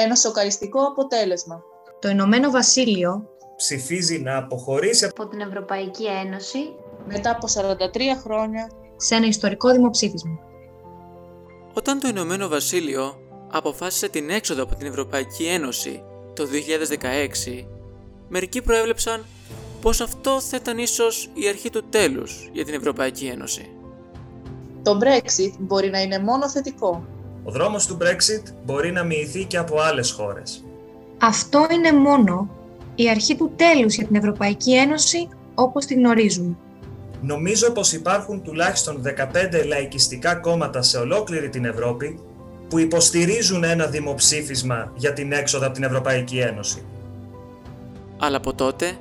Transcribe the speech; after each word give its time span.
Ένα 0.00 0.14
σοκαριστικό 0.14 0.80
αποτέλεσμα. 0.82 1.62
Το 1.98 2.08
Ηνωμένο 2.08 2.50
Βασίλειο 2.50 3.28
ψηφίζει 3.56 4.18
να 4.18 4.36
αποχωρήσει 4.36 5.04
από 5.04 5.28
την 5.28 5.40
Ευρωπαϊκή 5.40 6.04
Ένωση 6.04 6.58
μετά 7.06 7.30
από 7.30 7.46
43 7.54 8.20
χρόνια 8.22 8.70
σε 8.96 9.14
ένα 9.14 9.26
ιστορικό 9.26 9.72
δημοψήφισμα. 9.72 10.38
Όταν 11.74 12.00
το 12.00 12.08
Ηνωμένο 12.08 12.48
Βασίλειο 12.48 13.14
αποφάσισε 13.50 14.08
την 14.08 14.30
έξοδο 14.30 14.62
από 14.62 14.74
την 14.74 14.86
Ευρωπαϊκή 14.86 15.44
Ένωση 15.44 16.02
το 16.34 16.44
2016, 17.58 17.66
μερικοί 18.28 18.62
προέβλεψαν 18.62 19.24
πως 19.80 20.00
αυτό 20.00 20.40
θα 20.40 20.56
ήταν 20.56 20.78
ίσως 20.78 21.30
η 21.34 21.48
αρχή 21.48 21.70
του 21.70 21.84
τέλους 21.90 22.50
για 22.52 22.64
την 22.64 22.74
Ευρωπαϊκή 22.74 23.26
Ένωση. 23.26 23.70
Το 24.82 24.98
Brexit 25.02 25.52
μπορεί 25.58 25.90
να 25.90 26.00
είναι 26.00 26.18
μόνο 26.18 26.50
θετικό. 26.50 27.17
Ο 27.48 27.50
δρόμος 27.50 27.86
του 27.86 27.98
Brexit 28.00 28.52
μπορεί 28.64 28.92
να 28.92 29.02
μοιηθεί 29.02 29.44
και 29.44 29.56
από 29.56 29.80
άλλες 29.80 30.10
χώρες. 30.10 30.64
Αυτό 31.18 31.66
είναι 31.72 31.92
μόνο 31.92 32.48
η 32.94 33.10
αρχή 33.10 33.36
του 33.36 33.52
τέλους 33.56 33.94
για 33.94 34.06
την 34.06 34.16
Ευρωπαϊκή 34.16 34.74
Ένωση 34.74 35.28
όπως 35.54 35.84
τη 35.86 35.94
γνωρίζουμε. 35.94 36.56
Νομίζω 37.20 37.70
πως 37.70 37.92
υπάρχουν 37.92 38.42
τουλάχιστον 38.42 39.02
15 39.02 39.66
λαϊκιστικά 39.66 40.34
κόμματα 40.34 40.82
σε 40.82 40.98
ολόκληρη 40.98 41.48
την 41.48 41.64
Ευρώπη 41.64 42.20
που 42.68 42.78
υποστηρίζουν 42.78 43.64
ένα 43.64 43.86
δημοψήφισμα 43.86 44.92
για 44.96 45.12
την 45.12 45.32
έξοδο 45.32 45.66
από 45.66 45.74
την 45.74 45.84
Ευρωπαϊκή 45.84 46.38
Ένωση. 46.38 46.84
Αλλά 48.18 48.36
από 48.36 48.54
τότε, 48.54 48.96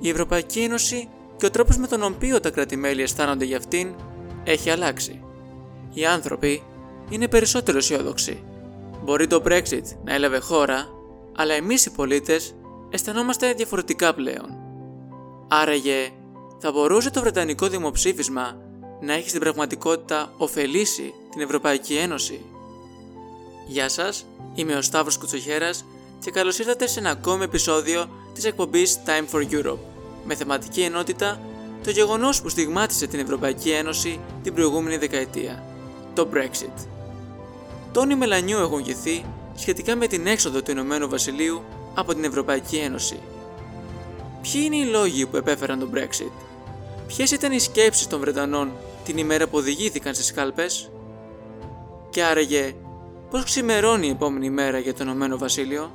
η 0.00 0.08
Ευρωπαϊκή 0.08 0.60
Ένωση 0.60 1.08
και 1.36 1.46
ο 1.46 1.50
τρόπος 1.50 1.76
με 1.76 1.86
τον 1.86 2.02
οποίο 2.02 2.40
τα 2.40 2.50
κράτη-μέλη 2.50 3.02
αισθάνονται 3.02 3.44
για 3.44 3.56
αυτήν 3.56 3.94
έχει 4.44 4.70
αλλάξει. 4.70 5.20
Οι 5.92 6.06
άνθρωποι 6.06 6.62
είναι 7.14 7.28
περισσότερο 7.28 7.78
αισιόδοξοι. 7.78 8.42
Μπορεί 9.04 9.26
το 9.26 9.42
Brexit 9.46 9.82
να 10.04 10.14
έλαβε 10.14 10.38
χώρα, 10.38 10.88
αλλά 11.36 11.54
εμείς 11.54 11.86
οι 11.86 11.90
πολίτες 11.90 12.54
αισθανόμαστε 12.90 13.52
διαφορετικά 13.52 14.14
πλέον. 14.14 14.58
Άραγε, 15.48 16.10
θα 16.58 16.72
μπορούσε 16.72 17.10
το 17.10 17.20
Βρετανικό 17.20 17.68
δημοψήφισμα 17.68 18.56
να 19.00 19.12
έχει 19.12 19.28
στην 19.28 19.40
πραγματικότητα 19.40 20.32
ωφελήσει 20.36 21.14
την 21.30 21.40
Ευρωπαϊκή 21.40 21.94
Ένωση; 21.94 22.40
Γεια 23.66 23.88
σας, 23.88 24.26
είμαι 24.54 24.74
ο 24.74 24.82
Σταύρος 24.82 25.18
Κουτσοχέρας 25.18 25.84
και 26.20 26.30
καλώς 26.30 26.58
ήρθατε 26.58 26.86
σε 26.86 26.98
ένα 26.98 27.10
ακόμη 27.10 27.44
επεισόδιο 27.44 28.08
της 28.34 28.44
εκπομπής 28.44 29.00
Time 29.06 29.34
for 29.34 29.42
Europe 29.50 29.78
με 30.24 30.34
θεματική 30.34 30.82
ενότητα 30.82 31.40
το 31.84 31.90
γεγονός 31.90 32.42
που 32.42 32.48
στιγμάτισε 32.48 33.06
την 33.06 33.20
Ευρωπαϊκή 33.20 33.70
Ένωση 33.70 34.20
την 34.42 34.54
προηγούμενη 34.54 34.96
δεκαετία, 34.96 35.62
το 36.14 36.28
Brexit. 36.34 36.93
Τόνοι 37.94 38.14
Μελανιού 38.14 38.58
έχουν 38.58 38.80
γηθεί 38.80 39.24
σχετικά 39.54 39.96
με 39.96 40.06
την 40.06 40.26
έξοδο 40.26 40.62
του 40.62 40.70
Ηνωμένου 40.70 41.08
Βασιλείου 41.08 41.62
από 41.94 42.14
την 42.14 42.24
Ευρωπαϊκή 42.24 42.76
Ένωση. 42.76 43.18
Ποιοι 44.42 44.62
είναι 44.64 44.76
οι 44.76 44.84
λόγοι 44.84 45.26
που 45.26 45.36
επέφεραν 45.36 45.78
τον 45.78 45.90
Brexit, 45.94 46.32
ποιες 47.06 47.30
ήταν 47.30 47.52
οι 47.52 47.58
σκέψεις 47.58 48.06
των 48.06 48.20
Βρετανών 48.20 48.72
την 49.04 49.18
ημέρα 49.18 49.48
που 49.48 49.56
οδηγήθηκαν 49.56 50.14
στις 50.14 50.32
κάλπες; 50.32 50.90
Και 52.10 52.22
άραγε 52.22 52.74
πώς 53.30 53.44
ξημερώνει 53.44 54.06
η 54.06 54.10
επόμενη 54.10 54.50
μέρα 54.50 54.78
για 54.78 54.94
το 54.94 55.02
Ηνωμένο 55.02 55.38
Βασίλειο; 55.38 55.90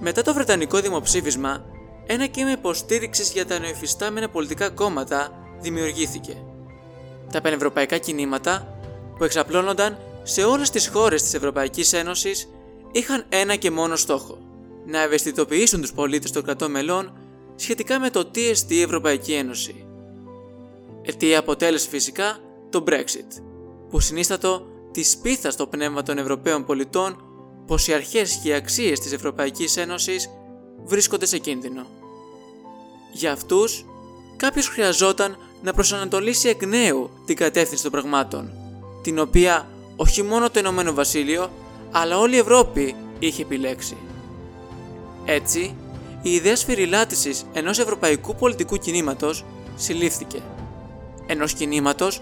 Μετά 0.00 0.22
το 0.22 0.34
Βρετανικό 0.34 0.80
δημοψήφισμα, 0.80 1.64
ένα 2.06 2.26
κύμα 2.26 2.50
υποστήριξης 2.50 3.32
για 3.32 3.46
τα 3.46 3.58
νεοεφιστάμενα 3.58 4.28
πολιτικά 4.28 4.70
κόμματα 4.70 5.32
δημιουργήθηκε. 5.60 6.36
Τα 7.32 7.40
πανευρωπαϊκά 7.40 7.98
κινήματα, 7.98 8.79
που 9.20 9.26
εξαπλώνονταν 9.26 9.98
σε 10.22 10.44
όλες 10.44 10.70
τις 10.70 10.88
χώρες 10.88 11.22
της 11.22 11.34
Ευρωπαϊκής 11.34 11.92
Ένωσης, 11.92 12.48
είχαν 12.92 13.24
ένα 13.28 13.56
και 13.56 13.70
μόνο 13.70 13.96
στόχο: 13.96 14.38
να 14.86 15.02
ευαισθητοποιήσουν 15.02 15.80
τους 15.80 15.92
πολίτες 15.92 16.30
των 16.30 16.42
κρατών 16.42 16.70
μελών 16.70 17.12
σχετικά 17.56 18.00
με 18.00 18.10
το 18.10 18.24
τι 18.24 18.48
εστί 18.48 18.74
η 18.74 18.82
Ευρωπαϊκή 18.82 19.32
Ένωση. 19.32 19.86
Αιτία 21.02 21.38
αποτέλεσε 21.38 21.88
φυσικά 21.88 22.38
το 22.70 22.84
Brexit, 22.86 23.42
που 23.90 24.00
συνίστατο 24.00 24.66
της 24.90 25.10
σπίθα 25.10 25.50
στο 25.50 25.66
πνεύμα 25.66 26.02
των 26.02 26.18
Ευρωπαίων 26.18 26.64
πολιτών 26.64 27.24
πως 27.66 27.88
οι 27.88 27.92
αρχές 27.92 28.40
και 28.42 28.48
οι 28.48 28.52
αξίες 28.52 29.00
της 29.00 29.12
Ευρωπαϊκής 29.12 29.76
Ένωσης 29.76 30.30
βρίσκονται 30.84 31.26
σε 31.26 31.38
κίνδυνο. 31.38 31.86
Για 33.12 33.32
αυτούς, 33.32 33.84
κάποιος 34.36 34.68
χρειαζόταν 34.68 35.36
να 35.62 35.72
προσανατολίσει 35.72 36.48
εκ 36.48 36.66
νέου 36.66 37.10
την 37.26 37.36
κατεύθυνση 37.36 37.82
των 37.82 37.92
πραγμάτων, 37.92 38.52
την 39.02 39.18
οποία 39.18 39.68
όχι 39.96 40.22
μόνο 40.22 40.50
το 40.50 40.58
Ηνωμένο 40.58 40.94
Βασίλειο, 40.94 41.50
αλλά 41.90 42.18
όλη 42.18 42.34
η 42.34 42.38
Ευρώπη 42.38 42.94
είχε 43.18 43.42
επιλέξει. 43.42 43.96
Έτσι, 45.24 45.76
η 46.22 46.30
ιδέα 46.30 46.56
σφυριλάτησης 46.56 47.44
ενός 47.52 47.78
ευρωπαϊκού 47.78 48.34
πολιτικού 48.34 48.76
κινήματος 48.76 49.44
συλλήφθηκε. 49.76 50.42
Ενός 51.26 51.52
κινήματος 51.54 52.18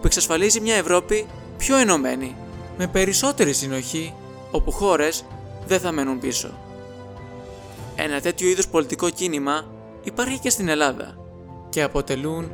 που 0.00 0.06
εξασφαλίζει 0.06 0.60
μια 0.60 0.74
Ευρώπη 0.74 1.26
πιο 1.58 1.76
ενωμένη, 1.76 2.36
με 2.78 2.86
περισσότερη 2.86 3.52
συνοχή, 3.52 4.14
όπου 4.50 4.70
χώρες 4.70 5.24
δεν 5.66 5.80
θα 5.80 5.92
μένουν 5.92 6.18
πίσω. 6.18 6.50
Ένα 7.96 8.20
τέτοιο 8.20 8.48
είδους 8.48 8.68
πολιτικό 8.68 9.10
κίνημα 9.10 9.66
υπάρχει 10.02 10.38
και 10.38 10.50
στην 10.50 10.68
Ελλάδα 10.68 11.16
και 11.68 11.82
αποτελούν 11.82 12.52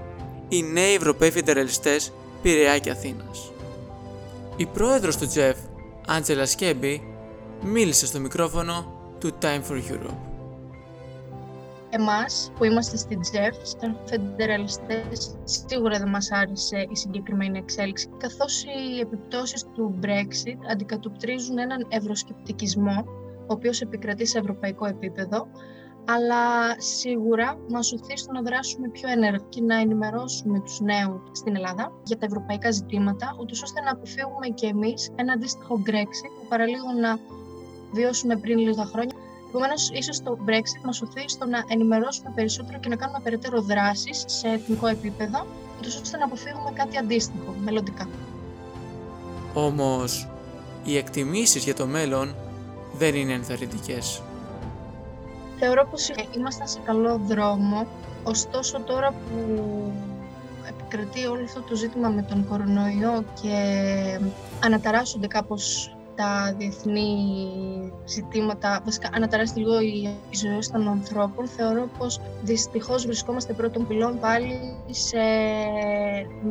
οι 0.49 0.63
νέοι 0.63 0.95
Ευρωπαίοι 0.95 1.31
Φεντεραλιστές 1.31 2.13
Πειραιά 2.43 2.79
και 2.79 2.91
Αθήνας. 2.91 3.53
Η 4.59 4.67
πρόεδρος 4.67 5.17
του 5.17 5.27
Τζεφ, 5.27 5.59
Άντζελα 6.07 6.47
Σκέμπι, 6.47 7.03
μίλησε 7.63 8.07
στο 8.07 8.21
μικρόφωνο 8.21 8.93
του 9.19 9.31
Time 9.41 9.63
for 9.71 9.93
Europe. 9.93 10.17
Εμάς 11.91 12.53
που 12.57 12.65
είμαστε 12.65 12.97
στην 12.97 13.21
Τζεφ, 13.21 13.57
στον 13.63 13.97
Φεντεραλιστές, 14.05 15.37
σίγουρα 15.45 15.99
δεν 15.99 16.09
μας 16.09 16.31
άρεσε 16.31 16.87
η 16.91 16.97
συγκεκριμένη 16.97 17.59
εξέλιξη, 17.59 18.09
καθώς 18.19 18.65
οι 18.65 19.01
επιπτώσεις 19.01 19.65
του 19.75 19.99
Brexit 20.03 20.59
αντικατοπτρίζουν 20.71 21.59
έναν 21.59 21.87
ευρωσκεπτικισμό, 21.89 23.05
ο 23.41 23.53
οποίος 23.53 23.81
επικρατεί 23.81 24.27
σε 24.27 24.39
ευρωπαϊκό 24.39 24.87
επίπεδο, 24.87 25.47
αλλά 26.07 26.75
σίγουρα 26.81 27.59
μας 27.69 27.93
οθεί 27.93 28.17
στο 28.17 28.33
να 28.33 28.43
δράσουμε 28.43 28.89
πιο 28.89 29.09
ενεργά 29.11 29.45
και 29.49 29.61
να 29.61 29.77
ενημερώσουμε 29.81 30.61
τους 30.61 30.81
νέους 30.81 31.21
στην 31.33 31.57
Ελλάδα 31.57 31.93
για 32.05 32.19
τα 32.19 32.27
ευρωπαϊκά 32.27 32.71
ζητήματα, 32.71 33.37
ούτως 33.41 33.63
ώστε 33.63 33.81
να 33.81 33.91
αποφύγουμε 33.91 34.47
και 34.55 34.67
εμείς 34.67 35.11
ένα 35.15 35.33
αντίστοιχο 35.33 35.83
Brexit 35.87 36.31
που 36.41 36.47
παραλίγο 36.49 36.93
να 37.01 37.19
βιώσουμε 37.93 38.37
πριν 38.37 38.59
λίγα 38.59 38.85
χρόνια. 38.85 39.15
Επομένως, 39.49 39.91
ίσως 39.91 40.23
το 40.23 40.39
Brexit 40.47 40.83
μα 40.85 40.93
οθεί 41.03 41.29
στο 41.29 41.47
να 41.47 41.65
ενημερώσουμε 41.69 42.33
περισσότερο 42.35 42.79
και 42.79 42.89
να 42.89 42.97
κάνουμε 42.97 43.21
περαιτέρω 43.23 43.61
δράσεις 43.61 44.25
σε 44.27 44.49
εθνικό 44.49 44.87
επίπεδο, 44.87 45.47
ώστε 46.03 46.17
να 46.17 46.25
αποφύγουμε 46.25 46.71
κάτι 46.75 46.97
αντίστοιχο 46.99 47.55
μελλοντικά. 47.65 48.09
Όμως, 49.55 50.29
οι 50.85 50.97
εκτιμήσεις 50.97 51.65
για 51.65 51.75
το 51.75 51.87
μέλλον 51.87 52.35
δεν 52.93 53.15
είναι 53.15 53.33
ενθαρρυντικές. 53.33 54.23
Θεωρώ 55.59 55.87
πως 55.91 56.11
είμαστε 56.37 56.67
σε 56.67 56.79
καλό 56.85 57.21
δρόμο, 57.27 57.87
ωστόσο 58.25 58.81
τώρα 58.81 59.11
που 59.11 59.93
επικρατεί 60.69 61.27
όλο 61.27 61.45
αυτό 61.45 61.61
το 61.61 61.75
ζήτημα 61.75 62.09
με 62.09 62.23
τον 62.23 62.47
κορονοϊό 62.49 63.25
και 63.43 63.59
αναταράσσονται 64.65 65.27
κάπως 65.27 65.91
τα 66.15 66.55
διεθνή 66.59 67.19
ζητήματα, 68.05 68.81
βασικά 68.85 69.11
αναταράσσεται 69.13 69.61
λίγο 69.61 69.81
η 69.81 70.37
ζωή 70.37 70.59
των 70.73 70.89
ανθρώπων, 70.89 71.47
θεωρώ 71.47 71.89
πως 71.99 72.21
δυστυχώς 72.43 73.07
βρισκόμαστε 73.07 73.53
πρώτον 73.53 73.87
πυλών 73.87 74.21
πάλι 74.21 74.77
σε 74.91 75.19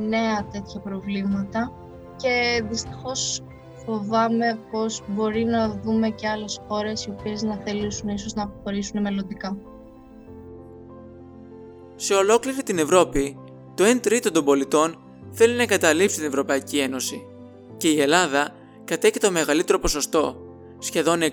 νέα 0.07 0.45
τέτοια 0.51 0.79
προβλήματα 0.79 1.72
και 2.16 2.63
δυστυχώς 2.69 3.43
φοβάμαι 3.85 4.59
πως 4.72 5.02
μπορεί 5.08 5.43
να 5.43 5.79
δούμε 5.84 6.09
και 6.09 6.28
άλλες 6.28 6.61
χώρες 6.67 7.05
οι 7.05 7.09
οποίες 7.09 7.43
να 7.43 7.61
θελήσουν 7.66 8.09
ίσως 8.09 8.34
να 8.34 8.43
αποχωρήσουν 8.43 9.02
μελλοντικά. 9.02 9.58
Σε 11.96 12.14
ολόκληρη 12.14 12.64
την 12.64 12.78
Ευρώπη, 12.78 13.37
το 13.76 13.84
1 13.84 13.99
τρίτο 14.02 14.32
των 14.32 14.46
πολιτών 14.46 14.97
θέλει 15.32 15.55
να 15.55 15.61
εγκαταλείψει 15.61 16.16
την 16.16 16.26
Ευρωπαϊκή 16.26 16.78
Ένωση 16.79 17.26
και 17.78 17.90
η 17.90 18.02
Ελλάδα 18.02 18.55
κατέχει 18.85 19.20
το 19.20 19.32
μεγαλύτερο 19.32 19.79
ποσοστό, 19.79 20.35
σχεδόν 20.79 21.22
60% 21.22 21.29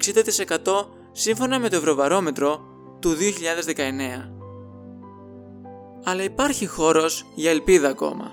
σύμφωνα 1.12 1.58
με 1.58 1.69
το 1.69 1.76
Ευρωβαρόμετρο 1.76 2.60
του 3.00 3.10
2019. 3.10 4.31
Αλλά 6.04 6.22
υπάρχει 6.22 6.66
χώρος 6.66 7.26
για 7.34 7.50
ελπίδα 7.50 7.88
ακόμα, 7.88 8.32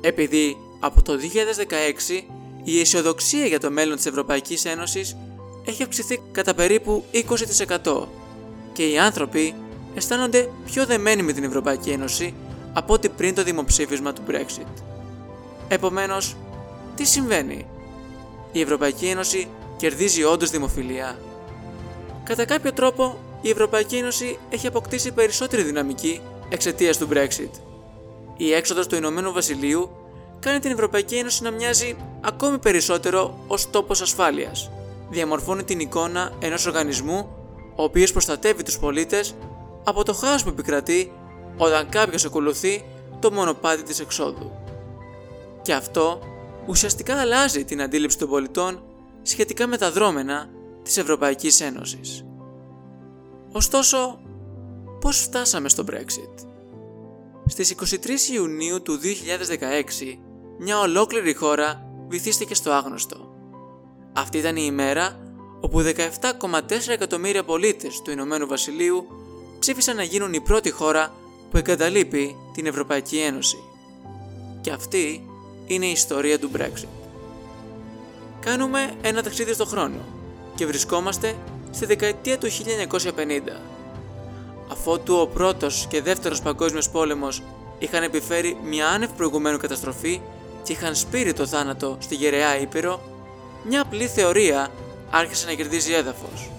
επειδή 0.00 0.56
από 0.80 1.02
το 1.02 1.16
2016 1.16 2.39
η 2.64 2.80
αισιοδοξία 2.80 3.46
για 3.46 3.60
το 3.60 3.70
μέλλον 3.70 3.96
της 3.96 4.06
Ευρωπαϊκής 4.06 4.64
Ένωσης 4.64 5.16
έχει 5.64 5.82
αυξηθεί 5.82 6.20
κατά 6.32 6.54
περίπου 6.54 7.04
20% 7.82 8.06
και 8.72 8.86
οι 8.86 8.98
άνθρωποι 8.98 9.54
αισθάνονται 9.94 10.48
πιο 10.64 10.86
δεμένοι 10.86 11.22
με 11.22 11.32
την 11.32 11.44
Ευρωπαϊκή 11.44 11.90
Ένωση 11.90 12.34
από 12.72 12.92
ό,τι 12.92 13.08
πριν 13.08 13.34
το 13.34 13.42
δημοψήφισμα 13.42 14.12
του 14.12 14.22
Brexit. 14.30 14.82
Επομένως, 15.68 16.36
τι 16.96 17.04
συμβαίνει; 17.04 17.66
Η 18.52 18.60
Ευρωπαϊκή 18.60 19.06
Ένωση 19.06 19.48
κερδίζει 19.76 20.24
όντως 20.24 20.50
δημοφιλία; 20.50 21.18
Κατά 22.24 22.44
κάποιο 22.44 22.72
τρόπο, 22.72 23.18
η 23.42 23.50
Ευρωπαϊκή 23.50 23.96
Ένωση 23.96 24.38
έχει 24.50 24.66
αποκτήσει 24.66 25.12
περισσότερη 25.12 25.62
δυναμική 25.62 26.20
εξαιτίας 26.48 26.98
του 26.98 27.08
Brexit. 27.12 27.50
Η 28.36 28.52
έξοδος 28.52 28.86
του 28.86 28.96
Ηνωμένου 28.96 29.32
Βασιλείου 29.32 29.90
κάνει 30.40 30.58
την 30.58 30.70
Ευρωπαϊκή 30.70 31.14
Ένωση 31.14 31.42
να 31.42 31.50
μοιάζει 31.50 31.96
ακόμη 32.20 32.58
περισσότερο 32.58 33.38
ως 33.46 33.70
τόπος 33.70 34.00
ασφάλειας. 34.00 34.70
Διαμορφώνει 35.10 35.64
την 35.64 35.80
εικόνα 35.80 36.32
ενός 36.38 36.66
οργανισμού 36.66 37.28
ο 37.76 37.82
οποίος 37.82 38.12
προστατεύει 38.12 38.62
τους 38.62 38.78
πολίτες 38.78 39.34
από 39.84 40.04
το 40.04 40.14
χάος 40.14 40.42
που 40.42 40.48
επικρατεί 40.48 41.12
όταν 41.56 41.88
κάποιος 41.88 42.24
ακολουθεί 42.24 42.84
το 43.18 43.32
μονοπάτι 43.32 43.82
της 43.82 44.00
εξόδου. 44.00 44.50
Και 45.62 45.72
αυτό 45.72 46.20
ουσιαστικά 46.66 47.20
αλλάζει 47.20 47.64
την 47.64 47.82
αντίληψη 47.82 48.18
των 48.18 48.28
πολιτών 48.28 48.82
σχετικά 49.22 49.66
με 49.66 49.76
τα 49.76 49.90
δρόμενα 49.90 50.48
της 50.82 50.96
Ευρωπαϊκής 50.96 51.60
Ένωσης. 51.60 52.24
Ωστόσο, 53.52 54.20
πώς 55.00 55.18
φτάσαμε 55.20 55.68
στο 55.68 55.84
Brexit? 55.90 56.46
Στις 57.46 57.70
23 57.70 58.30
Ιουνίου 58.34 58.82
του 58.82 58.98
2016, 58.98 60.18
μια 60.62 60.80
ολόκληρη 60.80 61.34
χώρα 61.34 61.82
βυθίστηκε 62.08 62.54
στο 62.54 62.70
άγνωστο. 62.70 63.16
Αυτή 64.12 64.38
ήταν 64.38 64.56
η 64.56 64.62
ημέρα 64.64 65.20
όπου 65.60 65.80
17,4 65.80 66.88
εκατομμύρια 66.88 67.44
πολίτες 67.44 68.02
του 68.02 68.10
Ηνωμένου 68.10 68.46
Βασιλείου 68.46 69.06
ψήφισαν 69.58 69.96
να 69.96 70.02
γίνουν 70.02 70.32
η 70.32 70.40
πρώτη 70.40 70.70
χώρα 70.70 71.12
που 71.50 71.56
εγκαταλείπει 71.56 72.36
την 72.54 72.66
Ευρωπαϊκή 72.66 73.18
Ένωση. 73.18 73.58
Και 74.60 74.70
αυτή 74.70 75.28
είναι 75.66 75.86
η 75.86 75.90
ιστορία 75.90 76.38
του 76.38 76.50
Brexit. 76.56 76.88
Κάνουμε 78.40 78.94
ένα 79.02 79.22
ταξίδι 79.22 79.52
στο 79.52 79.64
χρόνο 79.64 79.98
και 80.54 80.66
βρισκόμαστε 80.66 81.36
στη 81.70 81.86
δεκαετία 81.86 82.38
του 82.38 82.48
1950. 82.48 82.50
Αφότου 84.70 85.14
ο 85.14 85.26
πρώτος 85.26 85.86
και 85.88 86.02
δεύτερος 86.02 86.42
παγκόσμιος 86.42 86.90
πόλεμος 86.90 87.42
είχαν 87.78 88.02
επιφέρει 88.02 88.56
μια 88.64 88.88
άνευ 88.88 89.10
προηγουμένου 89.10 89.58
καταστροφή 89.58 90.20
και 90.62 90.72
είχαν 90.72 90.94
σπείρει 90.94 91.32
το 91.32 91.46
θάνατο 91.46 91.96
στη 92.00 92.14
γεραιά 92.14 92.60
Ήπειρο, 92.60 93.00
μια 93.68 93.80
απλή 93.80 94.06
θεωρία 94.06 94.68
άρχισε 95.10 95.46
να 95.46 95.52
κερδίζει 95.52 95.92
έδαφος. 95.92 96.50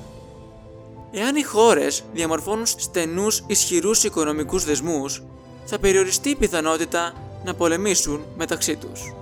Εάν 1.12 1.36
οι 1.36 1.44
χώρες 1.44 2.04
διαμορφώνουν 2.14 2.66
στενούς 2.66 3.44
ισχυρούς 3.48 4.04
οικονομικούς 4.04 4.66
δεσμούς, 4.66 5.24
θα 5.66 5.80
περιοριστεί 5.80 6.30
η 6.30 6.36
πιθανότητα 6.36 7.14
να 7.46 7.54
πολεμήσουν 7.54 8.26
μεταξύ 8.38 8.76
τους. 8.76 9.14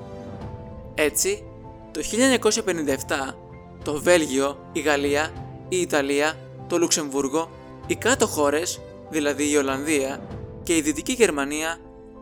Έτσι, 0.95 1.43
το 1.91 2.01
1957, 2.01 3.35
το 3.83 4.01
Βέλγιο, 4.01 4.69
η 4.71 4.79
Γαλλία, 4.79 5.33
η 5.69 5.81
Ιταλία, 5.81 6.37
το 6.67 6.77
Λουξεμβούργο, 6.77 7.49
οι 7.87 7.95
κάτω 7.95 8.27
χώρες, 8.27 8.79
δηλαδή 9.09 9.51
η 9.51 9.57
Ολλανδία 9.57 10.21
και 10.63 10.75
η 10.75 10.81
Δυτική 10.81 11.13
Γερμανία, 11.13 11.77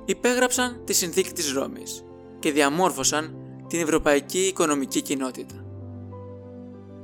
υπέγραψαν 0.05 0.81
τη 0.85 0.93
συνθήκη 0.93 1.31
της 1.31 1.51
Ρώμης 1.51 2.06
και 2.47 2.53
διαμόρφωσαν 2.53 3.35
την 3.67 3.79
Ευρωπαϊκή 3.81 4.39
Οικονομική 4.39 5.01
Κοινότητα. 5.01 5.65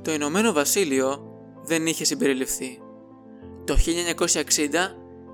Το 0.02 0.12
Ηνωμένο 0.12 0.52
Βασίλειο 0.52 1.38
δεν 1.64 1.86
είχε 1.86 2.04
συμπεριληφθεί. 2.04 2.78
Το 3.64 3.76
1960 3.76 4.26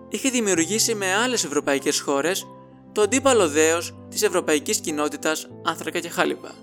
είχε 0.08 0.30
δημιουργήσει 0.30 0.94
με 0.94 1.14
άλλες 1.14 1.44
ευρωπαϊκές 1.44 2.00
χώρες 2.00 2.46
το 2.92 3.02
αντίπαλο 3.02 3.48
δέος 3.48 3.94
της 4.08 4.22
Ευρωπαϊκής 4.22 4.78
Κοινότητας 4.78 5.48
Άνθρακα 5.62 6.00
και 6.00 6.08
Χάλιβα, 6.08 6.54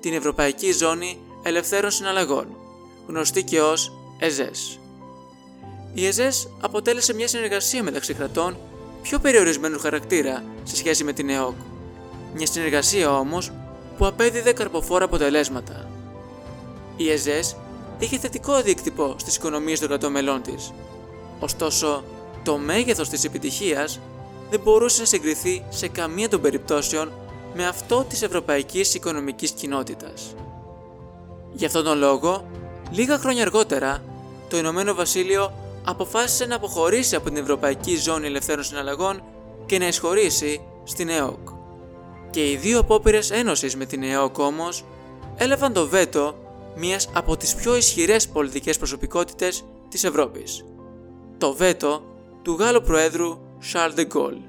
την 0.00 0.12
Ευρωπαϊκή 0.12 0.72
Ζώνη 0.72 1.18
Ελευθέρων 1.42 1.90
Συναλλαγών, 1.90 2.56
γνωστή 3.06 3.44
και 3.44 3.60
ως 3.60 3.92
ΕΖΕΣ. 4.18 4.78
Η 5.94 6.06
ΕΖΕΣ 6.06 6.48
αποτέλεσε 6.60 7.14
μια 7.14 7.28
συνεργασία 7.28 7.82
μεταξύ 7.82 8.14
κρατών 8.14 8.56
πιο 9.02 9.18
περιορισμένου 9.18 9.78
χαρακτήρα 9.78 10.44
σε 10.62 10.76
σχέση 10.76 11.04
με 11.04 11.12
την 11.12 11.28
ΕΟΚ. 11.28 11.69
Μια 12.34 12.46
συνεργασία 12.46 13.18
όμως 13.18 13.50
που 13.98 14.06
απέδιδε 14.06 14.52
καρποφόρα 14.52 15.04
αποτελέσματα. 15.04 15.88
Η 16.96 17.10
ΕΖΕΣ 17.10 17.56
είχε 17.98 18.18
θετικό 18.18 18.52
αντίκτυπο 18.52 19.14
στις 19.16 19.36
οικονομίες 19.36 19.78
των 19.78 19.88
κρατών 19.88 20.12
μελών 20.12 20.42
της. 20.42 20.72
Ωστόσο, 21.40 22.04
το 22.42 22.58
μέγεθος 22.58 23.08
της 23.08 23.24
επιτυχίας 23.24 24.00
δεν 24.50 24.60
μπορούσε 24.60 25.00
να 25.00 25.06
συγκριθεί 25.06 25.64
σε 25.68 25.88
καμία 25.88 26.28
των 26.28 26.40
περιπτώσεων 26.40 27.12
με 27.54 27.66
αυτό 27.66 28.04
της 28.08 28.22
Ευρωπαϊκής 28.22 28.94
Οικονομικής 28.94 29.50
Κοινότητας. 29.50 30.34
Γι' 31.52 31.64
αυτόν 31.64 31.84
τον 31.84 31.98
λόγο, 31.98 32.44
λίγα 32.90 33.18
χρόνια 33.18 33.42
αργότερα, 33.42 34.02
το 34.48 34.56
Ηνωμένο 34.56 34.94
Βασίλειο 34.94 35.52
αποφάσισε 35.84 36.46
να 36.46 36.56
αποχωρήσει 36.56 37.16
από 37.16 37.28
την 37.28 37.36
Ευρωπαϊκή 37.36 37.96
Ζώνη 37.96 38.26
Ελευθέρων 38.26 38.64
Συναλλαγών 38.64 39.22
και 39.66 39.78
να 39.78 39.86
εισχωρήσει 39.86 40.60
στην 40.84 41.08
ΕΟΚ. 41.08 41.48
Και 42.30 42.50
οι 42.50 42.56
δύο 42.56 42.78
απόπειρες 42.78 43.30
ένωσης 43.30 43.76
με 43.76 43.84
την 43.84 44.02
ΕΟΚ 44.02 44.38
όμως 44.38 44.84
έλαβαν 45.36 45.72
το 45.72 45.86
βέτο 45.86 46.34
μίας 46.76 47.08
από 47.14 47.36
τις 47.36 47.54
πιο 47.54 47.76
ισχυρές 47.76 48.28
πολιτικές 48.28 48.78
προσωπικότητες 48.78 49.64
της 49.88 50.04
Ευρώπης. 50.04 50.64
Το 51.38 51.52
βέτο 51.52 52.02
του 52.42 52.52
Γάλλου 52.52 52.82
Προέδρου 52.82 53.38
Charles 53.72 53.98
de 53.98 54.06
Gaulle. 54.14 54.42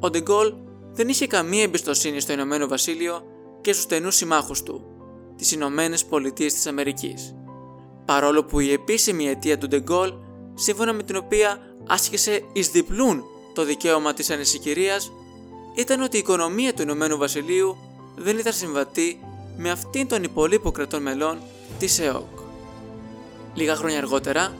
Ο 0.00 0.08
de 0.12 0.22
Gaulle 0.22 0.54
δεν 0.92 1.08
είχε 1.08 1.26
καμία 1.26 1.62
εμπιστοσύνη 1.62 2.20
στο 2.20 2.32
Ηνωμένο 2.32 2.68
Βασίλειο 2.68 3.22
και 3.60 3.72
στους 3.72 3.84
στενούς 3.84 4.16
συμμάχους 4.16 4.62
του, 4.62 4.84
τις 5.36 5.52
Ηνωμένε 5.52 5.96
Πολιτείες 6.08 6.52
της 6.52 6.66
Αμερικής. 6.66 7.34
Παρόλο 8.04 8.44
που 8.44 8.60
η 8.60 8.72
επίσημη 8.72 9.28
αιτία 9.28 9.58
του 9.58 9.68
de 9.70 9.90
Gaulle, 9.90 10.18
σύμφωνα 10.54 10.92
με 10.92 11.02
την 11.02 11.16
οποία 11.16 11.58
άσκησε 11.86 12.44
εις 12.52 12.70
διπλούν 12.70 13.22
το 13.54 13.64
δικαίωμα 13.64 14.12
της 14.12 14.30
ανησυχηρίας, 14.30 15.12
ήταν 15.74 16.02
ότι 16.02 16.16
η 16.16 16.18
οικονομία 16.18 16.74
του 16.74 16.82
Ηνωμένου 16.82 17.16
Βασιλείου 17.16 17.76
δεν 18.16 18.38
ήταν 18.38 18.52
συμβατή 18.52 19.20
με 19.56 19.70
αυτήν 19.70 20.08
των 20.08 20.22
υπολείπων 20.22 20.72
κρατών 20.72 21.02
μελών 21.02 21.38
της 21.78 21.98
ΕΟΚ. 21.98 22.38
Λίγα 23.54 23.76
χρόνια 23.76 23.98
αργότερα, 23.98 24.54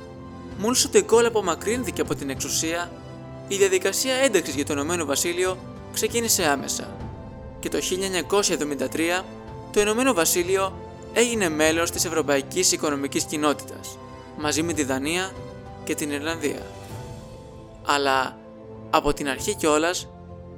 μόλις 0.59 0.85
ο 0.85 0.89
Ντεγκόλ 0.89 1.27
απομακρύνθηκε 1.27 2.01
από 2.01 2.15
την 2.15 2.31
εξουσία, 2.31 2.93
η 3.49 3.57
διαδικασία 3.57 4.15
ένταξης 4.15 4.55
για 4.55 4.65
το 4.65 4.73
Ηνωμένο 4.73 5.05
Βασίλειο 5.05 5.59
ξεκίνησε 5.93 6.45
άμεσα 6.45 6.97
και 7.61 7.69
το 7.69 7.79
1973 7.79 9.25
το 9.73 9.81
Ηνωμένο 9.81 10.13
Βασίλειο 10.13 10.73
έγινε 11.13 11.49
μέλος 11.49 11.91
της 11.91 12.05
Ευρωπαϊκής 12.05 12.73
Οικονομικής 12.73 13.25
Κοινότητας 13.25 13.99
μαζί 14.39 14.63
με 14.63 14.73
τη 14.73 14.85
Δανία 14.85 15.33
και 15.85 15.95
την 15.95 16.11
Ιρλανδία. 16.11 16.67
Αλλά 17.85 18.39
από 18.91 19.13
την 19.13 19.29
αρχή 19.29 19.55
κιόλας 19.55 20.09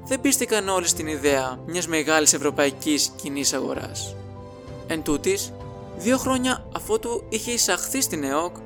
δεν 0.06 0.20
πίστηκαν 0.20 0.68
όλοι 0.68 0.86
στην 0.86 1.06
ιδέα 1.06 1.58
μιας 1.66 1.86
μεγάλης 1.86 2.32
ευρωπαϊκής 2.32 3.10
κοινής 3.22 3.52
αγοράς. 3.52 4.16
Εν 4.86 5.02
τούτης, 5.02 5.52
δύο 5.96 6.18
χρόνια 6.18 6.66
αφότου 6.74 7.24
είχε 7.28 7.50
εισαχθεί 7.50 8.00
στην 8.00 8.24
ΕΟΚ, 8.24 8.56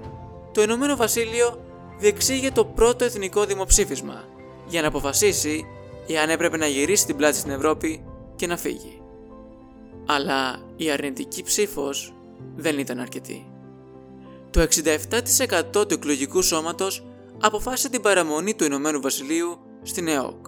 το 0.53 0.63
Ηνωμένο 0.63 0.97
Βασίλειο 0.97 1.61
διεξήγε 1.99 2.51
το 2.51 2.65
πρώτο 2.65 3.05
εθνικό 3.05 3.45
δημοψήφισμα 3.45 4.25
για 4.67 4.81
να 4.81 4.89
αποφασίσει 4.89 5.67
εάν 6.09 6.31
έπρεπε 6.31 6.57
να 6.57 6.67
γυρίσει 6.67 7.07
την 7.07 7.17
πλάτη 7.17 7.37
στην 7.37 7.51
Ευρώπη 7.51 8.05
και 8.37 8.47
να 8.47 8.57
φύγει. 8.57 9.01
Αλλά 10.07 10.61
η 10.77 10.91
αρνητική 10.91 11.43
ψήφος 11.43 12.15
δεν 12.57 12.79
ήταν 12.79 12.99
αρκετή. 12.99 13.47
Το 14.51 14.61
67% 14.61 15.89
του 15.89 15.95
εκλογικού 15.95 16.43
σώματος 16.43 17.07
αποφάσισε 17.41 17.89
την 17.89 18.03
παραμονή 18.03 18.55
του 18.55 18.65
Ηνωμένου 18.65 19.01
Βασιλείου 19.01 19.59
στην 19.83 20.09
ΕΟΚ. 20.09 20.47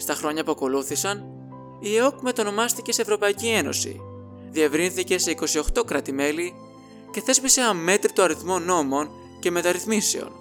Στα 0.00 0.14
χρόνια 0.14 0.44
που 0.44 0.50
ακολούθησαν, 0.50 1.24
η 1.80 1.96
ΕΟΚ 1.96 2.20
μετονομάστηκε 2.20 2.92
σε 2.92 3.02
Ευρωπαϊκή 3.02 3.48
Ένωση 3.48 4.00
διευρύνθηκε 4.50 5.18
σε 5.18 5.34
28 5.76 5.82
κράτη-μέλη 5.86 6.54
και 7.10 7.20
θέσπισε 7.20 7.60
αμέτρητο 7.60 8.22
αριθμό 8.22 8.58
νόμων 8.58 9.10
και 9.38 9.50
μεταρρυθμίσεων 9.50 10.32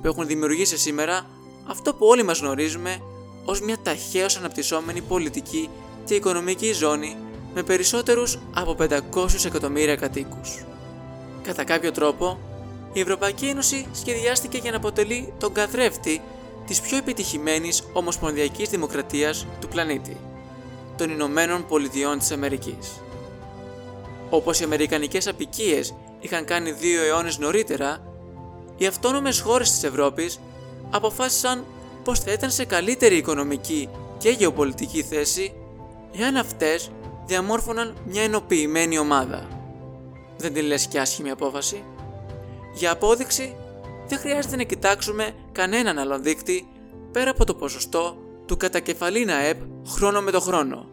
που 0.00 0.06
έχουν 0.06 0.26
δημιουργήσει 0.26 0.78
σήμερα 0.78 1.26
αυτό 1.66 1.94
που 1.94 2.06
όλοι 2.06 2.22
μας 2.22 2.40
γνωρίζουμε 2.40 3.02
ως 3.44 3.60
μια 3.60 3.76
ταχαίως 3.82 4.36
αναπτυσσόμενη 4.36 5.00
πολιτική 5.00 5.68
και 6.04 6.14
οικονομική 6.14 6.72
ζώνη 6.72 7.16
με 7.54 7.62
περισσότερους 7.62 8.38
από 8.54 8.76
500 9.14 9.44
εκατομμύρια 9.44 9.96
κατοίκους. 9.96 10.64
Κατά 11.42 11.64
κάποιο 11.64 11.92
τρόπο, 11.92 12.38
η 12.92 13.00
Ευρωπαϊκή 13.00 13.46
Ένωση 13.46 13.86
σχεδιάστηκε 13.92 14.58
για 14.58 14.70
να 14.70 14.76
αποτελεί 14.76 15.32
τον 15.38 15.52
καθρέφτη 15.52 16.20
της 16.70 16.80
πιο 16.80 16.96
επιτυχημένης 16.96 17.82
ομοσπονδιακής 17.92 18.68
δημοκρατίας 18.68 19.46
του 19.60 19.68
πλανήτη, 19.68 20.16
των 20.96 21.10
Ηνωμένων 21.10 21.66
Πολιτειών 21.66 22.18
της 22.18 22.30
Αμερικής. 22.30 23.02
Όπως 24.30 24.60
οι 24.60 24.64
Αμερικανικές 24.64 25.26
απικίες 25.26 25.94
είχαν 26.20 26.44
κάνει 26.44 26.72
δύο 26.72 27.02
αιώνες 27.02 27.38
νωρίτερα, 27.38 28.02
οι 28.76 28.86
αυτόνομες 28.86 29.40
χώρες 29.40 29.70
της 29.70 29.82
Ευρώπης 29.82 30.40
αποφάσισαν 30.90 31.64
πως 32.04 32.20
θα 32.20 32.32
ήταν 32.32 32.50
σε 32.50 32.64
καλύτερη 32.64 33.16
οικονομική 33.16 33.88
και 34.18 34.30
γεωπολιτική 34.30 35.02
θέση 35.02 35.52
εάν 36.16 36.36
αυτές 36.36 36.90
διαμόρφωναν 37.26 37.96
μια 38.04 38.22
ενοποιημένη 38.22 38.98
ομάδα. 38.98 39.48
δεν 40.36 40.52
την 40.52 40.64
λες 40.64 40.86
και 40.86 41.00
άσχημη 41.00 41.30
απόφαση. 41.30 41.82
Για 42.74 42.90
απόδειξη, 42.90 43.56
δεν 44.10 44.18
χρειάζεται 44.18 44.56
να 44.56 44.62
κοιτάξουμε 44.62 45.34
κανέναν 45.52 45.98
άλλον 45.98 46.22
δείκτη 46.22 46.68
πέρα 47.12 47.30
από 47.30 47.44
το 47.44 47.54
ποσοστό 47.54 48.16
του 48.46 48.56
κατακεφαλήν 48.56 49.30
ΑΕΠ 49.30 49.60
χρόνο 49.86 50.20
με 50.20 50.30
το 50.30 50.40
χρόνο, 50.40 50.86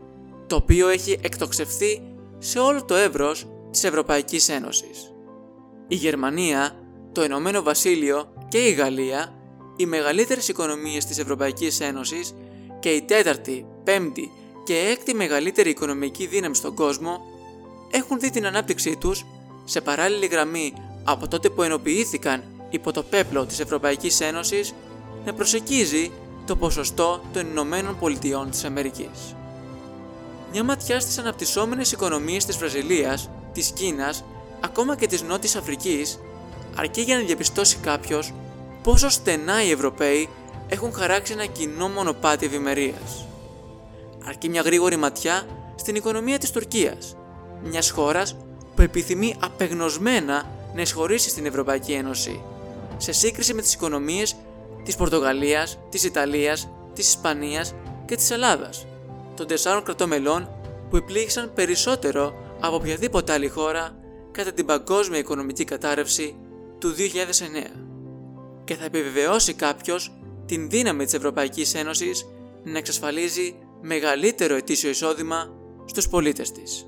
το 0.48 0.56
οποίο 0.56 0.88
έχει 0.88 1.20
εκτοξευθεί 1.22 2.02
σε 2.38 2.60
όλο 2.60 2.86
το 2.86 2.96
εύρος 2.96 3.48
της 3.72 3.84
Ευρωπαϊκής 3.84 4.50
Ένωσης. 4.50 5.14
Η 5.88 5.96
Γερμανία, 5.96 6.72
το 7.12 7.24
Ηνωμένο 7.24 7.62
Βασίλειο 7.62 8.34
και 8.48 8.58
η 8.58 8.72
Γαλλία, 8.72 9.34
οι 9.76 9.86
μεγαλύτερες 9.86 10.48
οικονομίες 10.48 11.06
της 11.06 11.18
Ευρωπαϊκής 11.18 11.80
Ένωσης 11.80 12.36
και 12.80 12.90
η 12.90 13.02
τέταρτη, 13.02 13.66
πέμπτη 13.84 14.32
και 14.64 14.78
έκτη 14.92 15.14
μεγαλύτερη 15.14 15.70
οικονομική 15.70 16.26
δύναμη 16.26 16.56
στον 16.56 16.76
κόσμο, 16.76 17.22
έχουν 17.92 18.20
δει 18.20 18.30
την 18.30 18.46
ανάπτυξή 18.46 18.98
τους 18.98 19.26
σε 19.66 19.82
παράλληλη 19.82 20.26
γραμμή 20.26 20.74
από 21.04 21.28
τότε 21.28 21.50
που 21.50 21.64
ενοποιήθηκαν 21.64 22.44
υπό 22.70 22.92
το 22.92 23.04
πέπλο 23.04 23.46
της 23.46 23.60
Ευρωπαϊκής 23.60 24.22
Ένωσης 24.22 24.74
να 25.26 25.34
προσεκίζει 25.34 26.12
το 26.46 26.56
ποσοστό 26.56 27.22
των 27.34 27.48
Ηνωμένων 27.48 28.00
Πολιτειών 28.00 28.50
της 28.50 28.64
Αμερικής. 28.64 29.36
Μια 30.52 30.64
ματιά 30.64 31.00
στις 31.00 31.18
αναπτυσσόμενες 31.18 31.92
οικονομίες 31.92 32.46
της 32.46 32.58
Βραζιλίας, 32.58 33.30
της 33.54 33.72
Κίνας, 33.72 34.24
ακόμα 34.60 34.96
και 34.96 35.08
της 35.08 35.22
Νότιας 35.22 35.56
Αφρικής, 35.56 36.20
αρκεί 36.76 37.02
για 37.02 37.18
να 37.18 37.24
διαπιστώσει 37.24 37.78
κάποιος 37.78 38.34
πόσο 38.84 39.10
στενά 39.10 39.64
οι 39.64 39.72
Ευρωπαίοι 39.72 40.30
έχουν 40.68 40.94
χαράξει 40.94 41.34
ένα 41.34 41.46
κοινό 41.46 41.90
μονοπάτι 41.90 42.46
ευημερίας. 42.46 43.26
Αρκεί 44.28 44.50
μια 44.50 44.62
γρήγορη 44.62 44.96
ματιά 44.96 45.48
στην 45.76 45.96
οικονομία 45.96 46.38
της 46.38 46.52
Τουρκίας, 46.52 47.16
μιας 47.64 47.90
χώρας 47.90 48.36
που 48.76 48.82
επιθυμεί 48.82 49.36
απεγνωσμένα 49.40 50.46
να 50.76 50.82
εισχωρήσει 50.82 51.30
στην 51.30 51.46
Ευρωπαϊκή 51.46 51.92
Ένωση, 51.92 52.42
σε 52.98 53.12
σύγκριση 53.12 53.54
με 53.54 53.62
τις 53.62 53.74
οικονομίες 53.74 54.36
της 54.84 54.96
Πορτογαλίας, 54.96 55.80
της 55.90 56.04
Ιταλίας, 56.04 56.70
της 56.94 57.08
Ισπανίας 57.08 57.76
και 58.06 58.16
της 58.16 58.32
Ελλάδας, 58.32 58.86
των 59.36 59.48
τεσσάρων 59.48 59.84
κρατών 59.84 60.08
μελών 60.08 60.50
που 60.90 60.96
επλήγησαν 60.96 61.52
περισσότερο 61.54 62.34
από 62.60 62.76
οποιαδήποτε 62.76 63.34
άλλη 63.34 63.48
χώρα 63.48 63.96
κατά 64.32 64.52
την 64.52 64.66
παγκόσμια 64.66 65.20
οικονομική 65.20 65.64
κατάρρευση 65.64 66.36
του 66.80 66.94
2009. 66.94 67.72
Και 68.64 68.76
θα 68.76 68.86
επιβεβαιώσει 68.86 69.54
κάποιος 69.54 70.12
την 70.46 70.70
δύναμη 70.70 71.04
της 71.04 71.14
Ευρωπαϊκής 71.14 71.76
Ένωσης 71.76 72.26
να 72.64 72.78
εξασφαλίζει 72.78 73.56
μεγαλύτερο 73.82 74.56
ετήσιο 74.56 74.90
εισόδημα 74.90 75.50
στους 75.86 76.10
πολίτες 76.10 76.52
της. 76.52 76.88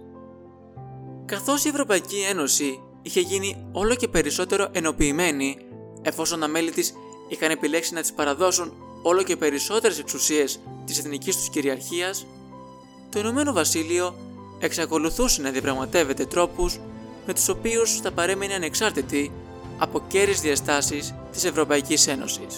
Καθώς 1.26 1.66
η 1.66 1.68
Ευρωπαϊκή 1.68 2.26
Ένωση 2.30 2.80
είχε 3.02 3.20
γίνει 3.20 3.70
όλο 3.72 3.96
και 3.96 4.08
περισσότερο 4.08 4.68
ενοποιημένη 4.72 5.58
εφόσον 6.02 6.40
τα 6.40 6.48
μέλη 6.48 6.72
της 6.72 6.94
είχαν 7.28 7.52
επιλέξει 7.52 7.94
να 7.94 8.02
τις 8.02 8.14
παραδώσουν 8.14 8.74
όλο 9.02 9.24
και 9.24 9.36
περισσότερες 9.36 10.00
εξουσίες 10.00 10.60
της 10.86 11.00
εθνικής 11.00 11.36
τους 11.36 11.50
κυριαρχίας, 11.50 12.26
το 13.10 13.20
Ηνωμένο 13.20 13.54
Βασίλειο 13.54 14.16
εξακολουθούσε 14.60 15.42
να 15.42 15.50
διαπραγματεύεται 15.50 16.26
τρόπους 16.26 16.80
με 17.26 17.34
τους 17.34 17.50
οποίους 17.50 18.00
θα 18.00 18.12
παρέμεινε 18.12 18.54
ανεξάρτητη 18.54 19.32
από 19.78 20.02
κέρυες 20.08 20.42
διαστάσεις 20.42 21.16
της 21.32 21.44
Ευρωπαϊκής 21.44 22.08
Ένωσης. 22.08 22.58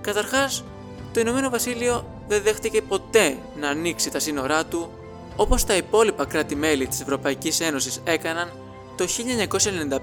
Καταρχάς, 0.00 0.64
το 1.12 1.20
Ηνωμένο 1.20 1.50
Βασίλειο 1.50 2.22
δεν 2.28 2.42
δέχτηκε 2.42 2.82
ποτέ 2.82 3.36
να 3.60 3.68
ανοίξει 3.68 4.10
τα 4.10 4.18
σύνορά 4.18 4.64
του 4.64 4.90
όπως 5.36 5.64
τα 5.64 5.76
υπόλοιπα 5.76 6.24
κράτη-μέλη 6.24 6.86
της 6.86 7.00
Ευρωπαϊκής 7.00 7.60
Ένωσης 7.60 8.00
έκαναν 8.04 8.52
το 8.96 9.06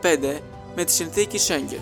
1995 0.01 0.41
με 0.75 0.83
τη 0.83 0.91
συνθήκη 0.91 1.37
Σέγγεν, 1.37 1.79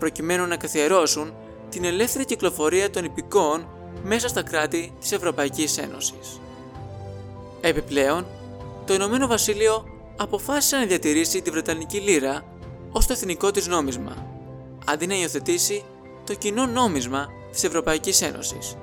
προκειμένου 0.00 0.46
να 0.46 0.56
καθιερώσουν 0.56 1.34
την 1.68 1.84
ελεύθερη 1.84 2.24
κυκλοφορία 2.24 2.90
των 2.90 3.04
υπηκόων 3.04 3.68
μέσα 4.02 4.28
στα 4.28 4.42
κράτη 4.42 4.92
της 5.00 5.12
Ευρωπαϊκής 5.12 5.78
Ένωσης. 5.78 6.40
Επιπλέον, 7.60 8.26
το 8.86 8.94
Ηνωμένο 8.94 9.26
Βασίλειο 9.26 9.84
αποφάσισε 10.16 10.76
να 10.76 10.84
διατηρήσει 10.86 11.42
τη 11.42 11.50
Βρετανική 11.50 11.98
Λύρα 11.98 12.44
ως 12.92 13.06
το 13.06 13.12
εθνικό 13.12 13.50
της 13.50 13.66
νόμισμα, 13.66 14.26
αντί 14.86 15.06
να 15.06 15.14
υιοθετήσει 15.14 15.84
το 16.26 16.34
κοινό 16.34 16.66
νόμισμα 16.66 17.28
της 17.50 17.64
Ευρωπαϊκής 17.64 18.22
Ένωσης, 18.22 18.76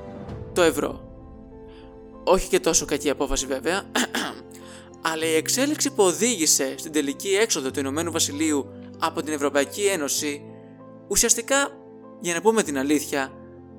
το 0.53 0.61
ευρώ. 0.61 1.01
Όχι 2.23 2.47
και 2.47 2.59
τόσο 2.59 2.85
κακή 2.85 3.09
απόφαση 3.09 3.45
βέβαια, 3.45 3.83
αλλά 5.11 5.25
η 5.25 5.35
εξέλιξη 5.35 5.91
που 5.91 6.03
οδήγησε 6.03 6.75
στην 6.77 6.91
τελική 6.91 7.29
έξοδο 7.35 7.71
του 7.71 7.79
Ηνωμένου 7.79 8.11
Βασιλείου 8.11 8.69
από 8.99 9.21
την 9.23 9.33
Ευρωπαϊκή 9.33 9.85
Ένωση 9.85 10.41
ουσιαστικά, 11.07 11.69
για 12.19 12.33
να 12.33 12.41
πούμε 12.41 12.63
την 12.63 12.77
αλήθεια, 12.77 13.31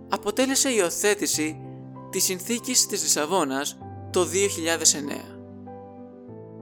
αποτέλεσε 0.08 0.68
η 0.68 0.74
υιοθέτηση 0.76 1.60
της 2.10 2.24
συνθήκης 2.24 2.86
της 2.86 3.02
Λισαβόνας 3.02 3.78
το 4.10 4.24
2009. 4.24 5.38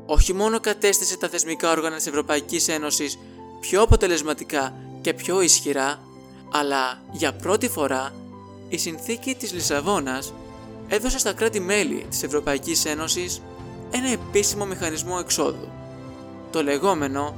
Όχι 0.06 0.32
μόνο 0.32 0.60
κατέστησε 0.60 1.18
τα 1.18 1.28
θεσμικά 1.28 1.70
όργανα 1.70 1.96
της 1.96 2.06
Ευρωπαϊκής 2.06 2.68
Ένωσης 2.68 3.18
πιο 3.60 3.82
αποτελεσματικά 3.82 4.74
και 5.00 5.14
πιο 5.14 5.40
ισχυρά, 5.40 6.00
αλλά 6.52 7.02
για 7.12 7.32
πρώτη 7.32 7.68
φορά 7.68 8.14
η 8.68 8.76
συνθήκη 8.76 9.34
της 9.34 9.52
Λισαβόνας 9.52 10.32
έδωσε 10.88 11.18
στα 11.18 11.32
κράτη-μέλη 11.32 12.06
της 12.10 12.22
Ευρωπαϊκής 12.22 12.84
Ένωσης 12.84 13.42
ένα 13.90 14.08
επίσημο 14.08 14.64
μηχανισμό 14.64 15.16
εξόδου, 15.20 15.68
το 16.50 16.62
λεγόμενο 16.62 17.34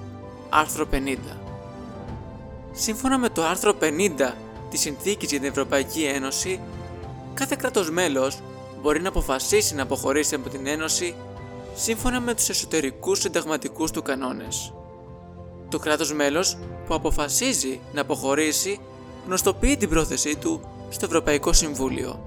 άρθρο 0.49 0.87
50. 0.93 1.48
Σύμφωνα 2.81 3.19
με 3.19 3.29
το 3.29 3.45
άρθρο 3.45 3.75
50 3.81 4.35
της 4.71 4.81
Συνθήκης 4.81 5.31
για 5.31 5.41
την 5.41 5.49
Ευρωπαϊκή 5.49 6.03
Ένωση, 6.03 6.61
κάθε 7.35 7.57
κράτος 7.59 7.91
μέλος 7.91 8.39
μπορεί 8.83 9.01
να 9.01 9.09
αποφασίσει 9.09 9.75
να 9.75 9.83
αποχωρήσει 9.83 10.35
από 10.35 10.49
την 10.49 10.67
Ένωση 10.67 11.15
σύμφωνα 11.75 12.21
με 12.21 12.35
τους 12.35 12.49
εσωτερικούς 12.49 13.19
συνταγματικούς 13.19 13.91
του 13.91 14.03
κανόνες. 14.03 14.73
Το 15.69 15.79
κράτος 15.79 16.13
μέλος 16.13 16.59
που 16.87 16.95
αποφασίζει 16.95 17.81
να 17.93 18.01
αποχωρήσει 18.01 18.81
γνωστοποιεί 19.27 19.77
την 19.77 19.89
πρόθεσή 19.89 20.37
του 20.37 20.61
στο 20.89 21.05
Ευρωπαϊκό 21.05 21.53
Συμβούλιο. 21.53 22.21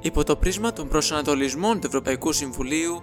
Υπό 0.00 0.24
το 0.24 0.36
πρίσμα 0.36 0.72
των 0.72 0.88
προσανατολισμών 0.88 1.80
του 1.80 1.86
Ευρωπαϊκού 1.86 2.32
Συμβουλίου, 2.32 3.02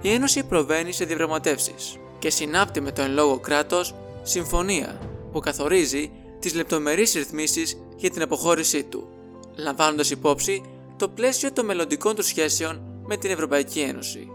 η 0.00 0.12
Ένωση 0.12 0.44
προβαίνει 0.44 0.92
σε 0.92 1.04
διαπραγματεύσεις 1.04 1.96
και 2.18 2.30
συνάπτει 2.30 2.80
με 2.80 2.92
το 2.92 3.02
εν 3.02 3.12
λόγω 3.12 3.38
κράτος 3.38 3.94
συμφωνία 4.22 5.11
που 5.32 5.40
καθορίζει 5.40 6.10
τις 6.38 6.54
λεπτομερείς 6.54 7.12
ρυθμίσεις 7.12 7.76
για 7.96 8.10
την 8.10 8.22
αποχώρησή 8.22 8.84
του, 8.84 9.08
λαμβάνοντας 9.56 10.10
υπόψη 10.10 10.62
το 10.96 11.08
πλαίσιο 11.08 11.52
των 11.52 11.64
μελλοντικών 11.64 12.14
του 12.14 12.22
σχέσεων 12.22 12.82
με 13.06 13.16
την 13.16 13.30
Ευρωπαϊκή 13.30 13.80
Ένωση. 13.80 14.28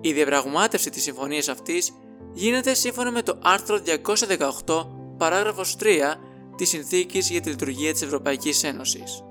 Η 0.00 0.12
διαπραγμάτευση 0.12 0.90
της 0.90 1.02
συμφωνίας 1.02 1.48
αυτής 1.48 1.92
γίνεται 2.32 2.74
σύμφωνα 2.74 3.10
με 3.10 3.22
το 3.22 3.38
άρθρο 3.42 3.78
218 4.64 4.86
παράγραφος 5.16 5.76
3 5.80 6.14
της 6.56 6.68
Συνθήκης 6.68 7.30
για 7.30 7.40
τη 7.40 7.48
Λειτουργία 7.48 7.92
της 7.92 8.02
Ευρωπαϊκής 8.02 8.64
Ένωσης. 8.64 9.24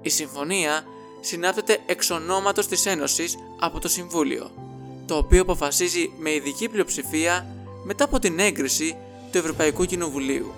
Η 0.00 0.08
συμφωνία 0.08 0.84
συνάπτεται 1.20 1.78
εξ 1.86 2.10
ονόματος 2.10 2.66
της 2.66 2.86
Ένωσης 2.86 3.36
από 3.60 3.78
το 3.80 3.88
Συμβούλιο, 3.88 4.50
το 5.06 5.16
οποίο 5.16 5.42
αποφασίζει 5.42 6.12
με 6.18 6.30
ειδική 6.30 6.68
πλειοψηφία 6.68 7.46
μετά 7.84 8.04
από 8.04 8.18
την 8.18 8.38
έγκριση 8.38 8.96
του 9.34 9.40
Ευρωπαϊκού 9.40 9.84
Κοινοβουλίου. 9.84 10.52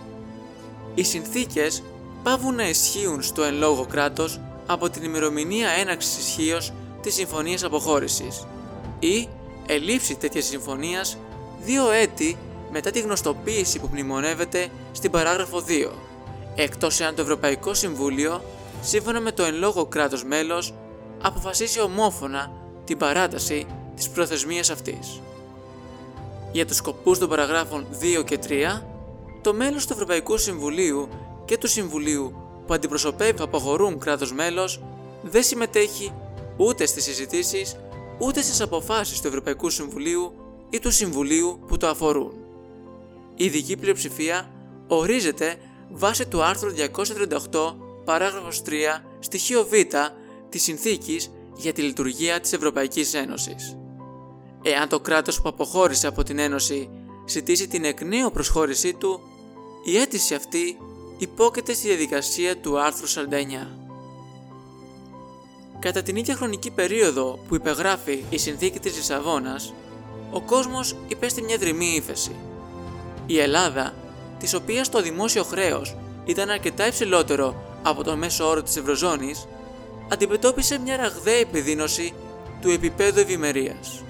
Οι 0.94 1.02
συνθήκες 1.02 1.82
πάβουν 2.22 2.54
να 2.54 2.68
ισχύουν 2.68 3.22
στο 3.22 3.42
εν 3.42 3.54
λόγω 3.54 3.86
κράτος 3.86 4.40
από 4.66 4.90
την 4.90 5.02
ημερομηνία 5.02 5.68
έναξης 5.68 6.18
ισχύως 6.18 6.72
της 7.02 7.14
Συμφωνίας 7.14 7.64
Αποχώρησης 7.64 8.46
ή 8.98 9.28
ελήψη 9.66 10.16
τέτοιας 10.16 10.44
συμφωνίας 10.44 11.16
δύο 11.60 11.90
έτη 11.90 12.36
μετά 12.70 12.90
τη 12.90 13.00
γνωστοποίηση 13.00 13.78
που 13.78 13.88
μνημονεύεται 13.92 14.68
στην 14.92 15.10
παράγραφο 15.10 15.64
2, 15.68 15.90
εκτός 16.54 17.00
εάν 17.00 17.14
το 17.14 17.22
Ευρωπαϊκό 17.22 17.74
Συμβούλιο, 17.74 18.42
σύμφωνα 18.82 19.20
με 19.20 19.32
το 19.32 19.44
εν 19.44 19.54
λόγω 19.54 19.86
κράτος 19.86 20.24
μέλος, 20.24 20.74
αποφασίσει 21.22 21.80
ομόφωνα 21.80 22.52
την 22.84 22.98
παράταση 22.98 23.66
της 23.96 24.08
προθεσμίας 24.08 24.70
αυτής. 24.70 25.20
Για 26.56 26.66
τους 26.66 26.76
σκοπούς 26.76 27.18
των 27.18 27.28
παραγράφων 27.28 27.86
2 28.18 28.24
και 28.24 28.38
3, 28.48 28.82
το 29.42 29.54
μέλος 29.54 29.86
του 29.86 29.92
Ευρωπαϊκού 29.92 30.36
Συμβουλίου 30.36 31.08
και 31.44 31.58
του 31.58 31.66
Συμβουλίου 31.66 32.34
που 32.66 32.74
αντιπροσωπεύει 32.74 33.34
που 33.34 33.42
αποχωρούν 33.42 33.98
κράτος 33.98 34.32
μέλος 34.32 34.82
δεν 35.22 35.42
συμμετέχει 35.42 36.12
ούτε 36.56 36.86
στις 36.86 37.04
συζητήσεις 37.04 37.76
ούτε 38.18 38.42
στις 38.42 38.60
αποφάσεις 38.60 39.20
του 39.20 39.26
Ευρωπαϊκού 39.26 39.70
Συμβουλίου 39.70 40.32
ή 40.70 40.78
του 40.78 40.90
Συμβουλίου 40.90 41.60
που 41.66 41.76
το 41.76 41.88
αφορούν. 41.88 42.32
Η 43.34 43.44
ειδική 43.44 43.76
πλειοψηφία 43.76 44.50
ορίζεται 44.86 45.56
βάσει 45.90 46.26
του 46.26 46.42
άρθρου 46.42 46.70
238 47.50 47.74
παράγραφος 48.04 48.62
3 48.66 48.70
στοιχείο 49.18 49.64
Β 49.64 49.72
της 50.48 50.62
Συνθήκης 50.62 51.30
για 51.56 51.72
τη 51.72 51.82
λειτουργία 51.82 52.40
της 52.40 52.52
Ευρωπαϊκής 52.52 53.14
Ένωσης. 53.14 53.76
Εάν 54.68 54.88
το 54.88 55.00
κράτος 55.00 55.40
που 55.40 55.48
αποχώρησε 55.48 56.06
από 56.06 56.22
την 56.22 56.38
Ένωση 56.38 56.88
ζητήσει 57.26 57.68
την 57.68 57.84
εκ 57.84 58.02
νέου 58.02 58.30
προσχώρησή 58.30 58.94
του, 58.94 59.20
η 59.84 59.98
αίτηση 59.98 60.34
αυτή 60.34 60.78
υπόκειται 61.18 61.72
στη 61.72 61.88
διαδικασία 61.88 62.56
του 62.56 62.80
άρθρου 62.80 63.08
49. 63.08 63.66
Κατά 65.78 66.02
την 66.02 66.16
ίδια 66.16 66.36
χρονική 66.36 66.70
περίοδο 66.70 67.38
που 67.48 67.54
υπεγράφει 67.54 68.24
η 68.30 68.38
συνθήκη 68.38 68.78
της 68.78 68.96
Λισαβόνας, 68.96 69.72
ο 70.30 70.40
κόσμος 70.40 70.96
υπέστη 71.08 71.42
μια 71.42 71.56
δρυμή 71.56 71.86
ύφεση. 71.86 72.36
Η 73.26 73.38
Ελλάδα, 73.38 73.94
της 74.38 74.54
οποίας 74.54 74.88
το 74.88 75.02
δημόσιο 75.02 75.42
χρέος 75.44 75.96
ήταν 76.24 76.50
αρκετά 76.50 76.86
υψηλότερο 76.86 77.54
από 77.82 78.04
τον 78.04 78.18
μέσο 78.18 78.48
όρο 78.48 78.62
της 78.62 78.76
Ευρωζώνης, 78.76 79.46
αντιμετώπισε 80.12 80.78
μια 80.78 80.96
ραγδαία 80.96 81.38
επιδείνωση 81.38 82.12
του 82.60 82.70
επίπεδου 82.70 83.20
ευημερίας. 83.20 84.00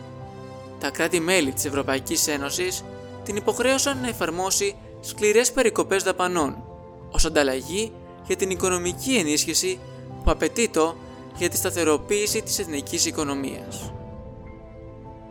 Τα 0.79 0.91
κράτη-μέλη 0.91 1.53
της 1.53 1.65
Ευρωπαϊκής 1.65 2.29
Ένωσης 2.29 2.85
την 3.25 3.37
υποχρέωσαν 3.37 4.01
να 4.01 4.09
εφαρμόσει 4.09 4.77
σκληρές 5.01 5.53
περικοπές 5.53 6.03
δαπανών, 6.03 6.65
ως 7.11 7.25
ανταλλαγή 7.25 7.93
για 8.27 8.37
την 8.37 8.51
οικονομική 8.51 9.15
ενίσχυση 9.15 9.79
που 10.25 10.31
απαιτεί 10.31 10.69
το 10.69 10.97
για 11.37 11.49
τη 11.49 11.57
σταθεροποίηση 11.57 12.43
της 12.43 12.59
εθνικής 12.59 13.07
οικονομίας. 13.07 13.93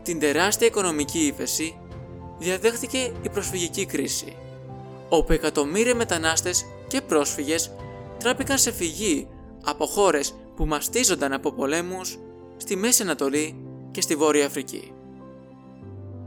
Την 0.03 0.19
τεράστια 0.19 0.67
οικονομική 0.67 1.19
ύφεση 1.19 1.77
διαδέχθηκε 2.37 2.97
η 3.21 3.29
προσφυγική 3.29 3.85
κρίση, 3.85 4.35
όπου 5.09 5.33
εκατομμύρια 5.33 5.95
μετανάστες 5.95 6.65
και 6.87 7.01
πρόσφυγες 7.01 7.71
τράπηκαν 8.19 8.57
σε 8.57 8.71
φυγή 8.71 9.27
από 9.63 9.85
χώρες 9.85 10.35
που 10.55 10.65
μαστίζονταν 10.65 11.33
από 11.33 11.51
πολέμους 11.51 12.17
στη 12.57 12.75
Μέση 12.75 13.01
Ανατολή 13.01 13.55
και 13.91 14.01
στη 14.01 14.15
Βόρεια 14.15 14.45
Αφρική. 14.45 14.91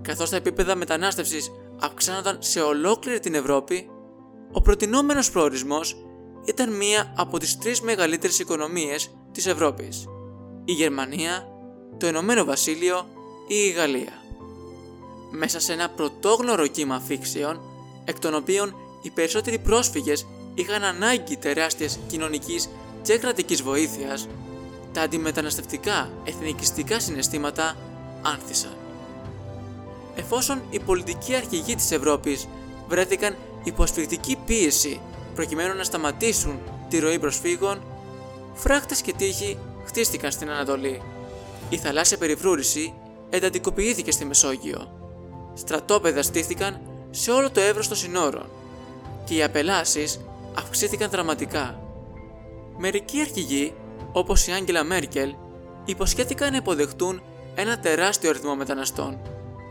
Καθώς 0.09 0.31
τα 0.31 0.37
επίπεδα 0.37 0.75
μετανάστευσης 0.75 1.51
αυξάνονταν 1.81 2.37
σε 2.41 2.61
ολόκληρη 2.61 3.21
την 3.21 3.35
Ευρώπη, 3.35 3.91
ο 4.53 4.61
προτινόμενος 4.61 5.31
προορισμός 5.31 5.97
ήταν 6.45 6.77
μία 6.77 7.13
από 7.17 7.39
τις 7.39 7.59
τρεις 7.59 7.81
μεγαλύτερες 7.81 8.39
οικονομίες 8.39 9.11
της 9.33 9.47
Ευρώπης, 9.47 10.05
η 10.65 10.73
Γερμανία, 10.73 11.49
το 11.99 12.07
Ηνωμένο 12.07 12.45
Βασίλειο 12.45 13.07
ή 13.49 13.55
η 13.55 13.71
Γαλλία. 13.71 14.13
Μέσα 15.31 15.61
σε 15.61 15.73
ένα 15.73 15.89
πρωτόγνωρο 15.91 16.67
κύμα 16.67 16.95
αφήξεων, 16.95 17.61
εκ 18.05 18.19
των 18.19 18.35
οποίων 18.35 18.75
οι 19.03 19.11
περισσότεροι 19.11 19.59
πρόσφυγες 19.59 20.27
είχαν 20.55 20.85
ανάγκη 20.85 21.37
τεράστιας 21.37 21.99
κοινωνικής 22.07 22.69
και 23.03 23.19
κρατικής 23.19 23.63
βοήθειας, 23.63 24.29
τα 24.93 25.03
αντιμεταναστευτικά 25.03 26.11
εθνικιστικά 26.25 27.01
συναισθήματα 27.01 27.77
άνθησαν. 28.23 28.88
Εφόσον 30.19 30.63
οι 30.71 30.79
πολιτικοί 30.79 31.35
αρχηγοί 31.35 31.75
της 31.75 31.91
Ευρώπης 31.91 32.49
βρέθηκαν 32.89 33.37
υπό 33.65 33.83
ασφυκτική 33.83 34.37
πίεση 34.47 35.01
προκειμένου 35.35 35.77
να 35.77 35.85
σταματήσουν 35.85 36.59
τη 36.89 36.99
ροή 36.99 37.19
προσφύγων, 37.19 37.83
φράχτες 38.55 39.01
και 39.01 39.13
τείχοι 39.13 39.59
χτίστηκαν 39.85 40.31
στην 40.31 40.51
Ανατολή. 40.51 41.03
Η 41.69 41.77
θαλάσσια 41.77 42.19
περιφρούρηση 42.19 42.95
εντατικοποιήθηκε 43.31 44.11
στη 44.11 44.25
Μεσόγειο. 44.25 44.93
Στρατόπεδα 45.55 46.23
στήθηκαν 46.23 46.81
σε 47.11 47.31
όλο 47.31 47.51
το 47.51 47.61
εύρος 47.61 47.89
των 47.89 47.97
συνόρων 47.97 48.47
και 49.25 49.35
οι 49.35 49.43
απελάσεις 49.43 50.21
αυξήθηκαν 50.55 51.11
δραματικά. 51.11 51.81
Μερικοί 52.79 53.21
αρχηγοί, 53.21 53.75
όπως 54.13 54.47
η 54.47 54.53
Άγγελα 54.53 54.85
Μέρκελ, 54.85 55.35
υποσχέθηκαν 55.85 56.51
να 56.51 56.57
υποδεχτούν 56.57 57.23
ένα 57.55 57.79
τεράστιο 57.79 58.31
αριθμό 58.31 58.57
μεταναστών, 58.57 59.19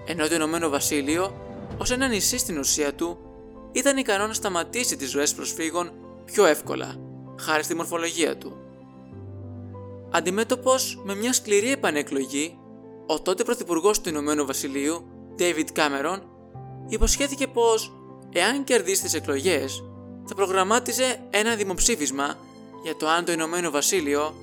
ενώ 0.07 0.27
το 0.27 0.35
Ηνωμένο 0.35 0.69
Βασίλειο, 0.69 1.33
ως 1.77 1.91
ένα 1.91 2.07
νησί 2.07 2.37
στην 2.37 2.57
ουσία 2.57 2.93
του, 2.93 3.17
ήταν 3.71 3.97
ικανό 3.97 4.27
να 4.27 4.33
σταματήσει 4.33 4.95
τις 4.95 5.13
ροές 5.13 5.33
προσφύγων 5.33 5.91
πιο 6.25 6.45
εύκολα, 6.45 6.95
χάρη 7.39 7.63
στη 7.63 7.75
μορφολογία 7.75 8.37
του. 8.37 8.57
Αντιμέτωπος 10.11 11.01
με 11.03 11.15
μια 11.15 11.33
σκληρή 11.33 11.71
επανεκλογή, 11.71 12.57
ο 13.07 13.21
τότε 13.21 13.43
Πρωθυπουργός 13.43 14.01
του 14.01 14.09
Ηνωμένου 14.09 14.45
Βασιλείου, 14.45 15.05
David 15.39 15.67
Cameron, 15.75 16.19
υποσχέθηκε 16.87 17.47
πως, 17.47 17.93
εάν 18.33 18.63
κερδίσει 18.63 19.01
τις 19.01 19.13
εκλογές, 19.13 19.83
θα 20.25 20.35
προγραμμάτιζε 20.35 21.19
ένα 21.29 21.55
δημοψήφισμα 21.55 22.35
για 22.83 22.95
το 22.95 23.07
αν 23.07 23.25
το 23.25 23.31
Ηνωμένο 23.31 23.69
Βασίλειο 23.69 24.33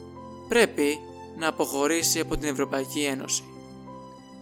πρέπει 0.48 0.98
να 1.38 1.48
αποχωρήσει 1.48 2.20
από 2.20 2.36
την 2.36 2.48
Ευρωπαϊκή 2.48 3.00
Ένωση. 3.00 3.42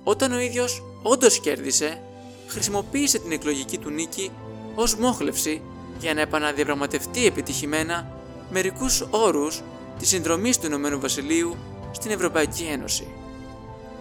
Όταν 0.04 0.32
ο 0.32 0.40
ίδιος 0.40 0.91
όντως 1.02 1.40
κέρδισε, 1.40 2.02
χρησιμοποίησε 2.46 3.18
την 3.18 3.32
εκλογική 3.32 3.78
του 3.78 3.90
νίκη 3.90 4.30
ως 4.74 4.94
μόχλευση 4.94 5.62
για 6.00 6.14
να 6.14 6.20
επαναδιαπραγματευτεί 6.20 7.26
επιτυχημένα 7.26 8.16
μερικούς 8.50 9.06
όρους 9.10 9.62
της 9.98 10.08
συνδρομής 10.08 10.58
του 10.58 10.66
Ηνωμένου 10.66 11.00
Βασιλείου 11.00 11.56
στην 11.92 12.10
Ευρωπαϊκή 12.10 12.62
Ένωση. 12.62 13.06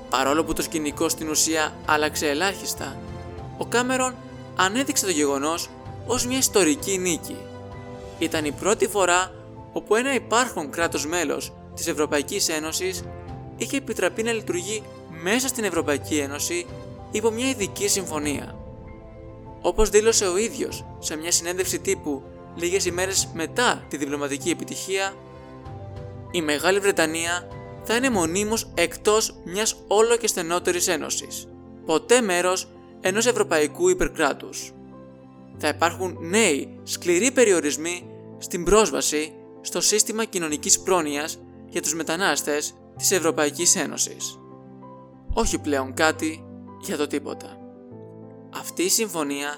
Παρόλο 0.09 0.43
που 0.43 0.53
το 0.53 0.61
σκηνικό 0.61 1.09
στην 1.09 1.29
ουσία 1.29 1.73
άλλαξε 1.85 2.29
ελάχιστα, 2.29 2.97
ο 3.57 3.65
Κάμερον 3.65 4.15
ανέδειξε 4.55 5.05
το 5.05 5.11
γεγονός 5.11 5.69
ως 6.05 6.25
μια 6.25 6.37
ιστορική 6.37 6.97
νίκη. 6.97 7.35
Ήταν 8.19 8.45
η 8.45 8.51
πρώτη 8.51 8.87
φορά 8.87 9.31
όπου 9.73 9.95
ένα 9.95 10.13
υπάρχον 10.13 10.69
κράτος 10.69 11.05
μέλος 11.05 11.53
της 11.75 11.87
Ευρωπαϊκής 11.87 12.49
Ένωσης 12.49 13.03
είχε 13.57 13.77
επιτραπεί 13.77 14.23
να 14.23 14.31
λειτουργεί 14.31 14.83
μέσα 15.23 15.47
στην 15.47 15.63
Ευρωπαϊκή 15.63 16.17
Ένωση 16.17 16.65
υπό 17.11 17.31
μια 17.31 17.49
ειδική 17.49 17.87
συμφωνία. 17.87 18.55
Όπως 19.61 19.89
δήλωσε 19.89 20.25
ο 20.25 20.37
ίδιος 20.37 20.85
σε 20.99 21.15
μια 21.15 21.31
συνέντευξη 21.31 21.79
τύπου 21.79 22.23
λίγες 22.55 22.85
ημέρες 22.85 23.29
μετά 23.33 23.85
τη 23.87 23.97
διπλωματική 23.97 24.49
επιτυχία, 24.49 25.13
η 26.31 26.41
Μεγάλη 26.41 26.79
Βρετανία 26.79 27.47
θα 27.83 27.95
είναι 27.95 28.09
μονίμως 28.09 28.71
εκτός 28.73 29.35
μιας 29.43 29.75
όλο 29.87 30.17
και 30.17 30.27
στενότερης 30.27 30.87
ένωσης, 30.87 31.47
ποτέ 31.85 32.21
μέρος 32.21 32.71
ενός 33.01 33.25
ευρωπαϊκού 33.25 33.89
υπερκράτους. 33.89 34.71
Θα 35.57 35.67
υπάρχουν 35.67 36.17
νέοι 36.19 36.79
σκληροί 36.83 37.31
περιορισμοί 37.31 38.05
στην 38.37 38.63
πρόσβαση 38.63 39.33
στο 39.61 39.81
σύστημα 39.81 40.25
κοινωνικής 40.25 40.79
πρόνοιας 40.79 41.39
για 41.69 41.81
τους 41.81 41.95
μετανάστες 41.95 42.73
της 42.97 43.11
Ευρωπαϊκής 43.11 43.75
Ένωσης. 43.75 44.39
Όχι 45.33 45.59
πλέον 45.59 45.93
κάτι 45.93 46.43
για 46.81 46.97
το 46.97 47.07
τίποτα. 47.07 47.57
Αυτή 48.49 48.83
η 48.83 48.89
συμφωνία 48.89 49.57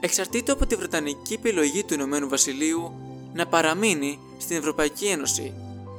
εξαρτείται 0.00 0.52
από 0.52 0.66
τη 0.66 0.74
βρετανική 0.74 1.34
επιλογή 1.34 1.84
του 1.84 1.94
Ηνωμένου 1.94 2.28
Βασιλείου 2.28 2.92
να 3.32 3.46
παραμείνει 3.46 4.18
στην 4.38 4.56
Ευρωπαϊκή 4.56 5.06
Ένωση 5.06 5.52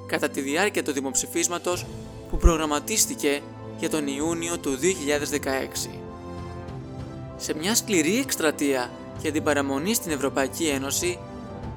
κατά 0.07 0.29
τη 0.29 0.41
διάρκεια 0.41 0.83
του 0.83 0.91
δημοψηφίσματος 0.91 1.86
που 2.29 2.38
προγραμματίστηκε 2.38 3.41
για 3.79 3.89
τον 3.89 4.07
Ιούνιο 4.07 4.57
του 4.57 4.77
2016. 5.83 5.89
Σε 7.38 7.53
μια 7.53 7.75
σκληρή 7.75 8.19
εκστρατεία 8.19 8.91
για 9.21 9.31
την 9.31 9.43
παραμονή 9.43 9.93
στην 9.93 10.12
Ευρωπαϊκή 10.12 10.65
Ένωση, 10.65 11.19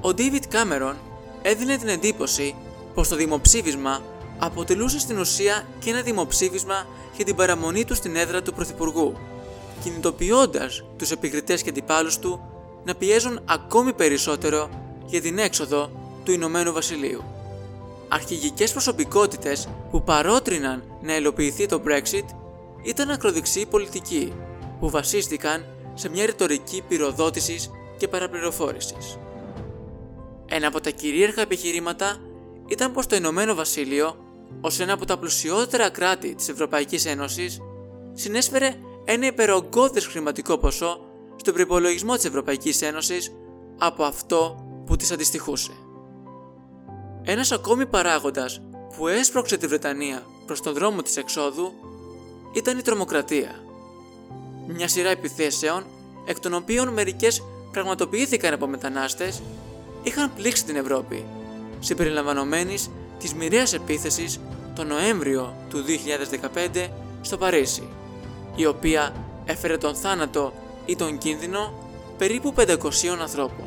ο 0.01 0.09
David 0.09 0.43
Cameron 0.51 0.95
έδινε 1.41 1.77
την 1.77 1.87
εντύπωση 1.87 2.55
πως 2.93 3.07
το 3.07 3.15
δημοψήφισμα 3.15 4.01
αποτελούσε 4.39 4.99
στην 4.99 5.17
ουσία 5.17 5.67
και 5.79 5.89
ένα 5.89 6.01
δημοψήφισμα 6.01 6.87
για 7.15 7.25
την 7.25 7.35
παραμονή 7.35 7.85
του 7.85 7.95
στην 7.95 8.15
έδρα 8.15 8.41
του 8.41 8.53
Πρωθυπουργού, 8.53 9.17
κινητοποιώντας 9.83 10.83
τους 10.97 11.11
επικριτές 11.11 11.61
και 11.61 11.69
αντιπάλους 11.69 12.19
του 12.19 12.41
να 12.83 12.95
πιέζουν 12.95 13.39
ακόμη 13.45 13.93
περισσότερο 13.93 14.69
για 15.05 15.21
την 15.21 15.37
έξοδο 15.37 15.89
του 16.23 16.31
Ηνωμένου 16.31 16.73
Βασιλείου. 16.73 17.23
Αρχηγικές 18.07 18.71
προσωπικότητες 18.71 19.67
που 19.91 20.03
παρότριναν 20.03 20.83
να 21.01 21.13
ελοποιηθεί 21.13 21.65
το 21.65 21.81
Brexit 21.87 22.25
ήταν 22.83 23.09
ακροδεξιοί 23.09 23.65
πολιτικοί 23.65 24.33
που 24.79 24.89
βασίστηκαν 24.89 25.65
σε 25.93 26.09
μια 26.09 26.25
ρητορική 26.25 26.83
πυροδότησης 26.87 27.71
και 27.97 28.07
παραπληροφόρησης. 28.07 29.17
Ένα 30.45 30.67
από 30.67 30.81
τα 30.81 30.89
κυρίαρχα 30.89 31.41
επιχειρήματα 31.41 32.17
ήταν 32.67 32.91
πως 32.91 33.07
το 33.07 33.15
Ηνωμένο 33.15 33.55
Βασίλειο, 33.55 34.15
ως 34.61 34.79
ένα 34.79 34.93
από 34.93 35.05
τα 35.05 35.17
πλουσιότερα 35.17 35.89
κράτη 35.89 36.35
της 36.35 36.49
Ευρωπαϊκής 36.49 37.05
Ένωσης, 37.05 37.59
συνέσφερε 38.13 38.73
ένα 39.05 39.25
υπερογκώδες 39.25 40.05
χρηματικό 40.05 40.57
ποσό 40.57 40.99
στον 41.35 41.53
προπολογισμό 41.53 42.15
της 42.15 42.25
Ευρωπαϊκής 42.25 42.81
Ένωσης 42.81 43.31
από 43.77 44.03
αυτό 44.03 44.65
που 44.85 44.95
της 44.95 45.11
αντιστοιχούσε. 45.11 45.71
Ένας 47.23 47.51
ακόμη 47.51 47.85
παράγοντας 47.85 48.61
που 48.97 49.07
έσπρωξε 49.07 49.57
τη 49.57 49.67
Βρετανία 49.67 50.23
προς 50.45 50.61
τον 50.61 50.73
δρόμο 50.73 51.01
της 51.01 51.17
εξόδου 51.17 51.73
ήταν 52.53 52.77
η 52.77 52.81
τρομοκρατία. 52.81 53.51
Μια 54.67 54.87
σειρά 54.87 55.09
επιθέσεων, 55.09 55.85
εκ 56.25 56.39
των 56.39 56.53
οποίων 56.53 56.87
μερικές 56.87 57.43
πραγματοποιήθηκαν 57.71 58.53
από 58.53 58.67
μετανάστες 58.67 59.41
είχαν 60.03 60.33
πλήξει 60.35 60.65
την 60.65 60.75
Ευρώπη, 60.75 61.25
συμπεριλαμβανομένης 61.79 62.89
της 63.19 63.33
μοιραίας 63.33 63.73
επίθεσης 63.73 64.39
τον 64.75 64.87
Νοέμβριο 64.87 65.55
του 65.69 65.83
2015 66.73 66.87
στο 67.21 67.37
Παρίσι, 67.37 67.87
η 68.55 68.65
οποία 68.65 69.13
έφερε 69.45 69.77
τον 69.77 69.95
θάνατο 69.95 70.53
ή 70.85 70.95
τον 70.95 71.17
κίνδυνο 71.17 71.73
περίπου 72.17 72.53
500 72.57 72.75
ανθρώπων. 73.21 73.65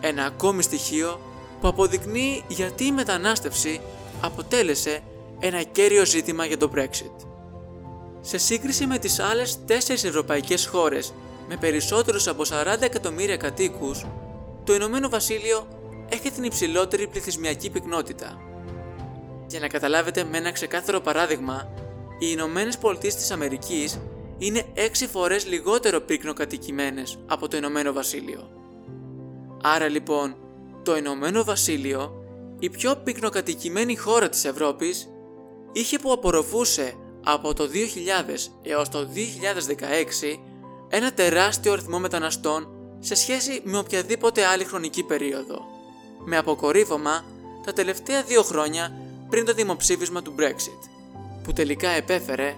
Ένα 0.00 0.24
ακόμη 0.24 0.62
στοιχείο 0.62 1.20
που 1.60 1.68
αποδεικνύει 1.68 2.44
γιατί 2.48 2.84
η 2.84 2.92
μετανάστευση 2.92 3.80
αποτέλεσε 4.20 5.02
ένα 5.38 5.62
κέριο 5.62 6.04
ζήτημα 6.04 6.44
για 6.46 6.56
το 6.58 6.70
Brexit. 6.74 7.26
Σε 8.20 8.38
σύγκριση 8.38 8.86
με 8.86 8.98
τις 8.98 9.18
άλλες 9.18 9.58
τέσσερις 9.66 10.04
ευρωπαϊκές 10.04 10.66
χώρες 10.66 11.12
με 11.48 11.56
περισσότερους 11.56 12.26
από 12.26 12.42
40 12.42 12.82
εκατομμύρια 12.82 13.36
κατοίκους, 13.36 14.06
το 14.64 14.74
Ηνωμένο 14.74 15.08
Βασίλειο 15.08 15.66
έχει 16.08 16.30
την 16.30 16.44
υψηλότερη 16.44 17.06
πληθυσμιακή 17.06 17.70
πυκνότητα. 17.70 18.40
Για 19.46 19.60
να 19.60 19.68
καταλάβετε 19.68 20.24
με 20.24 20.38
ένα 20.38 20.52
ξεκάθαρο 20.52 21.00
παράδειγμα, 21.00 21.68
οι 22.18 22.26
Ηνωμένες 22.30 22.78
Πολιτείες 22.78 23.14
της 23.14 23.30
Αμερικής 23.30 24.00
είναι 24.38 24.64
6 24.74 25.06
φορές 25.06 25.46
λιγότερο 25.46 26.00
πυκνοκατοικημένες 26.00 27.18
από 27.26 27.48
το 27.48 27.56
Ηνωμένο 27.56 27.92
Βασίλειο. 27.92 28.50
Άρα 29.62 29.88
λοιπόν, 29.88 30.36
το 30.82 30.96
Ηνωμένο 30.96 31.44
Βασίλειο, 31.44 32.24
η 32.58 32.70
πιο 32.70 32.96
πυκνοκατοικημένη 32.96 33.96
χώρα 33.96 34.28
της 34.28 34.44
Ευρώπης, 34.44 35.08
είχε 35.72 35.98
που 35.98 36.12
απορροφούσε 36.12 36.94
από 37.24 37.54
το 37.54 37.64
2000 37.64 38.52
έως 38.62 38.88
το 38.88 38.98
2016 38.98 40.38
ένα 40.88 41.12
τεράστιο 41.12 41.72
αριθμό 41.72 41.98
μεταναστών 41.98 42.68
σε 42.98 43.14
σχέση 43.14 43.60
με 43.64 43.78
οποιαδήποτε 43.78 44.44
άλλη 44.44 44.64
χρονική 44.64 45.02
περίοδο, 45.02 45.64
με 46.28 46.36
αποκορύφωμα 46.36 47.24
τα 47.64 47.72
τελευταία 47.72 48.22
δύο 48.22 48.42
χρόνια 48.42 48.92
πριν 49.30 49.44
το 49.44 49.52
δημοψήφισμα 49.52 50.22
του 50.22 50.34
Brexit, 50.38 50.88
που 51.42 51.52
τελικά 51.52 51.88
επέφερε 51.88 52.54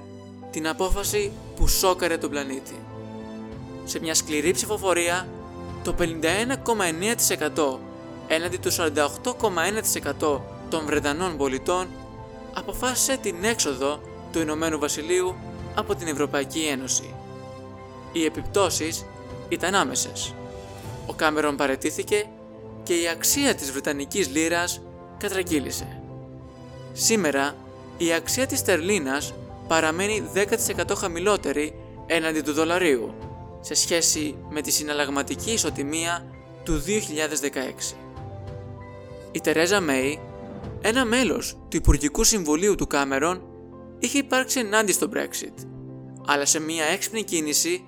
την 0.51 0.69
απόφαση 0.69 1.33
που 1.57 1.69
σόκαρε 1.69 2.19
τον 2.19 2.31
πλανήτη. 2.31 2.79
Σε 3.85 4.01
μια 4.01 4.15
σκληρή 4.15 4.51
ψηφοφορία, 4.51 5.29
το 5.83 5.95
51,9% 5.99 7.79
έναντι 8.29 8.57
του 8.57 8.73
48,1% 8.73 10.41
των 10.69 10.87
Βρετανών 10.87 11.37
πολιτών 11.37 11.87
αποφάσισε 12.55 13.17
την 13.17 13.45
έξοδο 13.45 14.01
του 14.33 14.41
Ηνωμένου 14.41 14.79
Βασιλείου 14.79 15.35
από 15.75 15.95
την 15.95 16.07
Ευρωπαϊκή 16.09 16.61
Ένωση. 16.61 17.15
Οι 18.13 18.25
επιπτώσεις 18.25 19.05
ήταν 19.49 19.75
άμεσες. 19.75 20.35
Ο 21.07 21.13
Κάμερον 21.13 21.57
παρετήθηκε 21.57 22.27
και 22.89 22.95
η 22.95 23.09
αξία 23.09 23.55
της 23.55 23.73
Βρετανικής 23.73 24.29
Λύρας 24.29 24.81
κατρακύλησε. 25.19 26.03
Σήμερα 26.93 27.55
η 27.97 28.13
αξία 28.13 28.47
της 28.47 28.63
Τερλίνας 28.63 29.35
παραμένει 29.67 30.31
10% 30.35 30.95
χαμηλότερη 30.97 31.75
έναντι 32.07 32.41
του 32.41 32.53
δολαρίου 32.53 33.15
σε 33.61 33.75
σχέση 33.75 34.37
με 34.51 34.61
τη 34.61 34.71
συναλλαγματική 34.71 35.51
ισοτιμία 35.51 36.25
του 36.65 36.83
2016. 37.91 37.95
Η 39.33 39.41
Τερέζα 39.41 39.81
Μέη, 39.81 40.21
ένα 40.81 41.05
μέλος 41.05 41.59
του 41.69 41.77
Υπουργικού 41.77 42.25
Συμβουλίου 42.25 42.75
του 42.75 42.87
Κάμερον, 42.87 43.43
είχε 43.99 44.19
υπάρξει 44.19 44.59
ενάντια 44.61 44.95
στο 44.95 45.09
Brexit, 45.15 45.67
αλλά 46.27 46.45
σε 46.45 46.61
μια 46.61 46.85
έξυπνη 46.85 47.23
κίνηση 47.23 47.85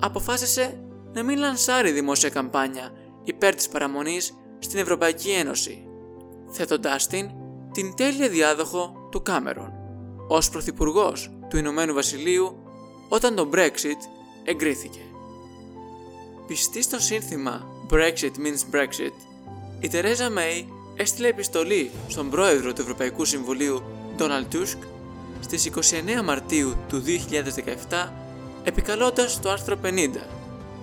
αποφάσισε 0.00 0.80
να 1.12 1.22
μην 1.22 1.38
λανσάρει 1.38 1.90
δημόσια 1.90 2.28
καμπάνια 2.28 2.92
υπέρ 3.24 3.54
της 3.54 3.68
παραμονής 3.68 4.34
στην 4.60 4.78
Ευρωπαϊκή 4.78 5.30
Ένωση, 5.30 5.86
θέτοντάς 6.50 7.06
την 7.06 7.30
την 7.72 7.94
τέλεια 7.94 8.28
διάδοχο 8.28 9.08
του 9.10 9.22
Κάμερον, 9.22 9.72
ως 10.28 10.50
Πρωθυπουργός 10.50 11.30
του 11.48 11.56
Ηνωμένου 11.56 11.94
Βασιλείου 11.94 12.56
όταν 13.08 13.34
το 13.34 13.50
Brexit 13.54 14.00
εγκρίθηκε. 14.44 15.00
Πιστή 16.46 16.82
στο 16.82 16.98
σύνθημα 16.98 17.66
Brexit 17.90 18.32
means 18.38 18.74
Brexit, 18.74 19.14
η 19.80 19.88
Τερέζα 19.88 20.30
Μέη 20.30 20.68
έστειλε 20.96 21.28
επιστολή 21.28 21.90
στον 22.08 22.30
πρόεδρο 22.30 22.72
του 22.72 22.80
Ευρωπαϊκού 22.80 23.24
Συμβουλίου 23.24 23.82
Donald 24.18 24.54
Tusk 24.54 24.78
στις 25.40 25.70
29 26.18 26.22
Μαρτίου 26.24 26.76
του 26.88 27.02
2017 27.88 28.08
επικαλώντας 28.64 29.40
το 29.40 29.50
άρθρο 29.50 29.78
50, 29.84 29.88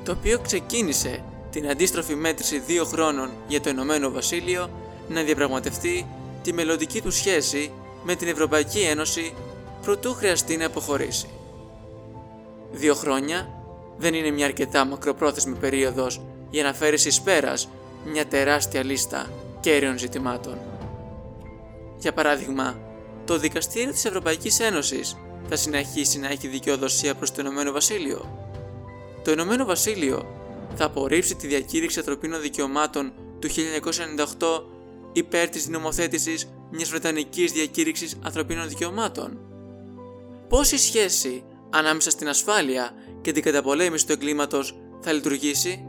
το 0.03 0.11
οποίο 0.11 0.39
ξεκίνησε 0.39 1.23
την 1.57 1.69
αντίστροφη 1.69 2.15
μέτρηση 2.15 2.59
δύο 2.59 2.85
χρόνων 2.85 3.29
για 3.47 3.61
το 3.61 3.69
Ηνωμένο 3.69 4.11
Βασίλειο 4.11 4.69
να 5.09 5.21
διαπραγματευτεί 5.21 6.07
τη 6.43 6.53
μελλοντική 6.53 7.01
του 7.01 7.11
σχέση 7.11 7.71
με 8.03 8.15
την 8.15 8.27
Ευρωπαϊκή 8.27 8.79
Ένωση 8.79 9.33
προτού 9.81 10.13
χρειαστεί 10.13 10.57
να 10.57 10.65
αποχωρήσει. 10.65 11.29
Δύο 12.71 12.95
χρόνια 12.95 13.49
δεν 13.97 14.13
είναι 14.13 14.31
μια 14.31 14.45
αρκετά 14.45 14.85
μακροπρόθεσμη 14.85 15.55
περίοδος 15.55 16.21
για 16.49 16.63
να 16.63 16.73
φέρει 16.73 16.95
εις 17.05 17.21
πέρας 17.21 17.69
μια 18.05 18.27
τεράστια 18.27 18.83
λίστα 18.83 19.29
κέριων 19.59 19.97
ζητημάτων. 19.97 20.57
Για 21.97 22.13
παράδειγμα, 22.13 22.79
το 23.25 23.37
Δικαστήριο 23.37 23.91
της 23.91 24.05
Ευρωπαϊκής 24.05 24.59
Ένωσης 24.59 25.17
θα 25.49 25.55
συνεχίσει 25.55 26.19
να 26.19 26.27
έχει 26.27 26.47
δικαιοδοσία 26.47 27.15
προς 27.15 27.31
το 27.31 27.41
Ηνωμένο 27.41 27.71
Βασίλειο. 27.71 28.47
Το 29.23 29.31
Ηνωμένο 29.31 29.65
Βασίλειο 29.65 30.36
θα 30.77 30.85
απορρίψει 30.85 31.35
τη 31.35 31.47
διακήρυξη 31.47 31.99
ανθρωπίνων 31.99 32.41
δικαιωμάτων 32.41 33.13
του 33.39 33.49
1998 33.49 34.63
υπέρ 35.13 35.49
της 35.49 35.67
νομοθέτησης 35.67 36.47
μιας 36.71 36.89
Βρετανικής 36.89 37.51
διακήρυξης 37.51 38.17
ανθρωπίνων 38.23 38.69
δικαιωμάτων. 38.69 39.39
Πώς 40.49 40.71
η 40.71 40.77
σχέση 40.77 41.43
ανάμεσα 41.69 42.09
στην 42.09 42.29
ασφάλεια 42.29 42.91
και 43.21 43.31
την 43.31 43.43
καταπολέμηση 43.43 44.05
του 44.05 44.11
εγκλήματος 44.11 44.77
θα 45.01 45.11
λειτουργήσει; 45.11 45.85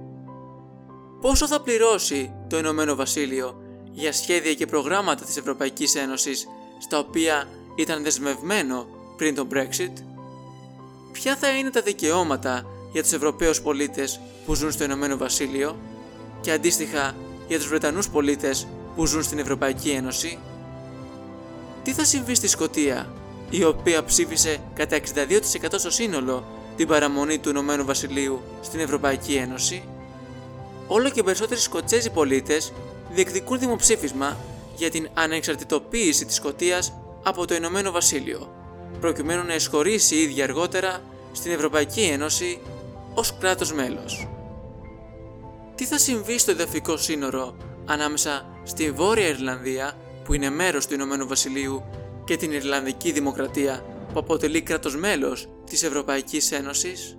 Πόσο 1.20 1.46
θα 1.46 1.60
πληρώσει 1.60 2.32
το 2.48 2.58
Ηνωμένο 2.58 2.94
Βασίλειο 2.94 3.62
για 3.92 4.12
σχέδια 4.12 4.54
και 4.54 4.66
προγράμματα 4.66 5.24
της 5.24 5.36
Ευρωπαϊκής 5.36 5.94
Ένωσης 5.94 6.48
στα 6.78 6.98
οποία 6.98 7.48
ήταν 7.76 8.02
δεσμευμένο 8.02 8.86
πριν 9.16 9.34
τον 9.34 9.48
Brexit? 9.54 9.92
Ποια 11.12 11.36
θα 11.36 11.48
είναι 11.48 11.70
τα 11.70 11.80
δικαιώματα 11.80 12.66
για 12.92 13.02
τους 13.02 13.12
Ευρωπαίους 13.12 13.60
πολίτες 13.60 14.20
που 14.46 14.54
ζουν 14.54 14.72
στο 14.72 14.84
Ηνωμένο 14.84 15.16
Βασίλειο 15.16 15.76
και 16.40 16.52
αντίστοιχα 16.52 17.14
για 17.48 17.58
τους 17.58 17.68
Βρετανούς 17.68 18.08
πολίτες 18.08 18.66
που 18.96 19.06
ζουν 19.06 19.22
στην 19.22 19.38
Ευρωπαϊκή 19.38 19.90
Ένωση; 19.90 20.38
Τι 21.82 21.92
θα 21.92 22.04
συμβεί 22.04 22.34
στη 22.34 22.48
Σκωτία, 22.48 23.12
η 23.50 23.64
οποία 23.64 24.04
ψήφισε 24.04 24.60
κατά 24.74 24.96
62% 24.96 25.78
στο 25.78 25.90
σύνολο 25.90 26.44
την 26.76 26.86
παραμονή 26.86 27.38
του 27.38 27.48
Ηνωμένου 27.48 27.84
Βασιλείου 27.84 28.40
στην 28.62 28.80
Ευρωπαϊκή 28.80 29.34
Ένωση; 29.34 29.82
Όλο 30.86 31.10
και 31.10 31.22
περισσότεροι 31.22 31.60
Σκοτσέζοι 31.60 32.10
πολίτες 32.10 32.72
διεκδικούν 33.12 33.58
δημοψήφισμα 33.58 34.36
για 34.76 34.90
την 34.90 35.08
ανεξαρτητοποίηση 35.14 36.24
της 36.24 36.34
Σκωτίας 36.34 36.92
από 37.22 37.46
το 37.46 37.54
Ηνωμένο 37.54 37.90
Βασίλειο, 37.90 38.52
προκειμένου 39.00 39.44
να 39.44 39.54
εισχωρήσει 39.54 40.14
η 40.14 40.22
ίδια 40.22 40.44
αργότερα 40.44 41.02
στην 41.32 41.52
Ευρωπαϊκή 41.52 42.00
Ένωση 42.00 42.58
ως 43.18 43.38
κράτος 43.38 43.72
μέλος. 43.72 44.28
Τι 45.74 45.84
θα 45.84 45.98
συμβεί 45.98 46.38
στο 46.38 46.50
εδαφικό 46.50 46.96
σύνορο 46.96 47.56
ανάμεσα 47.86 48.60
στη 48.62 48.90
Βόρεια 48.90 49.28
Ιρλανδία 49.28 49.92
που 50.24 50.34
είναι 50.34 50.50
μέρος 50.50 50.86
του 50.86 50.94
Ηνωμένου 50.94 51.26
Βασιλείου 51.26 51.84
και 52.24 52.36
την 52.36 52.52
Ιρλανδική 52.52 53.12
Δημοκρατία 53.12 53.84
που 54.12 54.18
αποτελεί 54.18 54.62
κράτος 54.62 54.96
μέλος 54.96 55.48
της 55.64 55.82
Ευρωπαϊκής 55.82 56.52
Ένωσης; 56.52 57.16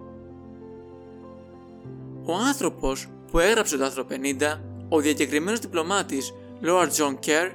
Ο 2.23 2.33
άνθρωπος 2.33 3.07
που 3.31 3.39
έγραψε 3.39 3.77
το 3.77 3.83
άρθρο 3.83 4.05
50, 4.09 4.61
ο 4.89 4.99
διακεκριμένος 4.99 5.59
διπλωμάτης 5.59 6.33
Lord 6.63 6.89
John 6.97 7.13
Kerr, 7.25 7.51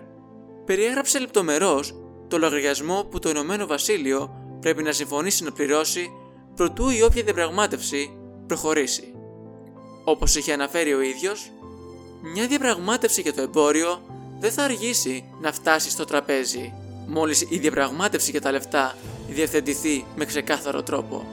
περιέγραψε 0.64 1.18
λεπτομερώς 1.18 1.94
το 2.28 2.38
λογαριασμό 2.38 3.06
που 3.10 3.18
το 3.18 3.28
Ηνωμένο 3.28 3.66
Βασίλειο 3.66 4.34
πρέπει 4.60 4.82
να 4.82 4.92
συμφωνήσει 4.92 5.44
να 5.44 5.52
πληρώσει 5.52 6.10
προτού 6.54 6.88
η 6.88 7.02
όποια 7.02 7.22
διαπραγμάτευση 7.22 8.18
προχωρήσει. 8.46 9.14
Όπως 10.04 10.34
είχε 10.34 10.52
αναφέρει 10.52 10.94
ο 10.94 11.00
ίδιος, 11.00 11.50
μια 12.20 12.46
διαπραγμάτευση 12.46 13.20
για 13.20 13.34
το 13.34 13.42
εμπόριο 13.42 14.02
δεν 14.40 14.52
θα 14.52 14.62
αργήσει 14.62 15.24
να 15.40 15.52
φτάσει 15.52 15.90
στο 15.90 16.04
τραπέζι 16.04 16.72
μόλις 17.06 17.46
η 17.48 17.58
διαπραγμάτευση 17.58 18.30
για 18.30 18.40
τα 18.40 18.50
λεφτά 18.50 18.94
διευθετηθεί 19.28 20.04
με 20.16 20.24
ξεκάθαρο 20.24 20.82
τρόπο. 20.82 21.26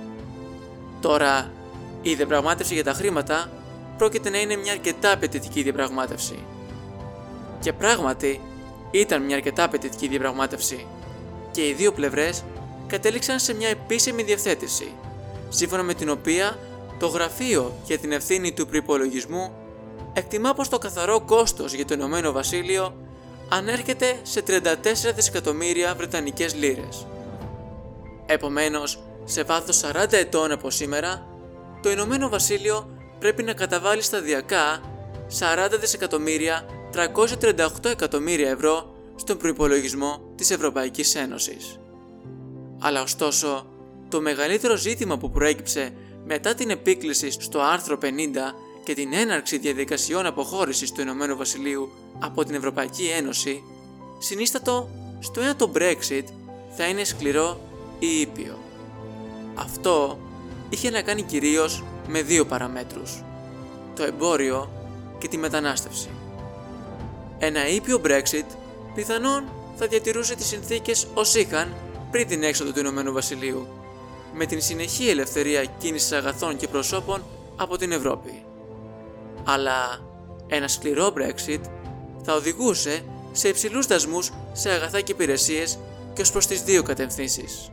Τώρα, 1.01 1.51
η 2.01 2.13
διαπραγμάτευση 2.13 2.73
για 2.73 2.83
τα 2.83 2.93
χρήματα 2.93 3.51
πρόκειται 3.97 4.29
να 4.29 4.39
είναι 4.39 4.55
μια 4.55 4.71
αρκετά 4.71 5.11
απαιτητική 5.11 5.61
διαπραγμάτευση. 5.61 6.39
Και 7.59 7.73
πράγματι, 7.73 8.41
ήταν 8.91 9.21
μια 9.21 9.35
αρκετά 9.35 9.63
απαιτητική 9.63 10.07
διαπραγμάτευση 10.07 10.85
και 11.51 11.67
οι 11.67 11.73
δύο 11.73 11.91
πλευρές 11.91 12.43
κατέληξαν 12.87 13.39
σε 13.39 13.53
μια 13.53 13.69
επίσημη 13.69 14.23
διευθέτηση, 14.23 14.91
σύμφωνα 15.49 15.83
με 15.83 15.93
την 15.93 16.09
οποία 16.09 16.57
το 17.01 17.07
γραφείο 17.07 17.77
για 17.85 17.97
την 17.97 18.11
ευθύνη 18.11 18.53
του 18.53 18.67
προπολογισμού 18.67 19.51
εκτιμά 20.13 20.53
πως 20.53 20.69
το 20.69 20.77
καθαρό 20.77 21.21
κόστος 21.21 21.73
για 21.73 21.85
το 21.85 21.93
Ηνωμένο 21.93 22.31
Βασίλειο 22.31 22.95
ανέρχεται 23.49 24.19
σε 24.23 24.43
34 24.47 24.53
δισεκατομμύρια 25.15 25.95
Βρετανικές 25.95 26.55
λίρες. 26.55 27.07
Επομένως, 28.25 28.99
σε 29.23 29.43
βάθος 29.43 29.81
40 29.81 30.13
ετών 30.17 30.51
από 30.51 30.69
σήμερα, 30.69 31.27
το 31.81 31.91
Ηνωμένο 31.91 32.29
Βασίλειο 32.29 32.97
πρέπει 33.19 33.43
να 33.43 33.53
καταβάλει 33.53 34.01
σταδιακά 34.01 34.81
40 35.39 35.77
δισεκατομμύρια 35.79 36.65
338 36.93 37.89
εκατομμύρια 37.89 38.49
ευρώ 38.49 38.95
στον 39.15 39.37
προϋπολογισμό 39.37 40.33
της 40.35 40.51
Ευρωπαϊκής 40.51 41.15
Ένωσης. 41.15 41.79
Αλλά 42.79 43.01
ωστόσο, 43.01 43.65
το 44.09 44.21
μεγαλύτερο 44.21 44.75
ζήτημα 44.75 45.17
που 45.17 45.31
προέκυψε 45.31 45.93
μετά 46.25 46.53
την 46.53 46.69
επίκληση 46.69 47.31
στο 47.31 47.61
άρθρο 47.61 47.97
50 48.01 48.05
και 48.83 48.93
την 48.93 49.13
έναρξη 49.13 49.57
διαδικασιών 49.57 50.25
αποχώρησης 50.25 50.91
του 50.91 51.01
Ηνωμένου 51.01 51.37
Βασιλείου 51.37 51.91
από 52.19 52.43
την 52.43 52.55
Ευρωπαϊκή 52.55 53.05
Ένωση, 53.05 53.63
συνίστατο 54.19 54.89
στο 55.19 55.41
ένα 55.41 55.55
το 55.55 55.71
Brexit 55.75 56.23
θα 56.75 56.87
είναι 56.87 57.03
σκληρό 57.03 57.61
ή 57.99 58.19
ήπιο. 58.19 58.57
Αυτό 59.55 60.19
είχε 60.69 60.89
να 60.89 61.01
κάνει 61.01 61.21
κυρίως 61.21 61.83
με 62.07 62.21
δύο 62.21 62.45
παραμέτρους, 62.45 63.23
το 63.95 64.03
εμπόριο 64.03 64.71
και 65.17 65.27
τη 65.27 65.37
μετανάστευση. 65.37 66.09
Ένα 67.39 67.67
ήπιο 67.67 68.01
Brexit 68.05 68.45
πιθανόν 68.95 69.43
θα 69.75 69.87
διατηρούσε 69.87 70.35
τις 70.35 70.47
συνθήκες 70.47 71.07
ως 71.13 71.35
είχαν 71.35 71.73
πριν 72.11 72.27
την 72.27 72.43
έξοδο 72.43 72.71
του 72.71 72.79
Ηνωμένου 72.79 73.13
Βασιλείου, 73.13 73.67
με 74.33 74.45
την 74.45 74.61
συνεχή 74.61 75.09
ελευθερία 75.09 75.65
κίνησης 75.65 76.11
αγαθών 76.11 76.57
και 76.57 76.67
προσώπων 76.67 77.23
από 77.55 77.77
την 77.77 77.91
Ευρώπη. 77.91 78.45
Αλλά 79.43 79.99
ένα 80.47 80.67
σκληρό 80.67 81.13
Brexit 81.17 81.61
θα 82.23 82.35
οδηγούσε 82.35 83.03
σε 83.31 83.47
υψηλούς 83.47 83.87
δασμούς 83.87 84.31
σε 84.51 84.69
αγαθά 84.69 85.01
και 85.01 85.11
υπηρεσίες 85.11 85.79
και 86.13 86.21
ως 86.21 86.31
προς 86.31 86.47
τις 86.47 86.63
δύο 86.63 86.83
κατευθύνσεις. 86.83 87.71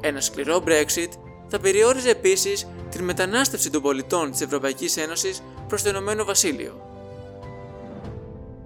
Ένα 0.00 0.20
σκληρό 0.20 0.62
Brexit 0.66 1.08
θα 1.48 1.58
περιόριζε 1.58 2.10
επίσης 2.10 2.66
την 2.90 3.04
μετανάστευση 3.04 3.70
των 3.70 3.82
πολιτών 3.82 4.30
της 4.30 4.40
Ευρωπαϊκής 4.40 4.96
Ένωσης 4.96 5.42
προς 5.68 5.82
το 5.82 5.88
Ηνωμένο 5.88 6.24
Βασίλειο. 6.24 6.80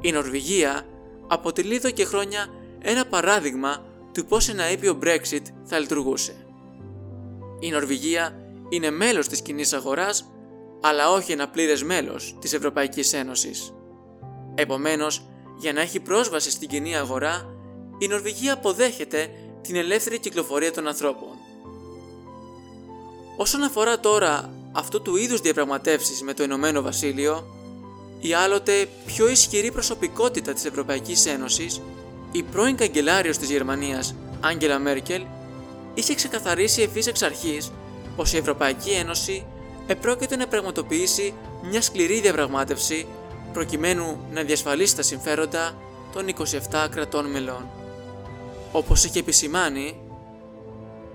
Η 0.01 0.13
Νορβηγία 0.13 0.87
αποτελεί 1.27 1.75
εδώ 1.75 1.91
και 1.91 2.05
χρόνια 2.05 2.47
ένα 2.83 3.07
παράδειγμα 3.07 3.85
του 4.13 4.25
πώς 4.25 4.49
ένα 4.49 4.71
ήπιο 4.71 4.99
Brexit 5.03 5.43
θα 5.65 5.79
λειτουργούσε. 5.79 6.40
Η 7.61 7.71
Νορβηγία 7.71 8.35
είναι 8.69 8.91
μέλος 8.91 9.29
της 9.29 9.43
κοινή 9.43 9.65
αγοράς, 9.73 10.31
αλλά 10.81 11.11
όχι 11.11 11.33
ένα 11.33 11.49
πλήρες 11.49 11.83
μέλος 11.83 12.37
της 12.41 12.53
Ευρωπαϊκής 12.53 13.13
Ένωσης. 13.13 13.75
Επομένως, 14.55 15.23
για 15.59 15.73
να 15.73 15.81
έχει 15.81 16.01
πρόσβαση 16.01 16.51
στην 16.51 16.69
κοινή 16.69 16.97
αγορά, 16.97 17.47
η 17.99 18.07
Νορβηγία 18.07 18.53
αποδέχεται 18.53 19.31
την 19.63 19.77
ελεύθερη 19.77 20.19
κυκλοφορία 20.19 20.73
των 20.73 20.87
ανθρώπων. 20.89 21.29
Όσον 23.37 23.63
αφορά 23.63 24.01
τώρα 24.01 24.51
αυτού 24.73 25.03
του 25.03 25.17
είδους 25.17 25.41
διαπραγματεύσεις 25.41 26.23
με 26.23 26.35
το 26.35 26.43
Ηνωμένο 26.43 26.83
Βασίλειο, 26.83 27.47
η 28.21 28.33
άλλοτε 28.33 28.89
πιο 29.07 29.29
ισχυρή 29.29 29.73
προσωπικότητα 29.73 30.53
της 30.53 30.65
Ευρωπαϊκής 30.65 31.27
Ένωσης, 31.27 31.81
η 32.33 32.43
πρώην 32.43 32.77
καγκελάριος 32.77 33.39
της 33.39 33.51
Γερμανίας, 33.51 34.15
Άγγελα 34.41 34.79
Μέρκελ, 34.79 35.23
είχε 35.95 36.15
ξεκαθαρίσει 36.15 36.83
ευθύς 36.83 37.07
εξ 37.07 37.23
αρχής 37.23 37.73
πως 38.17 38.33
η 38.33 38.37
Ευρωπαϊκή 38.37 38.91
Ένωση 38.91 39.47
επρόκειτο 39.87 40.37
να 40.37 40.47
πραγματοποιήσει 40.47 41.35
μια 41.71 41.83
σκληρή 41.83 42.21
διαπραγμάτευση 42.21 43.07
προκειμένου 43.53 44.19
να 44.33 44.43
διασφαλίσει 44.43 44.97
τα 44.97 45.03
συμφέροντα 45.03 45.75
των 46.13 46.27
27 46.73 46.89
κρατών 46.91 47.31
μελών. 47.31 47.69
Όπως 48.73 49.05
είχε 49.05 49.19
επισημάνει, 49.19 50.01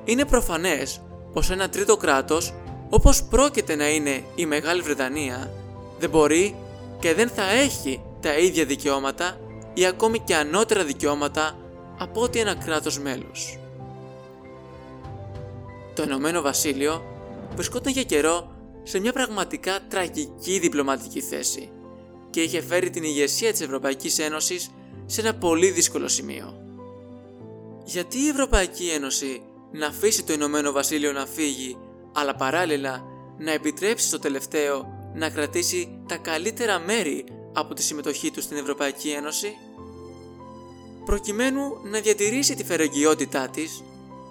είναι 0.05 0.25
προφανές 0.25 1.01
πως 1.33 1.49
ένα 1.49 1.69
τρίτο 1.69 1.97
κράτος, 1.97 2.53
όπως 2.89 3.23
πρόκειται 3.23 3.75
να 3.75 3.89
είναι 3.89 4.23
η 4.35 4.45
Μεγάλη 4.45 4.81
Βρετανία, 4.81 5.51
δεν 5.99 6.09
μπορεί 6.09 6.55
και 6.99 7.13
δεν 7.13 7.29
θα 7.29 7.51
έχει 7.51 8.01
τα 8.19 8.37
ίδια 8.37 8.65
δικαιώματα 8.65 9.37
ή 9.73 9.85
ακόμη 9.85 10.19
και 10.19 10.35
ανώτερα 10.35 10.83
δικαιώματα 10.83 11.57
από 11.97 12.21
ότι 12.21 12.39
ένα 12.39 12.55
κράτος 12.55 12.99
μέλος. 12.99 13.59
Το 15.95 16.03
Ηνωμένο 16.03 16.41
Βασίλειο 16.41 17.03
βρισκόταν 17.55 17.93
για 17.93 18.03
καιρό 18.03 18.51
σε 18.83 18.99
μια 18.99 19.13
πραγματικά 19.13 19.79
τραγική 19.89 20.59
διπλωματική 20.59 21.21
θέση 21.21 21.69
και 22.29 22.41
είχε 22.41 22.61
φέρει 22.61 22.89
την 22.89 23.03
ηγεσία 23.03 23.51
της 23.51 23.61
Ευρωπαϊκής 23.61 24.19
Ένωσης 24.19 24.69
σε 25.05 25.21
ένα 25.21 25.35
πολύ 25.35 25.69
δύσκολο 25.69 26.07
σημείο. 26.07 26.53
Γιατί 27.85 28.17
η 28.17 28.27
Ευρωπαϊκή 28.27 28.89
Ένωση 28.89 29.41
να 29.71 29.87
αφήσει 29.87 30.23
το 30.23 30.33
Ηνωμένο 30.33 30.71
Βασίλειο 30.71 31.11
να 31.11 31.25
φύγει, 31.25 31.77
αλλά 32.13 32.35
παράλληλα 32.35 33.03
να 33.37 33.51
επιτρέψει 33.51 34.07
στο 34.07 34.19
τελευταίο 34.19 34.85
να 35.13 35.29
κρατήσει 35.29 36.01
τα 36.07 36.17
καλύτερα 36.17 36.79
μέρη 36.79 37.25
από 37.53 37.73
τη 37.73 37.83
συμμετοχή 37.83 38.31
του 38.31 38.41
στην 38.41 38.57
Ευρωπαϊκή 38.57 39.09
Ένωση; 39.09 39.57
Προκειμένου 41.05 41.61
να 41.83 41.99
διατηρήσει 41.99 42.55
τη 42.55 42.63
φερεγγιότητά 42.63 43.49
της, 43.49 43.83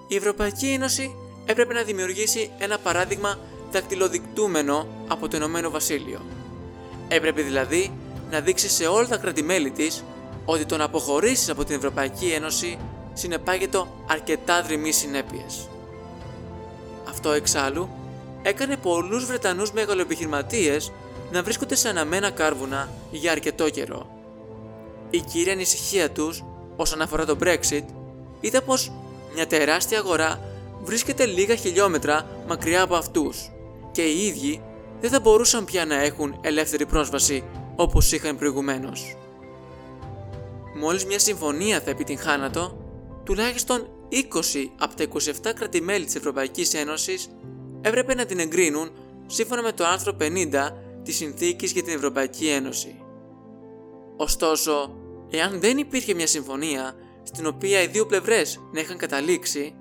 η 0.07 0.15
Ευρωπαϊκή 0.15 0.67
Ένωση 0.67 1.15
έπρεπε 1.45 1.73
να 1.73 1.83
δημιουργήσει 1.83 2.51
ένα 2.57 2.77
παράδειγμα 2.77 3.39
δακτυλοδεικτούμενο 3.71 4.87
από 5.07 5.27
το 5.27 5.37
Ηνωμένο 5.37 5.69
Βασίλειο. 5.69 6.21
Έπρεπε 7.07 7.41
δηλαδή 7.41 7.91
να 8.31 8.39
δείξει 8.39 8.69
σε 8.69 8.87
όλα 8.87 9.07
τα 9.07 9.17
κρατημέλη 9.17 9.71
της 9.71 10.03
ότι 10.45 10.65
το 10.65 10.77
να 10.77 10.83
αποχωρήσεις 10.83 11.49
από 11.49 11.63
την 11.63 11.75
Ευρωπαϊκή 11.75 12.27
Ένωση 12.27 12.77
συνεπάγεται 13.13 13.83
αρκετά 14.07 14.61
δρυμή 14.61 14.91
συνέπειες. 14.91 15.69
Αυτό 17.09 17.31
εξάλλου 17.31 17.89
έκανε 18.41 18.77
πολλούς 18.77 19.25
Βρετανούς 19.25 19.71
μεγαλοεπιχειρηματίες 19.71 20.91
να 21.31 21.43
βρίσκονται 21.43 21.75
σε 21.75 21.89
αναμένα 21.89 22.29
κάρβουνα 22.29 22.89
για 23.11 23.31
αρκετό 23.31 23.69
καιρό. 23.69 24.09
Η 25.09 25.19
κύρια 25.19 25.53
ανησυχία 25.53 26.11
τους 26.11 26.43
όσον 26.75 27.01
αφορά 27.01 27.25
το 27.25 27.37
Brexit 27.41 27.83
ήταν 28.41 28.63
πως 28.65 28.91
μια 29.33 29.47
τεράστια 29.47 29.99
αγορά 29.99 30.39
βρίσκεται 30.85 31.25
λίγα 31.25 31.55
χιλιόμετρα 31.55 32.27
μακριά 32.47 32.81
από 32.81 32.95
αυτούς 32.95 33.51
και 33.91 34.01
οι 34.01 34.25
ίδιοι 34.25 34.61
δεν 35.01 35.09
θα 35.09 35.19
μπορούσαν 35.19 35.65
πια 35.65 35.85
να 35.85 35.95
έχουν 35.95 36.37
ελεύθερη 36.41 36.85
πρόσβαση 36.85 37.43
όπως 37.75 38.11
είχαν 38.11 38.37
προηγουμένως. 38.37 39.15
Μόλις 40.75 41.05
μια 41.05 41.19
συμφωνία 41.19 41.81
θα 41.81 41.89
επιτυγχάνατο, 41.89 42.77
τουλάχιστον 43.23 43.87
20 44.11 44.17
από 44.79 44.95
τα 44.95 45.03
27 45.49 45.53
κρατημέλη 45.55 46.05
της 46.05 46.15
Ευρωπαϊκής 46.15 46.73
Ένωσης 46.73 47.29
έπρεπε 47.81 48.13
να 48.13 48.25
την 48.25 48.39
εγκρίνουν 48.39 48.91
σύμφωνα 49.25 49.61
με 49.61 49.71
το 49.71 49.85
άρθρο 49.85 50.17
50 50.21 50.69
της 51.03 51.15
Συνθήκης 51.15 51.71
για 51.71 51.83
την 51.83 51.93
Ευρωπαϊκή 51.93 52.47
Ένωση. 52.47 52.95
Ωστόσο, 54.17 54.95
εάν 55.29 55.59
δεν 55.59 55.77
υπήρχε 55.77 56.13
μια 56.13 56.27
συμφωνία 56.27 56.95
στην 57.23 57.45
οποία 57.45 57.81
οι 57.81 57.87
δύο 57.87 58.05
πλευρές 58.05 58.59
να 58.71 58.79
είχαν 58.79 58.97
καταλήξει, 58.97 59.75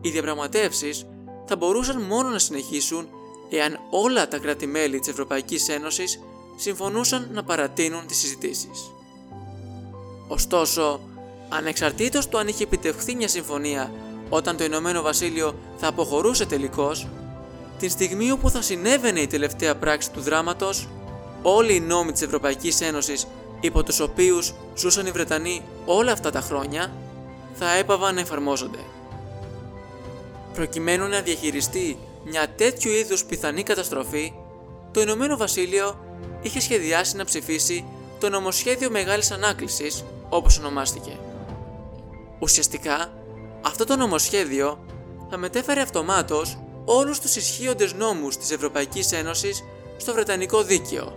οι 0.00 0.10
διαπραγματεύσεις 0.10 1.06
θα 1.46 1.56
μπορούσαν 1.56 2.02
μόνο 2.02 2.28
να 2.28 2.38
συνεχίσουν 2.38 3.08
εάν 3.50 3.78
όλα 3.90 4.28
τα 4.28 4.38
κράτη-μέλη 4.38 4.98
της 4.98 5.08
Ευρωπαϊκής 5.08 5.68
Ένωσης 5.68 6.20
συμφωνούσαν 6.56 7.28
να 7.32 7.42
παρατείνουν 7.44 8.06
τις 8.06 8.18
συζητήσεις. 8.18 8.90
Ωστόσο, 10.28 11.00
ανεξαρτήτως 11.48 12.28
του 12.28 12.38
αν 12.38 12.48
είχε 12.48 12.62
επιτευχθεί 12.62 13.14
μια 13.14 13.28
συμφωνία 13.28 13.92
όταν 14.28 14.56
το 14.56 14.64
Ηνωμένο 14.64 15.02
Βασίλειο 15.02 15.54
θα 15.76 15.88
αποχωρούσε 15.88 16.46
τελικώς, 16.46 17.08
την 17.78 17.90
στιγμή 17.90 18.30
όπου 18.30 18.50
θα 18.50 18.62
συνέβαινε 18.62 19.20
η 19.20 19.26
τελευταία 19.26 19.76
πράξη 19.76 20.10
του 20.10 20.20
δράματος, 20.20 20.88
όλοι 21.42 21.74
οι 21.74 21.80
νόμοι 21.80 22.12
της 22.12 22.22
Ευρωπαϊκής 22.22 22.80
Ένωσης 22.80 23.26
υπό 23.60 23.82
τους 23.82 24.00
οποίους 24.00 24.54
ζούσαν 24.76 25.06
οι 25.06 25.10
Βρετανοί 25.10 25.62
όλα 25.84 26.12
αυτά 26.12 26.30
τα 26.30 26.40
χρόνια, 26.40 26.92
θα 27.54 27.72
έπαβαν 27.72 28.14
να 28.14 28.20
εφαρμόζονται. 28.20 28.78
Προκειμένου 30.56 31.08
να 31.08 31.20
διαχειριστεί 31.20 31.98
μια 32.24 32.48
τέτοιου 32.56 32.90
είδους 32.92 33.24
πιθανή 33.24 33.62
καταστροφή, 33.62 34.32
το 34.92 35.00
Ηνωμένο 35.00 35.36
Βασίλειο 35.36 35.98
είχε 36.42 36.60
σχεδιάσει 36.60 37.16
να 37.16 37.24
ψηφίσει 37.24 37.84
το 38.20 38.28
νομοσχέδιο 38.28 38.90
μεγάλης 38.90 39.30
ανάκλησης, 39.30 40.04
όπως 40.28 40.58
ονομάστηκε. 40.58 41.18
Ουσιαστικά, 42.38 43.12
αυτό 43.62 43.84
το 43.84 43.96
νομοσχέδιο 43.96 44.84
θα 45.30 45.36
μετέφερε 45.36 45.80
αυτομάτως 45.80 46.58
όλους 46.84 47.20
τους 47.20 47.36
ισχύοντες 47.36 47.94
νόμους 47.94 48.36
της 48.36 48.50
Ευρωπαϊκής 48.50 49.12
Ένωσης 49.12 49.64
στο 49.96 50.12
Βρετανικό 50.12 50.62
Δίκαιο, 50.62 51.16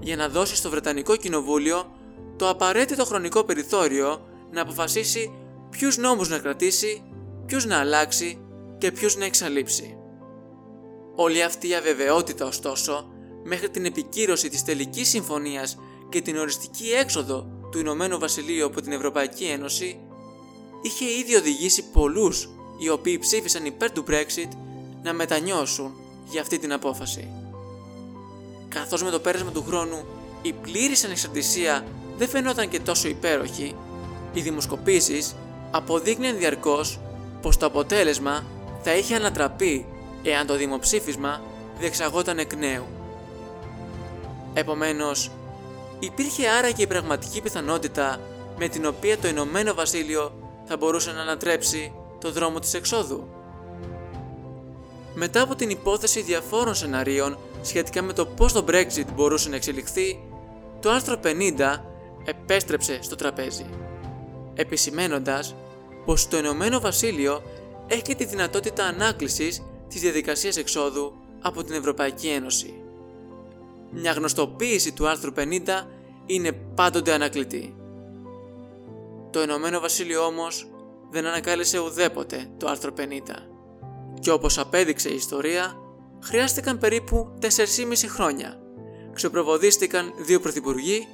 για 0.00 0.16
να 0.16 0.28
δώσει 0.28 0.56
στο 0.56 0.70
Βρετανικό 0.70 1.16
Κοινοβούλιο 1.16 1.92
το 2.36 2.48
απαραίτητο 2.48 3.04
χρονικό 3.04 3.44
περιθώριο 3.44 4.20
να 4.50 4.62
αποφασίσει 4.62 5.32
ποιους 5.70 5.96
νόμους 5.96 6.28
να 6.28 6.38
κρατήσει, 6.38 7.02
ποιους 7.46 7.64
να 7.64 7.78
αλλάξει 7.78 8.38
και 8.78 8.92
ποιους 8.92 9.16
να 9.16 9.24
εξαλείψει. 9.24 9.96
Όλη 11.16 11.42
αυτή 11.42 11.68
η 11.68 11.74
αβεβαιότητα 11.74 12.46
ωστόσο, 12.46 13.08
μέχρι 13.44 13.70
την 13.70 13.84
επικύρωση 13.84 14.48
της 14.48 14.64
τελικής 14.64 15.08
συμφωνίας 15.08 15.78
και 16.08 16.20
την 16.20 16.36
οριστική 16.36 16.90
έξοδο 16.90 17.46
του 17.70 17.78
Ηνωμένου 17.78 18.18
Βασιλείου 18.18 18.66
από 18.66 18.80
την 18.80 18.92
Ευρωπαϊκή 18.92 19.44
Ένωση, 19.44 20.00
είχε 20.82 21.04
ήδη 21.04 21.34
οδηγήσει 21.36 21.90
πολλούς 21.90 22.48
οι 22.78 22.88
οποίοι 22.88 23.18
ψήφισαν 23.18 23.64
υπέρ 23.64 23.92
του 23.92 24.04
Brexit 24.08 24.48
να 25.02 25.12
μετανιώσουν 25.12 25.92
για 26.30 26.40
αυτή 26.40 26.58
την 26.58 26.72
απόφαση. 26.72 27.28
Καθώς 28.68 29.02
με 29.02 29.10
το 29.10 29.20
πέρασμα 29.20 29.50
του 29.50 29.64
χρόνου 29.68 30.04
η 30.42 30.52
πλήρης 30.52 31.04
ανεξαρτησία 31.04 31.86
δεν 32.16 32.28
φαινόταν 32.28 32.68
και 32.68 32.80
τόσο 32.80 33.08
υπέροχη, 33.08 33.74
οι 34.32 34.40
δημοσκοπήσεις 34.40 35.34
αποδείκνυαν 35.70 36.38
διαρκώς 36.38 37.00
πως 37.42 37.56
το 37.56 37.66
αποτέλεσμα 37.66 38.44
θα 38.82 38.96
είχε 38.96 39.14
ανατραπεί 39.14 39.86
εάν 40.22 40.46
το 40.46 40.56
δημοψήφισμα 40.56 41.40
διεξαγόταν 41.78 42.38
εκ 42.38 42.54
νέου. 42.54 42.84
Επομένως, 44.54 45.30
υπήρχε 45.98 46.48
άρα 46.48 46.70
και 46.70 46.82
η 46.82 46.86
πραγματική 46.86 47.40
πιθανότητα 47.40 48.20
με 48.58 48.68
την 48.68 48.86
οποία 48.86 49.18
το 49.18 49.28
Ηνωμένο 49.28 49.74
Βασίλειο 49.74 50.32
θα 50.64 50.76
μπορούσε 50.76 51.12
να 51.12 51.20
ανατρέψει 51.20 51.92
το 52.20 52.32
δρόμο 52.32 52.58
της 52.58 52.74
εξόδου. 52.74 53.28
Μετά 55.14 55.42
από 55.42 55.54
την 55.54 55.70
υπόθεση 55.70 56.22
διαφόρων 56.22 56.74
σεναρίων 56.74 57.38
σχετικά 57.62 58.02
με 58.02 58.12
το 58.12 58.26
πώς 58.26 58.52
το 58.52 58.64
Brexit 58.68 59.06
μπορούσε 59.14 59.48
να 59.48 59.56
εξελιχθεί, 59.56 60.22
το 60.80 60.90
άρθρο 60.90 61.20
50 61.24 61.82
επέστρεψε 62.24 62.98
στο 63.02 63.16
τραπέζι, 63.16 63.66
επισημένοντας 64.54 65.54
πως 66.04 66.28
το 66.28 66.38
Ηνωμένο 66.38 66.80
Βασίλειο 66.80 67.42
έχει 67.88 68.14
τη 68.14 68.24
δυνατότητα 68.24 68.84
ανάκλησης 68.84 69.62
της 69.88 70.00
διαδικασίας 70.00 70.56
εξόδου 70.56 71.12
από 71.40 71.64
την 71.64 71.74
Ευρωπαϊκή 71.74 72.28
Ένωση. 72.28 72.74
Μια 73.90 74.12
γνωστοποίηση 74.12 74.92
του 74.92 75.08
άρθρου 75.08 75.32
50 75.36 75.42
είναι 76.26 76.52
πάντοτε 76.52 77.12
ανακλητή. 77.12 77.74
Το 79.30 79.42
Ηνωμένο 79.42 79.80
Βασίλειο 79.80 80.24
όμως 80.24 80.68
δεν 81.10 81.26
ανακάλυψε 81.26 81.78
ουδέποτε 81.78 82.50
το 82.58 82.68
άρθρο 82.68 82.90
50 82.98 83.02
και 84.20 84.30
όπως 84.30 84.58
απέδειξε 84.58 85.08
η 85.08 85.14
ιστορία 85.14 85.76
χρειάστηκαν 86.22 86.78
περίπου 86.78 87.38
4,5 87.40 87.48
χρόνια. 88.08 88.60
Ξεπροβοδίστηκαν 89.14 90.12
δύο 90.18 90.40
πρωθυπουργοί 90.40 91.08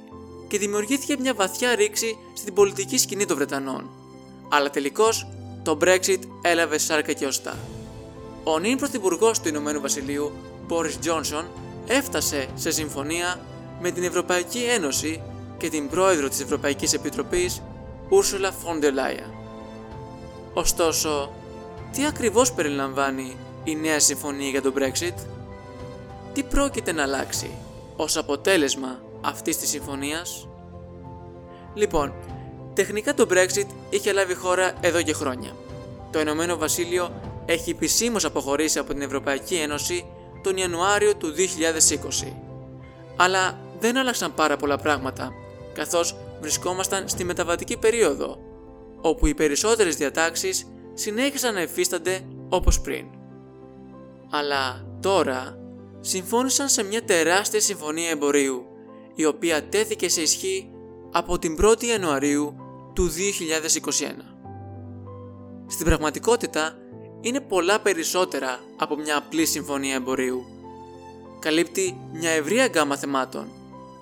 και 0.47 0.57
δημιουργήθηκε 0.57 1.15
μια 1.19 1.33
βαθιά 1.33 1.75
ρήξη 1.75 2.17
στην 2.33 2.53
πολιτική 2.53 2.97
σκηνή 2.97 3.25
των 3.25 3.35
Βρετανών. 3.35 3.89
Αλλά 4.49 4.69
τελικώς 4.69 5.27
το 5.65 5.77
Brexit 5.81 6.19
έλαβε 6.41 6.77
σάρκα 6.77 7.13
και 7.13 7.25
οστά. 7.25 7.57
Ο 8.43 8.59
νυν 8.59 8.77
πρωθυπουργός 8.77 9.39
του 9.39 9.47
Ηνωμένου 9.47 9.81
Βασιλείου, 9.81 10.31
Boris 10.69 11.05
Johnson, 11.05 11.43
έφτασε 11.87 12.47
σε 12.55 12.71
συμφωνία 12.71 13.39
με 13.81 13.91
την 13.91 14.03
Ευρωπαϊκή 14.03 14.63
Ένωση 14.63 15.21
και 15.57 15.69
την 15.69 15.89
πρόεδρο 15.89 16.29
της 16.29 16.41
Ευρωπαϊκής 16.41 16.93
Επιτροπής, 16.93 17.61
Ursula 18.09 18.47
von 18.47 18.83
der 18.83 18.91
Leyen. 18.91 19.31
Ωστόσο, 20.53 21.31
τι 21.91 22.05
ακριβώς 22.05 22.53
περιλαμβάνει 22.53 23.37
η 23.63 23.75
νέα 23.75 23.99
συμφωνία 23.99 24.49
για 24.49 24.61
το 24.61 24.73
Brexit? 24.77 25.15
Τι 26.33 26.43
πρόκειται 26.43 26.91
να 26.91 27.03
αλλάξει 27.03 27.51
ως 27.95 28.17
αποτέλεσμα 28.17 28.99
αυτής 29.21 29.57
της 29.57 29.69
συμφωνίας; 29.69 30.47
Λοιπόν, 31.73 32.13
τεχνικά 32.75 33.13
το 33.13 33.27
Brexit 33.29 33.67
είχε 33.89 34.11
λάβει 34.11 34.35
χώρα 34.35 34.73
εδώ 34.81 35.01
και 35.01 35.13
χρόνια. 35.13 35.55
Το 36.11 36.19
Ηνωμένο 36.19 36.57
Βασίλειο 36.57 37.21
έχει 37.45 37.69
επισήμως 37.69 38.25
αποχωρήσει 38.25 38.79
από 38.79 38.93
την 38.93 39.01
Ευρωπαϊκή 39.01 39.55
Ένωση 39.55 40.05
τον 40.43 40.57
Ιανουάριο 40.57 41.15
του 41.15 41.33
2020. 42.25 42.31
Αλλά 43.15 43.59
δεν 43.79 43.97
άλλαξαν 43.97 44.33
πάρα 44.33 44.57
πολλά 44.57 44.77
πράγματα, 44.77 45.33
καθώς 45.73 46.15
βρισκόμασταν 46.41 47.07
στη 47.07 47.23
μεταβατική 47.23 47.77
περίοδο, 47.77 48.37
όπου 49.01 49.27
οι 49.27 49.33
περισσότερες 49.33 49.95
διατάξεις 49.95 50.67
συνέχισαν 50.93 51.53
να 51.53 51.59
εφίστανται 51.59 52.25
όπως 52.49 52.81
πριν. 52.81 53.05
Αλλά 54.29 54.85
τώρα 55.01 55.57
συμφώνησαν 56.01 56.69
σε 56.69 56.83
μια 56.83 57.03
τεράστια 57.03 57.61
συμφωνία 57.61 58.09
εμπορίου, 58.09 58.65
η 59.15 59.25
οποία 59.25 59.63
τέθηκε 59.63 60.09
σε 60.09 60.21
ισχύ 60.21 60.69
από 61.11 61.39
την 61.39 61.57
1η 61.61 61.83
Ιανουαρίου 61.83 62.55
του 62.95 63.11
2021. 63.11 63.13
Στην 65.67 65.85
πραγματικότητα, 65.85 66.77
είναι 67.21 67.39
πολλά 67.39 67.79
περισσότερα 67.79 68.59
από 68.77 68.95
μια 68.95 69.17
απλή 69.17 69.45
συμφωνία 69.45 69.95
εμπορίου. 69.95 70.45
Καλύπτει 71.39 71.97
μια 72.13 72.29
ευρία 72.29 72.67
γκάμα 72.67 72.97
θεμάτων, 72.97 73.47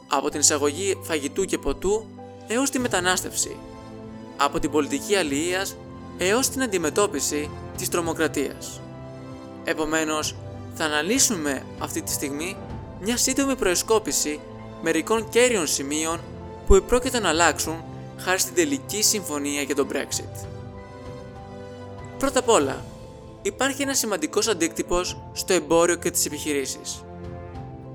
από 0.07 0.29
την 0.29 0.39
εισαγωγή 0.39 0.99
φαγητού 1.01 1.45
και 1.45 1.57
ποτού 1.57 2.05
έως 2.47 2.69
τη 2.69 2.79
μετανάστευση, 2.79 3.57
από 4.37 4.59
την 4.59 4.71
πολιτική 4.71 5.15
αλληλείας 5.15 5.75
έως 6.17 6.49
την 6.49 6.61
αντιμετώπιση 6.63 7.49
της 7.77 7.89
τρομοκρατίας. 7.89 8.81
Επομένως, 9.63 10.35
θα 10.73 10.85
αναλύσουμε 10.85 11.65
αυτή 11.79 12.01
τη 12.01 12.11
στιγμή 12.11 12.57
μια 13.01 13.17
σύντομη 13.17 13.55
προεσκόπηση 13.55 14.39
μερικών 14.81 15.29
κέριων 15.29 15.67
σημείων 15.67 16.19
που 16.67 16.75
επρόκειτο 16.75 17.19
να 17.19 17.29
αλλάξουν 17.29 17.83
χάρη 18.23 18.39
στην 18.39 18.55
τελική 18.55 19.03
συμφωνία 19.03 19.61
για 19.61 19.75
τον 19.75 19.87
Brexit. 19.91 20.47
Πρώτα 22.17 22.39
απ' 22.39 22.49
όλα, 22.49 22.85
υπάρχει 23.41 23.81
ένας 23.81 23.97
σημαντικός 23.97 24.47
αντίκτυπος 24.47 25.21
στο 25.33 25.53
εμπόριο 25.53 25.95
και 25.95 26.11
τις 26.11 26.25
επιχειρήσεις. 26.25 27.03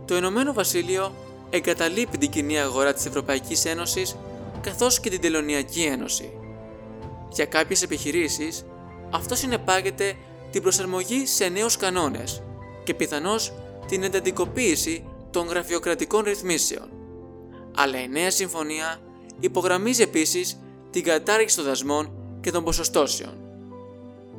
Το 0.05 0.17
Ηνωμένο 0.17 0.53
Βασίλειο 0.53 1.14
εγκαταλείπει 1.51 2.19
την 2.19 2.31
κοινή 2.31 2.61
αγορά 2.61 2.93
της 2.93 3.07
Ευρωπαϊκής 3.07 3.64
Ένωσης 3.64 4.17
καθώς 4.61 5.01
και 5.01 5.11
την 5.11 5.21
Τελωνιακή 5.21 5.83
Ένωση. 5.83 6.33
Για 7.33 7.45
κάποιες 7.45 7.83
επιχειρήσεις, 7.83 8.64
αυτό 9.11 9.35
συνεπάγεται 9.35 10.17
την 10.51 10.62
προσαρμογή 10.62 11.27
σε 11.27 11.49
νέους 11.49 11.77
κανόνες 11.77 12.43
και 12.85 12.95
πιθανώς 12.95 13.53
την 13.88 14.03
εντατικοποίηση 14.03 15.05
των 15.31 15.47
γραφειοκρατικών 15.47 16.23
ρυθμίσεων. 16.23 16.88
Αλλά 17.77 18.01
η 18.01 18.09
νέα 18.09 18.31
συμφωνία 18.31 19.01
υπογραμμίζει 19.40 20.03
επίσης 20.03 20.59
την 20.90 21.03
κατάργηση 21.03 21.57
των 21.57 21.64
δασμών 21.64 22.11
και 22.40 22.51
των 22.51 22.64
ποσοστώσεων. 22.64 23.35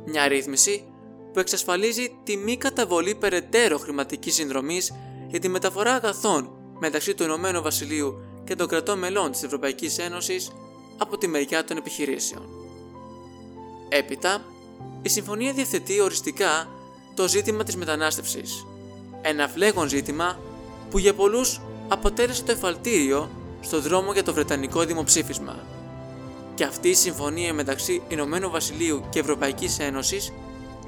Μια 0.04 0.28
ρύθμιση 0.28 0.84
που 1.32 1.38
εξασφαλίζει 1.38 2.16
τη 2.24 2.36
μη 2.36 2.56
καταβολή 2.56 3.14
περαιτέρω 3.14 3.78
χρηματικής 3.78 4.34
συνδρομής 4.34 4.92
για 5.28 5.38
τη 5.38 5.48
μεταφορά 5.48 5.92
αγαθών 5.92 6.50
μεταξύ 6.78 7.14
του 7.14 7.22
Ηνωμένου 7.22 7.62
Βασιλείου 7.62 8.20
και 8.44 8.54
των 8.54 8.68
κρατών 8.68 8.98
μελών 8.98 9.30
της 9.30 9.42
Ευρωπαϊκής 9.42 9.98
Ένωσης 9.98 10.50
από 10.98 11.18
τη 11.18 11.28
μεριά 11.28 11.64
των 11.64 11.76
επιχειρήσεων. 11.76 12.48
Έπειτα, 13.88 14.44
η 15.02 15.08
συμφωνία 15.08 15.52
διευθετεί 15.52 16.00
οριστικά 16.00 16.68
το 17.14 17.28
ζήτημα 17.28 17.64
της 17.64 17.76
μετανάστευσης, 17.76 18.66
ένα 19.22 19.48
φλέγον 19.48 19.88
ζήτημα 19.88 20.38
που 20.90 20.98
για 20.98 21.14
πολλούς 21.14 21.60
αποτέλεσε 21.88 22.42
το 22.42 22.52
εφαλτήριο 22.52 23.30
στο 23.60 23.80
δρόμο 23.80 24.12
για 24.12 24.22
το 24.22 24.32
Βρετανικό 24.32 24.84
δημοψήφισμα. 24.84 25.56
Και 26.54 26.64
αυτή 26.64 26.88
η 26.88 26.94
συμφωνία 26.94 27.54
μεταξύ 27.54 28.02
Ηνωμένου 28.08 28.50
Βασιλείου 28.50 29.04
και 29.10 29.18
Ευρωπαϊκής 29.18 29.78
Ένωσης 29.78 30.32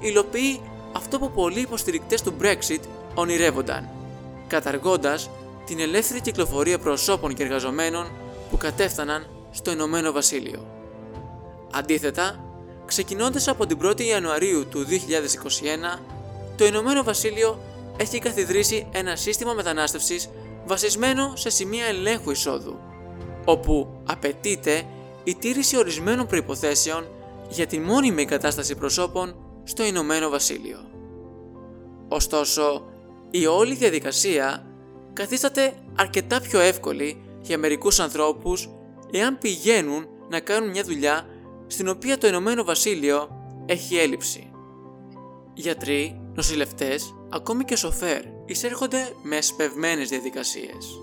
υλοποιεί 0.00 0.61
αυτό 0.92 1.18
που 1.18 1.30
πολλοί 1.30 1.61
υποστηρικτές 1.61 2.22
του 2.22 2.35
Brexit 2.42 2.80
ονειρεύονταν, 3.14 3.88
καταργώντας 4.46 5.30
την 5.66 5.80
ελεύθερη 5.80 6.20
κυκλοφορία 6.20 6.78
προσώπων 6.78 7.35
και 7.35 7.42
εργαζομένων 7.42 8.11
που 8.50 8.56
κατέφταναν 8.56 9.26
στο 9.50 9.70
Ηνωμένο 9.70 10.12
Βασίλειο. 10.12 10.66
Αντίθετα, 11.72 12.44
ξεκινώντας 12.87 13.48
από 13.48 13.66
την 13.66 13.78
1η 13.82 14.00
Ιανουαρίου 14.00 14.66
του 14.68 14.87
2021, 14.87 16.00
το 16.56 16.64
Ηνωμένο 16.64 17.02
Βασίλειο 17.02 17.58
έχει 17.96 18.18
καθιδρύσει 18.18 18.87
ένα 18.92 19.16
σύστημα 19.16 19.52
μετανάστευσης 19.52 20.30
βασισμένο 20.66 21.33
σε 21.37 21.51
σημεία 21.51 21.85
ελέγχου 21.85 22.31
εισόδου, 22.31 22.79
όπου 23.44 24.03
απαιτείται 24.07 24.83
η 25.25 25.35
τήρηση 25.35 25.77
ορισμένων 25.77 26.27
προϋποθέσεων 26.27 27.06
για 27.48 27.67
τη 27.67 27.79
μόνιμη 27.79 28.25
κατάσταση 28.25 28.75
προσώπων 28.75 29.37
στο 29.65 29.85
Ηνωμένο 29.85 30.29
Βασίλειο. 30.29 30.79
Ωστόσο, 32.08 32.85
η 33.31 33.46
όλη 33.46 33.75
διαδικασία 33.75 34.67
καθίσταται 35.13 35.73
αρκετά 35.96 36.40
πιο 36.40 36.60
εύκολη 36.60 37.23
για 37.40 37.58
μερικούς 37.58 38.00
ανθρώπους 38.00 38.71
εάν 39.10 39.38
πηγαίνουν 39.38 40.06
να 40.29 40.40
κάνουν 40.40 40.71
μια 40.71 40.85
δουλειά 40.85 41.27
στην 41.67 41.88
οποία 41.88 42.19
το 42.19 42.27
Ηνωμένο 42.27 42.65
Βασίλειο 42.65 43.29
έχει 43.67 43.96
έλλειψη. 43.96 44.50
Γιατροί, 45.54 46.21
νοσηλευτές, 46.35 47.15
ακόμη 47.31 47.65
και 47.65 47.77
σοφέρ 47.77 48.23
εισέρχονται 48.53 49.15
με 49.23 49.37
εσπευμένες 49.37 50.09
διαδικασίες 50.09 51.00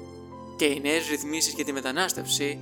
και 0.55 0.65
οι 0.65 0.79
νέες 0.81 1.07
ρυθμίσεις 1.09 1.53
για 1.53 1.65
τη 1.65 1.71
μετανάστευση 1.71 2.59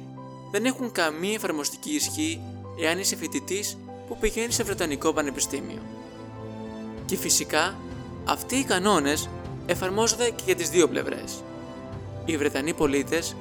δεν 0.51 0.65
έχουν 0.65 0.91
καμία 0.91 1.33
εφαρμοστική 1.33 1.89
ισχύ 1.89 2.41
εάν 2.79 2.99
είσαι 2.99 3.15
φοιτητής 3.15 3.77
που 4.07 4.17
πηγαίνεις 4.17 4.55
σε 4.55 4.63
Βρετανικό 4.63 5.13
Πανεπιστήμιο. 5.13 5.81
Και 7.05 7.17
φυσικά, 7.17 7.77
αυτοί 8.25 8.55
οι 8.55 8.63
κανόνες 8.63 9.29
εφαρμόζονται 9.65 10.29
και 10.29 10.43
για 10.45 10.55
τις 10.55 10.69
δύο 10.69 10.87
πλευρές. 10.87 11.43
Οι 12.25 12.37
Βρετανοί 12.37 12.73
πολίτες 12.73 13.35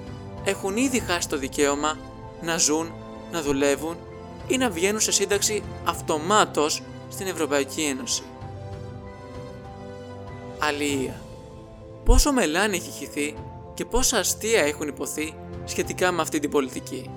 έχουν 0.44 0.76
ήδη 0.76 0.99
χάσει 0.99 1.28
το 1.28 1.38
δικαίωμα 1.38 1.99
να 2.42 2.57
ζουν, 2.57 2.92
να 3.32 3.42
δουλεύουν 3.42 3.97
ή 4.49 4.57
να 4.57 4.70
βγαίνουν 4.70 5.01
σε 5.01 5.12
σύνταξη 5.12 5.62
αυτομάτως 5.84 6.82
στην 7.11 7.26
Ευρωπαϊκή 7.26 7.82
Ένωση. 7.82 8.22
αλληλεία. 10.59 11.25
Πόσο 12.07 12.32
μελάνι 12.32 12.76
έχει 12.76 12.90
χυθεί 12.90 13.34
και 13.74 13.84
πόσα 13.84 14.18
αστεία 14.18 14.61
έχουν 14.61 14.88
υποθεί 14.88 15.34
σχετικά 15.64 16.12
με 16.12 16.22
αυτή 16.22 16.38
την 16.38 16.50
πολιτική. 16.50 17.11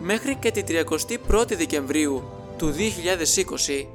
Μέχρι 0.00 0.34
και 0.34 0.50
την 0.50 0.64
31η 0.68 1.56
Δεκεμβρίου 1.56 2.22
του 2.56 2.74
2020, 3.68 3.86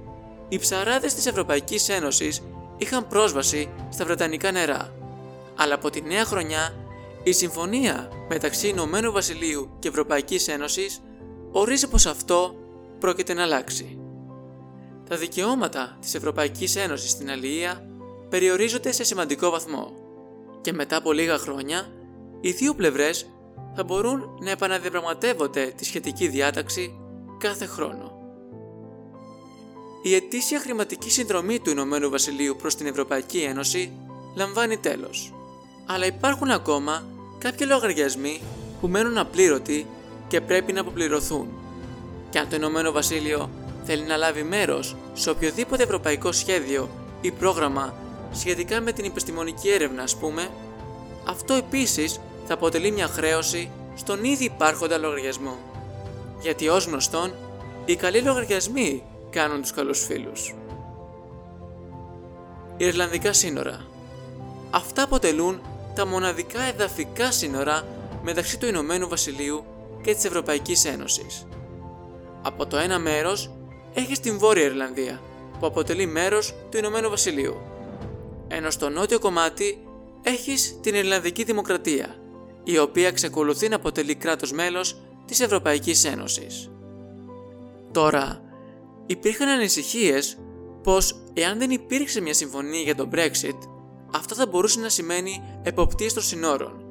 οι 0.50 0.58
ψαράδες 0.58 1.14
της 1.14 1.26
Ευρωπαϊκής 1.26 1.90
Ένωσης 1.90 2.42
είχαν 2.78 3.08
πρόσβαση 3.08 3.70
στα 3.90 4.06
Βρετανικά 4.06 4.52
νερά. 4.52 4.94
Αλλά 5.56 5.74
από 5.74 5.90
τη 5.90 6.02
νέα 6.02 6.26
χρονιά, 6.26 6.76
η 7.24 7.32
συμφωνία 7.32 8.10
μεταξύ 8.30 8.68
Ηνωμένου 8.68 9.12
Βασιλείου 9.12 9.70
και 9.80 9.88
Ευρωπαϊκής 9.88 10.48
Ένωσης 10.48 11.02
ορίζει 11.52 11.88
πως 11.88 12.06
αυτό 12.06 12.56
πρόκειται 13.00 13.34
να 13.34 13.44
αλλάξει. 13.44 14.00
Τα 15.10 15.18
δικαιώματα 15.18 15.98
της 16.02 16.16
Ευρωπαϊκής 16.16 16.76
Ένωσης 16.76 17.12
στην 17.12 17.30
αλληλεία 17.30 17.86
περιορίζονται 18.30 18.92
σε 18.92 19.04
σημαντικό 19.04 19.50
βαθμό 19.50 20.01
και 20.62 20.74
μετά 20.74 20.96
από 20.96 21.12
λίγα 21.12 21.38
χρόνια 21.38 21.92
οι 22.42 22.52
δύο 22.52 22.74
πλευρές 22.74 23.30
θα 23.76 23.84
μπορούν 23.84 24.38
να 24.42 24.50
επαναδιαπραγματεύονται 24.50 25.74
τη 25.76 25.86
σχετική 25.86 26.28
διάταξη 26.28 27.00
κάθε 27.38 27.66
χρόνο. 27.66 28.12
Η 30.04 30.16
ετήσια 30.16 30.60
χρηματική 30.60 31.12
συνδρομή 31.12 31.60
του 31.60 31.70
Ηνωμένου 31.70 32.10
Βασιλείου 32.10 32.56
προς 32.56 32.76
την 32.76 32.86
Ευρωπαϊκή 32.86 33.38
Ένωση 33.38 33.92
λαμβάνει 34.36 34.78
τέλος. 34.78 35.34
Αλλά 35.86 36.06
υπάρχουν 36.06 36.50
ακόμα 36.50 37.06
κάποιοι 37.38 37.68
λογαριασμοί 37.70 38.42
που 38.82 38.88
μένουν 38.88 39.18
απλήρωτοι 39.18 39.88
και 40.28 40.42
πρέπει 40.42 40.74
να 40.74 40.82
αποπληρωθούν. 40.82 41.48
Και 42.30 42.40
αν 42.40 42.50
το 42.50 42.56
Ηνωμένο 42.56 42.92
Βασίλειο 42.92 43.50
θέλει 43.84 44.04
να 44.04 44.18
λάβει 44.18 44.44
μέρος 44.44 44.96
σε 45.14 45.30
οποιοδήποτε 45.30 45.84
ευρωπαϊκό 45.84 46.32
σχέδιο 46.32 46.90
ή 47.22 47.32
πρόγραμμα 47.32 47.94
σχετικά 48.32 48.82
με 48.82 48.92
την 48.92 49.06
επιστημονική 49.06 49.70
έρευνα 49.70 50.04
ας 50.04 50.16
πούμε, 50.16 50.50
αυτό 51.28 51.54
επίσης 51.54 52.20
θα 52.46 52.54
αποτελεί 52.54 52.92
μια 52.92 53.08
χρέωση 53.08 53.70
στον 53.96 54.24
ήδη 54.24 54.44
υπάρχοντα 54.44 54.98
λογαριασμό. 54.98 55.58
Γιατί 56.42 56.68
ως 56.68 56.86
γνωστόν, 56.86 57.34
οι 57.86 57.96
καλοί 57.96 58.22
λογαριασμοί 58.22 59.04
κάνουν 59.30 59.62
τους 59.62 59.72
καλούς 59.72 60.06
φίλους. 60.06 60.56
Ιρλανδικά 62.78 63.34
σύνορα 63.34 63.86
Αυτά 64.72 65.04
αποτελούν 65.04 65.62
τα 65.96 66.06
μοναδικά 66.06 66.62
εδαφικά 66.62 67.32
σύνορα 67.32 67.88
μεταξύ 68.24 68.60
του 68.60 68.66
Ηνωμένου 68.68 69.08
Βασιλείου 69.08 69.64
και 70.02 70.14
της 70.14 70.26
Ευρωπαϊκής 70.26 70.86
Ένωσης. 70.86 71.48
Από 72.42 72.66
το 72.66 72.78
ένα 72.78 73.00
μέρος 73.00 73.52
έχει 73.94 74.20
την 74.20 74.38
Βόρεια 74.38 74.64
Ιρλανδία, 74.64 75.22
που 75.60 75.66
αποτελεί 75.66 76.06
μέρος 76.06 76.54
του 76.72 76.78
Ηνωμένου 76.78 77.10
Βασιλείου. 77.10 77.71
Ενώ 78.54 78.70
στο 78.70 78.90
νότιο 78.90 79.20
κομμάτι 79.20 79.88
έχεις 80.22 80.80
την 80.82 80.96
Ιρλανδική 80.96 81.44
Δημοκρατία, 81.44 82.16
η 82.64 82.78
οποία 82.78 83.08
εξακολουθεί 83.08 83.70
να 83.70 83.76
αποτελεί 83.76 84.16
κράτος 84.16 84.52
μέλος 84.52 85.02
της 85.26 85.40
Ευρωπαϊκής 85.40 86.04
Ένωσης. 86.06 86.70
Τώρα, 87.92 88.42
υπήρχαν 89.06 89.48
ανησυχίες 89.48 90.38
πως 90.84 91.16
εάν 91.34 91.58
δεν 91.60 91.72
υπήρξε 91.72 92.22
μια 92.22 92.34
συμφωνία 92.34 92.82
για 92.82 92.96
το 92.96 93.10
Brexit, 93.14 93.58
αυτό 94.16 94.36
θα 94.36 94.46
μπορούσε 94.46 94.80
να 94.80 94.90
σημαίνει 94.90 95.44
εποπτείες 95.64 96.14
των 96.14 96.24
συνόρων. 96.24 96.84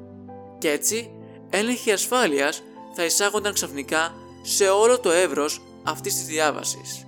Και 0.57 0.69
έτσι, 0.69 1.11
έλεγχοι 1.49 1.91
ασφάλειας 1.91 2.63
θα 2.93 3.05
εισάγονταν 3.05 3.53
ξαφνικά 3.53 4.15
σε 4.41 4.69
όλο 4.69 4.99
το 4.99 5.11
εύρος 5.11 5.61
αυτής 5.83 6.15
της 6.15 6.25
διάβασης. 6.25 7.05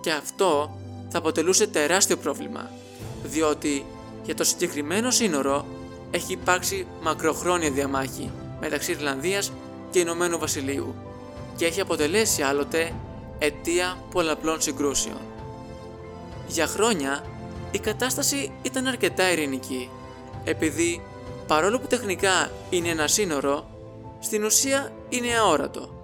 Και 0.00 0.10
αυτό 0.10 0.78
θα 1.08 1.18
αποτελούσε 1.18 1.66
τεράστιο 1.66 2.16
πρόβλημα, 2.16 2.70
διότι 3.32 3.84
για 4.24 4.34
το 4.34 4.44
συγκεκριμένο 4.44 5.10
σύνορο 5.10 5.66
έχει 6.10 6.32
υπάρξει 6.32 6.86
μακροχρόνια 7.02 7.70
διαμάχη 7.70 8.30
μεταξύ 8.60 8.90
Ιρλανδίας 8.90 9.52
και 9.90 9.98
Ηνωμένου 9.98 10.38
Βασιλείου 10.38 10.94
και 11.56 11.66
έχει 11.66 11.80
αποτελέσει 11.80 12.42
άλλοτε 12.42 12.92
αιτία 13.38 13.98
πολλαπλών 14.10 14.60
συγκρούσεων. 14.60 15.20
Για 16.46 16.66
χρόνια 16.66 17.24
η 17.70 17.78
κατάσταση 17.78 18.52
ήταν 18.62 18.86
αρκετά 18.86 19.32
ειρηνική, 19.32 19.90
επειδή 20.44 21.02
παρόλο 21.46 21.78
που 21.78 21.86
τεχνικά 21.86 22.50
είναι 22.70 22.88
ένα 22.88 23.06
σύνορο, 23.06 23.66
στην 24.20 24.44
ουσία 24.44 24.92
είναι 25.08 25.36
αόρατο 25.38 25.94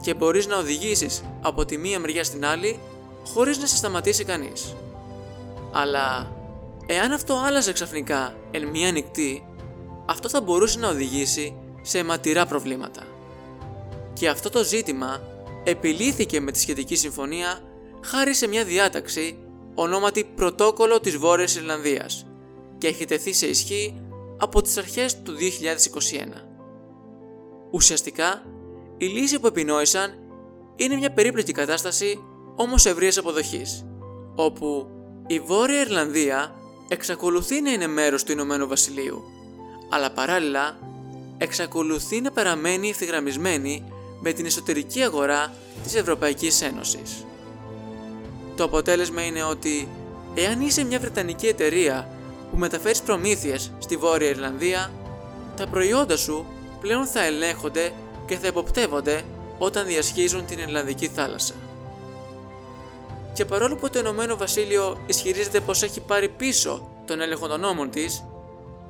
και 0.00 0.14
μπορείς 0.14 0.46
να 0.46 0.56
οδηγήσεις 0.56 1.24
από 1.40 1.64
τη 1.64 1.76
μία 1.76 1.98
μεριά 1.98 2.24
στην 2.24 2.46
άλλη 2.46 2.78
χωρίς 3.26 3.58
να 3.58 3.66
σε 3.66 3.76
σταματήσει 3.76 4.24
κανείς. 4.24 4.74
Αλλά 5.72 6.38
εάν 6.92 7.12
αυτό 7.12 7.34
άλλαζε 7.46 7.72
ξαφνικά 7.72 8.34
εν 8.50 8.66
μία 8.66 8.92
νυχτή, 8.92 9.46
αυτό 10.06 10.28
θα 10.28 10.40
μπορούσε 10.40 10.78
να 10.78 10.88
οδηγήσει 10.88 11.56
σε 11.82 11.98
αιματηρά 11.98 12.46
προβλήματα. 12.46 13.02
Και 14.12 14.28
αυτό 14.28 14.50
το 14.50 14.64
ζήτημα 14.64 15.20
επιλύθηκε 15.64 16.40
με 16.40 16.50
τη 16.50 16.58
σχετική 16.58 16.96
συμφωνία 16.96 17.60
χάρη 18.04 18.34
σε 18.34 18.46
μια 18.46 18.64
διάταξη 18.64 19.38
ονόματι 19.74 20.24
Πρωτόκολλο 20.24 21.00
της 21.00 21.16
Βόρειας 21.16 21.54
Ιρλανδίας 21.54 22.26
και 22.78 22.86
έχει 22.86 23.04
τεθεί 23.04 23.32
σε 23.32 23.46
ισχύ 23.46 24.00
από 24.36 24.62
τις 24.62 24.76
αρχές 24.76 25.22
του 25.22 25.32
2021. 25.32 25.38
Ουσιαστικά, 27.70 28.42
η 28.96 29.06
λύση 29.06 29.40
που 29.40 29.46
επινόησαν 29.46 30.14
είναι 30.76 30.96
μια 30.96 31.12
περίπλοκη 31.12 31.52
κατάσταση 31.52 32.22
όμως 32.56 32.86
ευρείας 32.86 33.18
αποδοχής, 33.18 33.86
όπου 34.34 34.86
η 35.26 35.40
Βόρεια 35.40 35.80
Ιρλανδία 35.80 36.54
εξακολουθεί 36.92 37.60
να 37.60 37.70
είναι 37.70 37.86
μέρος 37.86 38.24
του 38.24 38.32
Ηνωμένου 38.32 38.68
Βασιλείου, 38.68 39.24
αλλά 39.88 40.10
παράλληλα 40.10 40.78
εξακολουθεί 41.38 42.20
να 42.20 42.30
παραμένει 42.30 42.88
ευθυγραμμισμένη 42.88 43.92
με 44.20 44.32
την 44.32 44.46
εσωτερική 44.46 45.02
αγορά 45.02 45.54
της 45.82 45.94
Ευρωπαϊκής 45.94 46.62
Ένωσης. 46.62 47.24
Το 48.56 48.64
αποτέλεσμα 48.64 49.24
είναι 49.24 49.42
ότι 49.42 49.88
εάν 50.34 50.60
είσαι 50.60 50.84
μια 50.84 50.98
βρετανική 50.98 51.46
εταιρεία 51.46 52.08
που 52.50 52.56
μεταφέρεις 52.56 53.00
προμήθειες 53.00 53.72
στη 53.78 53.96
Βόρεια 53.96 54.28
Ιρλανδία, 54.28 54.92
τα 55.56 55.66
προϊόντα 55.66 56.16
σου 56.16 56.46
πλέον 56.80 57.06
θα 57.06 57.24
ελέγχονται 57.24 57.92
και 58.26 58.36
θα 58.36 58.46
εποπτεύονται 58.46 59.22
όταν 59.58 59.86
διασχίζουν 59.86 60.46
την 60.46 60.58
Ιρλανδική 60.58 61.08
θάλασσα. 61.08 61.54
Και 63.32 63.44
παρόλο 63.44 63.76
που 63.76 63.90
το 63.90 63.98
Ηνωμένο 63.98 64.36
Βασίλειο 64.36 65.04
ισχυρίζεται 65.06 65.60
πως 65.60 65.82
έχει 65.82 66.00
πάρει 66.00 66.28
πίσω 66.28 66.88
τον 67.06 67.20
έλεγχο 67.20 67.46
των 67.46 67.60
νόμων 67.60 67.90
της, 67.90 68.24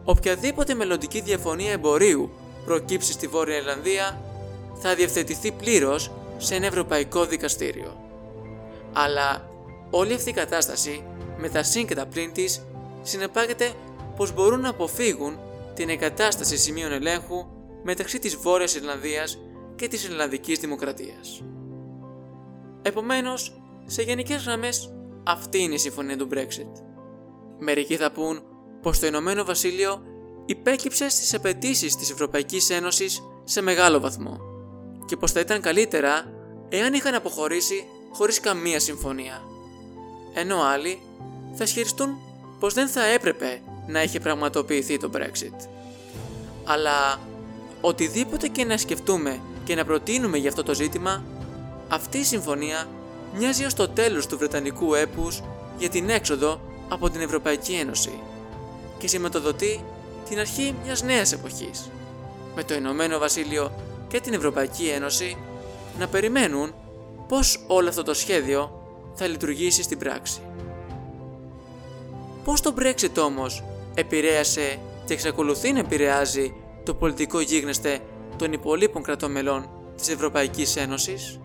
οποιαδήποτε 0.04 0.74
μελλοντική 0.74 1.20
διαφωνία 1.20 1.72
εμπορίου 1.72 2.30
προκύψει 2.64 3.12
στη 3.12 3.26
Βόρεια 3.26 3.56
Ιρλανδία 3.56 4.20
θα 4.74 4.94
διευθετηθεί 4.94 5.52
πλήρως 5.52 6.10
σε 6.38 6.54
ένα 6.54 6.66
ευρωπαϊκό 6.66 7.26
δικαστήριο. 7.26 7.96
Αλλά 8.92 9.50
όλη 9.90 10.14
αυτή 10.14 10.30
η 10.30 10.32
κατάσταση 10.32 11.04
με 11.38 11.48
τα 11.48 11.62
συν 11.62 11.86
και 11.86 11.94
τα 11.94 12.06
πλήν 12.06 12.32
της 12.32 12.62
συνεπάγεται 13.02 13.72
πως 14.16 14.32
μπορούν 14.34 14.60
να 14.60 14.68
αποφύγουν 14.68 15.38
την 15.74 15.88
εγκατάσταση 15.88 16.56
σημείων 16.56 16.92
ελέγχου 16.92 17.46
μεταξύ 17.82 18.18
της 18.18 18.36
Βόρειας 18.36 18.74
Ιρλανδίας 18.74 19.38
και 19.76 19.88
της 19.88 20.04
Ιρλανδικής 20.04 20.58
Δημοκρατίας. 20.58 21.42
Επομένως, 22.82 23.59
σε 23.90 24.02
γενικές 24.02 24.42
γραμμές, 24.44 24.92
αυτή 25.24 25.58
είναι 25.58 25.74
η 25.74 25.78
συμφωνία 25.78 26.16
του 26.16 26.28
Brexit. 26.32 26.82
Μερικοί 27.58 27.96
θα 27.96 28.10
πούν 28.12 28.42
πως 28.82 28.98
το 28.98 29.06
Ηνωμένο 29.06 29.44
Βασίλειο 29.44 30.02
υπέκυψε 30.46 31.08
στις 31.08 31.34
απαιτήσεις 31.34 31.96
της 31.96 32.10
Ευρωπαϊκής 32.10 32.70
Ένωσης 32.70 33.22
σε 33.44 33.60
μεγάλο 33.60 34.00
βαθμό 34.00 34.40
και 35.06 35.16
πως 35.16 35.32
θα 35.32 35.40
ήταν 35.40 35.60
καλύτερα 35.60 36.32
εάν 36.68 36.94
είχαν 36.94 37.14
αποχωρήσει 37.14 37.84
χωρίς 38.12 38.40
καμία 38.40 38.80
συμφωνία. 38.80 39.42
Ενώ 40.34 40.62
άλλοι 40.62 40.98
θα 41.54 41.64
ισχυριστούν 41.64 42.18
πως 42.58 42.74
δεν 42.74 42.88
θα 42.88 43.04
έπρεπε 43.04 43.60
να 43.86 44.02
είχε 44.02 44.20
πραγματοποιηθεί 44.20 44.98
το 44.98 45.10
Brexit. 45.14 45.68
Αλλά 46.64 47.20
οτιδήποτε 47.80 48.48
και 48.48 48.64
να 48.64 48.76
σκεφτούμε 48.76 49.40
και 49.64 49.74
να 49.74 49.84
προτείνουμε 49.84 50.38
για 50.38 50.48
αυτό 50.48 50.62
το 50.62 50.74
ζήτημα, 50.74 51.24
αυτή 51.88 52.18
η 52.18 52.24
συμφωνία 52.24 52.88
μοιάζει 53.38 53.64
ως 53.64 53.74
το 53.74 53.88
τέλος 53.88 54.26
του 54.26 54.38
Βρετανικού 54.38 54.94
έπους 54.94 55.42
για 55.78 55.88
την 55.88 56.08
έξοδο 56.08 56.60
από 56.88 57.10
την 57.10 57.20
Ευρωπαϊκή 57.20 57.72
Ένωση 57.72 58.12
και 58.98 59.08
σηματοδοτεί 59.08 59.84
την 60.28 60.38
αρχή 60.38 60.74
μιας 60.84 61.02
νέας 61.02 61.32
εποχής, 61.32 61.90
με 62.54 62.64
το 62.64 62.74
Ηνωμένο 62.74 63.18
Βασίλειο 63.18 63.72
και 64.08 64.20
την 64.20 64.32
Ευρωπαϊκή 64.32 64.86
Ένωση 64.88 65.36
να 65.98 66.08
περιμένουν 66.08 66.74
πώς 67.28 67.64
όλο 67.66 67.88
αυτό 67.88 68.02
το 68.02 68.14
σχέδιο 68.14 68.82
θα 69.14 69.26
λειτουργήσει 69.26 69.82
στην 69.82 69.98
πράξη. 69.98 70.40
Πώς 72.44 72.60
το 72.60 72.74
Brexit 72.78 73.16
όμως 73.18 73.64
επηρέασε 73.94 74.78
και 75.04 75.12
εξακολουθεί 75.12 75.72
να 75.72 75.78
επηρεάζει 75.78 76.54
το 76.84 76.94
πολιτικό 76.94 77.40
γίγνεσθε 77.40 77.98
των 78.36 78.52
υπολείπων 78.52 79.02
κρατών 79.02 79.30
μελών 79.30 79.70
της 79.96 80.08
Ευρωπαϊκής 80.08 80.76
Ένωσης; 80.76 81.40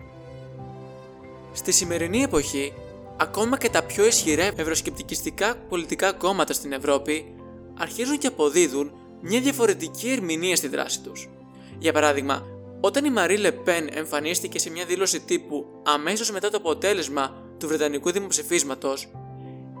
Στη 1.56 1.72
σημερινή 1.72 2.22
εποχή, 2.22 2.72
ακόμα 3.16 3.58
και 3.58 3.68
τα 3.68 3.82
πιο 3.82 4.06
ισχυρά 4.06 4.50
ευρωσκεπτικιστικά 4.56 5.54
πολιτικά 5.68 6.12
κόμματα 6.12 6.52
στην 6.52 6.72
Ευρώπη 6.72 7.34
αρχίζουν 7.78 8.18
και 8.18 8.26
αποδίδουν 8.26 8.92
μια 9.20 9.40
διαφορετική 9.40 10.10
ερμηνεία 10.10 10.56
στη 10.56 10.68
δράση 10.68 11.00
τους. 11.00 11.28
Για 11.78 11.92
παράδειγμα, 11.92 12.46
όταν 12.80 13.04
η 13.04 13.10
Μαρή 13.10 13.36
Λεπέν 13.36 13.88
εμφανίστηκε 13.92 14.58
σε 14.58 14.70
μια 14.70 14.84
δήλωση 14.84 15.20
τύπου 15.20 15.66
αμέσως 15.82 16.30
μετά 16.30 16.50
το 16.50 16.56
αποτέλεσμα 16.56 17.34
του 17.58 17.66
Βρετανικού 17.66 18.10
δημοψηφίσματος, 18.10 19.08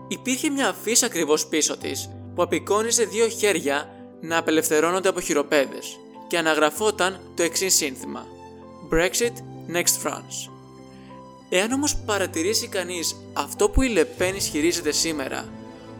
υπήρχε 0.08 0.50
μια 0.50 0.68
αφίσα 0.68 1.06
ακριβώς 1.06 1.46
πίσω 1.46 1.76
της 1.76 2.10
που 2.34 2.42
απεικόνιζε 2.42 3.04
δύο 3.04 3.28
χέρια 3.28 3.90
να 4.20 4.38
απελευθερώνονται 4.38 5.08
από 5.08 5.20
χειροπέδες 5.20 5.98
και 6.26 6.38
αναγραφόταν 6.38 7.20
το 7.34 7.42
εξής 7.42 7.74
σύνθημα 7.74 8.26
Brexit 8.92 9.32
Next 9.72 10.06
France. 10.06 10.55
Εάν 11.48 11.72
όμως 11.72 11.96
παρατηρήσει 11.96 12.68
κανείς 12.68 13.16
αυτό 13.32 13.68
που 13.68 13.82
η 13.82 13.88
Λεπέν 13.88 14.34
ισχυρίζεται 14.34 14.92
σήμερα, 14.92 15.44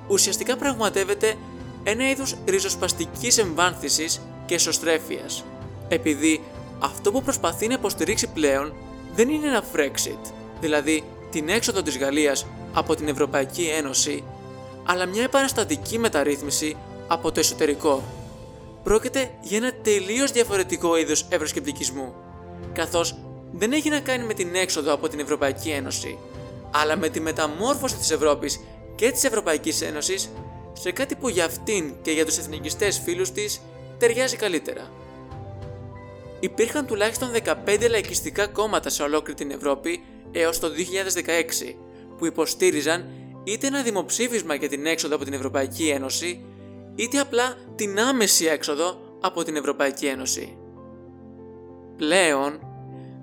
ουσιαστικά 0.08 0.56
πραγματεύεται 0.56 1.34
ένα 1.82 2.10
είδος 2.10 2.36
ριζοσπαστικής 2.46 3.38
εμβάνθησης 3.38 4.20
και 4.46 4.54
εσωστρέφειας, 4.54 5.44
επειδή 5.88 6.42
αυτό 6.78 7.12
που 7.12 7.22
προσπαθεί 7.22 7.66
να 7.66 7.74
υποστηρίξει 7.74 8.26
πλέον 8.26 8.74
δεν 9.14 9.28
είναι 9.28 9.46
ένα 9.46 9.62
Brexit, 9.74 10.32
δηλαδή 10.60 11.04
την 11.30 11.48
έξοδο 11.48 11.82
της 11.82 11.98
Γαλλίας 11.98 12.46
από 12.72 12.94
την 12.94 13.08
Ευρωπαϊκή 13.08 13.62
Ένωση, 13.62 14.24
αλλά 14.84 15.06
μια 15.06 15.22
επαναστατική 15.22 15.98
μεταρρύθμιση 15.98 16.76
από 17.08 17.32
το 17.32 17.40
εσωτερικό. 17.40 18.02
Πρόκειται 18.82 19.30
για 19.40 19.56
ένα 19.56 19.72
τελείως 19.82 20.32
διαφορετικό 20.32 20.96
είδος 20.96 21.26
ευρωσκεπτικισμού, 21.28 22.14
καθώς 22.72 23.18
δεν 23.52 23.72
έχει 23.72 23.88
να 23.88 24.00
κάνει 24.00 24.24
με 24.24 24.34
την 24.34 24.54
έξοδο 24.54 24.92
από 24.92 25.08
την 25.08 25.20
Ευρωπαϊκή 25.20 25.70
Ένωση, 25.70 26.18
αλλά 26.70 26.96
με 26.96 27.08
τη 27.08 27.20
μεταμόρφωση 27.20 27.96
της 27.96 28.10
Ευρώπης 28.10 28.60
και 28.94 29.10
της 29.10 29.24
Ευρωπαϊκής 29.24 29.82
Ένωσης 29.82 30.30
σε 30.72 30.92
κάτι 30.92 31.14
που 31.14 31.28
για 31.28 31.44
αυτήν 31.44 31.94
και 32.02 32.10
για 32.10 32.24
τους 32.24 32.38
εθνικιστές 32.38 32.98
φίλους 32.98 33.30
της 33.30 33.60
ταιριάζει 33.98 34.36
καλύτερα. 34.36 34.90
Υπήρχαν 36.40 36.86
τουλάχιστον 36.86 37.28
15 37.66 37.88
λαϊκιστικά 37.90 38.46
κόμματα 38.46 38.88
σε 38.90 39.02
ολόκληρη 39.02 39.38
την 39.38 39.50
Ευρώπη 39.50 40.04
έως 40.32 40.58
το 40.58 40.68
2016 40.68 41.74
που 42.18 42.26
υποστήριζαν 42.26 43.08
είτε 43.44 43.66
ένα 43.66 43.82
δημοψήφισμα 43.82 44.54
για 44.54 44.68
την 44.68 44.86
έξοδο 44.86 45.14
από 45.14 45.24
την 45.24 45.32
Ευρωπαϊκή 45.32 45.88
Ένωση 45.88 46.44
είτε 46.94 47.18
απλά 47.18 47.54
την 47.76 48.00
άμεση 48.00 48.44
έξοδο 48.44 49.00
από 49.20 49.42
την 49.42 49.56
Ευρωπαϊκή 49.56 50.06
Ένωση. 50.06 50.56
Πλέον, 51.96 52.65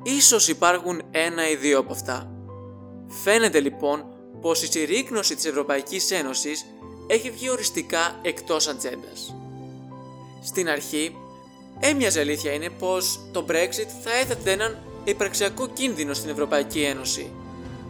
ίσως 0.03 0.47
υπάρχουν 0.47 1.01
ένα 1.11 1.49
ή 1.49 1.55
δύο 1.55 1.79
από 1.79 1.91
αυτά. 1.91 2.31
Φαίνεται 3.23 3.59
λοιπόν 3.59 4.05
πως 4.41 4.63
η 4.63 4.71
συρρήκνωση 4.71 5.35
της 5.35 5.45
Ευρωπαϊκής 5.45 6.11
Ένωσης 6.11 6.65
έχει 7.07 7.31
βγει 7.31 7.49
οριστικά 7.49 8.19
εκτός 8.21 8.67
ατζέντας. 8.67 9.35
Στην 10.43 10.69
αρχή, 10.69 11.15
έμοιαζε 11.79 12.19
αλήθεια 12.19 12.51
είναι 12.51 12.69
πως 12.69 13.19
το 13.31 13.45
Brexit 13.49 13.87
θα 14.03 14.17
έθετε 14.21 14.51
έναν 14.51 14.77
υπαρξιακό 15.03 15.67
κίνδυνο 15.67 16.13
στην 16.13 16.29
Ευρωπαϊκή 16.29 16.81
Ένωση. 16.81 17.31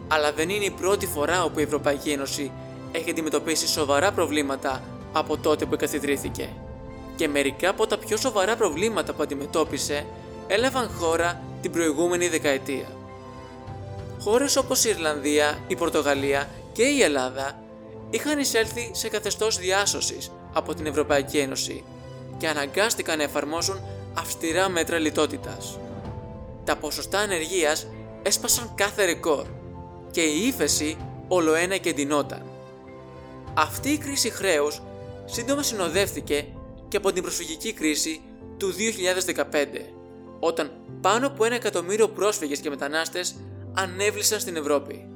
Αλλά 0.08 0.32
δεν 0.32 0.48
είναι 0.48 0.64
η 0.64 0.70
πρώτη 0.70 1.06
φορά 1.06 1.44
όπου 1.44 1.58
η 1.58 1.62
Ευρωπαϊκή 1.62 2.10
Ένωση 2.10 2.52
έχει 2.92 3.10
αντιμετωπίσει 3.10 3.66
σοβαρά 3.66 4.12
προβλήματα 4.12 4.82
από 5.12 5.36
τότε 5.36 5.64
που 5.64 5.74
εγκαθιδρύθηκε. 5.74 6.48
Και 7.16 7.28
μερικά 7.28 7.68
από 7.68 7.86
τα 7.86 7.98
πιο 7.98 8.16
σοβαρά 8.16 8.56
προβλήματα 8.56 9.12
που 9.12 9.22
αντιμετώπισε 9.22 10.06
έλαβαν 10.46 10.90
χώρα 10.98 11.42
την 11.64 11.72
προηγούμενη 11.72 12.28
δεκαετία. 12.28 12.86
Χώρες 14.20 14.56
όπως 14.56 14.84
η 14.84 14.88
Ιρλανδία, 14.88 15.58
η 15.66 15.76
Πορτογαλία 15.76 16.50
και 16.72 16.82
η 16.82 17.02
Ελλάδα 17.02 17.62
είχαν 18.10 18.38
εισέλθει 18.38 18.90
σε 18.92 19.08
καθεστώς 19.08 19.58
διάσωσης 19.58 20.30
από 20.52 20.74
την 20.74 20.86
Ευρωπαϊκή 20.86 21.38
Ένωση 21.38 21.84
και 22.36 22.48
αναγκάστηκαν 22.48 23.16
να 23.16 23.22
εφαρμόσουν 23.22 23.80
αυστηρά 24.14 24.68
μέτρα 24.68 24.98
λιτότητας. 24.98 25.78
Τα 26.64 26.76
ποσοστά 26.76 27.18
ανεργίας 27.18 27.86
έσπασαν 28.22 28.72
κάθε 28.74 29.04
ρεκόρ 29.04 29.46
και 30.10 30.22
η 30.22 30.46
ύφεση 30.46 30.96
ολοένα 31.28 31.76
και 31.76 31.88
εντυνόταν. 31.88 32.42
Αυτή 33.54 33.88
η 33.88 33.98
κρίση 33.98 34.30
χρέους 34.30 34.82
σύντομα 35.24 35.62
συνοδεύτηκε 35.62 36.46
και 36.88 36.96
από 36.96 37.12
την 37.12 37.22
προσφυγική 37.22 37.72
κρίση 37.72 38.20
του 38.56 38.72
2015, 38.72 40.03
όταν 40.46 40.70
πάνω 41.00 41.26
από 41.26 41.44
ένα 41.44 41.54
εκατομμύριο 41.54 42.08
πρόσφυγες 42.08 42.60
και 42.60 42.70
μετανάστες 42.70 43.36
ανέβλησαν 43.74 44.40
στην 44.40 44.56
Ευρώπη. 44.56 45.08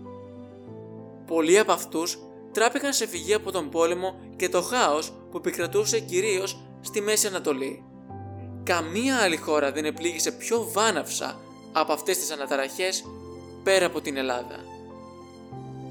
Πολλοί 1.27 1.59
από 1.59 1.73
αυτούς 1.73 2.19
τράπηκαν 2.53 2.93
σε 2.93 3.07
φυγή 3.07 3.35
από 3.35 3.53
τον 3.53 3.71
πόλεμο 3.71 4.21
και 4.37 4.49
το 4.49 4.63
χάος 4.63 5.13
που 5.31 5.37
επικρατούσε 5.37 6.01
κυρίως 6.01 6.59
στη 6.81 7.01
Μέση 7.01 7.27
Ανατολή. 7.27 7.85
Καμία 8.63 9.17
άλλη 9.17 9.37
χώρα 9.37 9.73
δεν 9.73 9.85
επλήγησε 9.85 10.33
πιο 10.33 10.69
βάναυσα 10.73 11.41
από 11.73 11.93
αυτές 11.93 12.19
τις 12.19 12.31
αναταραχές 12.31 13.05
πέρα 13.63 13.87
από 13.87 14.01
την 14.01 14.17
Ελλάδα. 14.17 14.57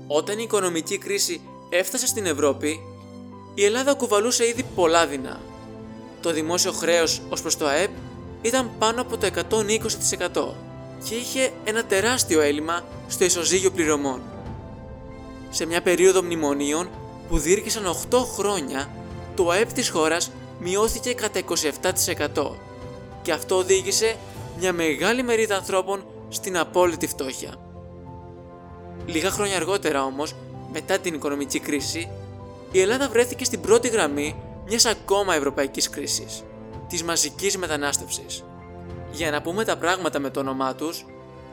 Όταν 0.08 0.40
η 0.40 0.44
οικονομική 0.44 0.98
κρίση 0.98 1.42
έφτασε 1.70 2.08
στην 2.08 2.26
Ευρώπη, 2.26 2.80
η 3.56 3.64
Ελλάδα 3.66 3.94
κουβαλούσε 3.94 4.48
ήδη 4.48 4.66
πολλά 4.76 5.08
δεινά. 5.08 5.40
Το 6.22 6.32
δημόσιο 6.32 6.72
χρέος 6.72 7.22
ως 7.30 7.42
προς 7.42 7.58
το 7.58 7.66
ΑΕΠ 7.66 7.92
ήταν 8.48 8.72
πάνω 8.80 9.02
από 9.02 9.18
το 9.18 9.28
120% 10.34 10.54
και 11.04 11.16
είχε 11.16 11.52
ένα 11.64 11.84
τεράστιο 11.86 12.42
έλλειμμα 12.42 12.84
στο 13.08 13.24
ισοζύγιο 13.24 13.72
πληρωμών. 13.72 14.22
Σε 15.50 15.66
μια 15.66 15.82
περίοδο 15.82 16.24
μνημονίων 16.24 16.90
που 17.30 17.38
διήρκησαν 17.38 17.96
8 18.10 18.18
χρόνια, 18.38 18.90
το 19.36 19.50
ΑΕΠ 19.50 19.74
της 19.74 19.90
χώρας 19.90 20.32
μειώθηκε 20.60 21.14
κατά 21.14 21.40
27% 22.34 22.52
και 23.22 23.32
αυτό 23.32 23.56
οδήγησε 23.56 24.16
μια 24.60 24.74
μεγάλη 24.74 25.24
μερίδα 25.24 25.56
ανθρώπων 25.56 26.06
στην 26.30 26.58
απόλυτη 26.58 27.08
φτώχεια. 27.08 27.54
Λίγα 29.06 29.30
χρόνια 29.30 29.56
αργότερα 29.56 30.04
όμως, 30.04 30.36
μετά 30.72 31.00
την 31.00 31.14
οικονομική 31.14 31.60
κρίση, 31.60 32.10
η 32.72 32.80
Ελλάδα 32.80 33.10
βρέθηκε 33.10 33.44
στην 33.44 33.62
πρώτη 33.62 33.88
γραμμή 33.88 34.36
μιας 34.68 34.86
ακόμα 34.86 35.36
ευρωπαϊκής 35.36 35.90
κρίσης, 35.90 36.44
της 36.88 37.04
μαζικής 37.04 37.58
μετανάστευσης. 37.58 38.44
Για 39.12 39.32
να 39.32 39.42
πούμε 39.42 39.64
τα 39.64 39.78
πράγματα 39.78 40.20
με 40.20 40.30
το 40.30 40.40
όνομά 40.40 40.76
τους, 40.76 41.06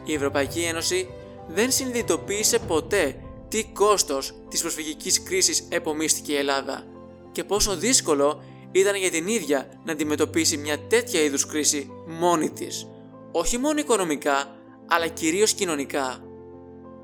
η 0.05 0.14
Ευρωπαϊκή 0.14 0.61
Ένωση 0.61 1.09
δεν 1.49 1.70
συνειδητοποίησε 1.70 2.59
ποτέ 2.59 3.16
τι 3.49 3.64
κόστος 3.64 4.35
της 4.49 4.61
προσφυγικής 4.61 5.22
κρίσης 5.22 5.66
επομίστηκε 5.68 6.32
η 6.32 6.37
Ελλάδα 6.37 6.85
και 7.32 7.45
πόσο 7.45 7.76
δύσκολο 7.76 8.43
ήταν 8.72 8.95
για 8.95 9.11
την 9.11 9.26
ίδια 9.26 9.68
να 9.85 9.93
αντιμετωπίσει 9.93 10.57
μια 10.57 10.78
τέτοια 10.78 11.20
είδους 11.20 11.47
κρίση 11.47 11.91
μόνη 12.07 12.51
της, 12.51 12.87
όχι 13.32 13.59
μόνο 13.59 13.78
οικονομικά, 13.78 14.57
αλλά 14.89 15.07
κυρίως 15.07 15.53
κοινωνικά. 15.53 16.18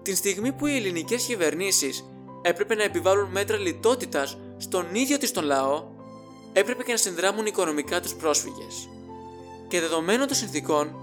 Την 0.03 0.17
στιγμή 0.17 0.53
που 0.53 0.67
οι 0.67 0.77
ελληνικές 0.77 1.25
κυβερνήσεις 1.25 2.05
έπρεπε 2.43 2.75
να 2.75 2.83
επιβάλλουν 2.83 3.31
μέτρα 3.31 3.57
λιτότητας 3.57 4.39
στον 4.57 4.95
ίδιο 4.95 5.19
της 5.19 5.33
τον 5.33 5.45
λαό, 5.45 5.85
έπρεπε 6.53 6.83
και 6.83 6.93
να 6.93 6.99
συνδράμουν 6.99 7.47
οικονομικά 7.47 8.01
τους 8.01 8.15
πρόσφυγες. 8.15 8.89
Και 9.69 9.81
δεδομένων 9.81 10.27
των 10.27 10.37
συνθήκων, 10.37 10.95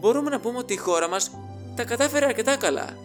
μπορούμε 0.00 0.30
να 0.30 0.40
πούμε 0.40 0.58
ότι 0.58 0.72
η 0.72 0.76
χώρα 0.76 1.08
μας 1.08 1.30
τα 1.76 1.84
κατάφερε 1.84 2.24
αρκετά 2.24 2.56
καλά. 2.56 2.96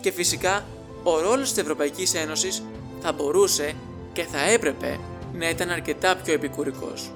Και 0.00 0.10
φυσικά, 0.12 0.64
ο 1.02 1.20
ρόλος 1.20 1.48
της 1.48 1.62
Ευρωπαϊκής 1.62 2.14
Ένωσης 2.14 2.62
θα 3.00 3.12
μπορούσε 3.12 3.74
και 4.12 4.22
θα 4.22 4.40
έπρεπε 4.40 4.98
να 5.32 5.48
ήταν 5.48 5.70
αρκετά 5.70 6.16
πιο 6.16 6.32
επικουρικός. 6.32 7.10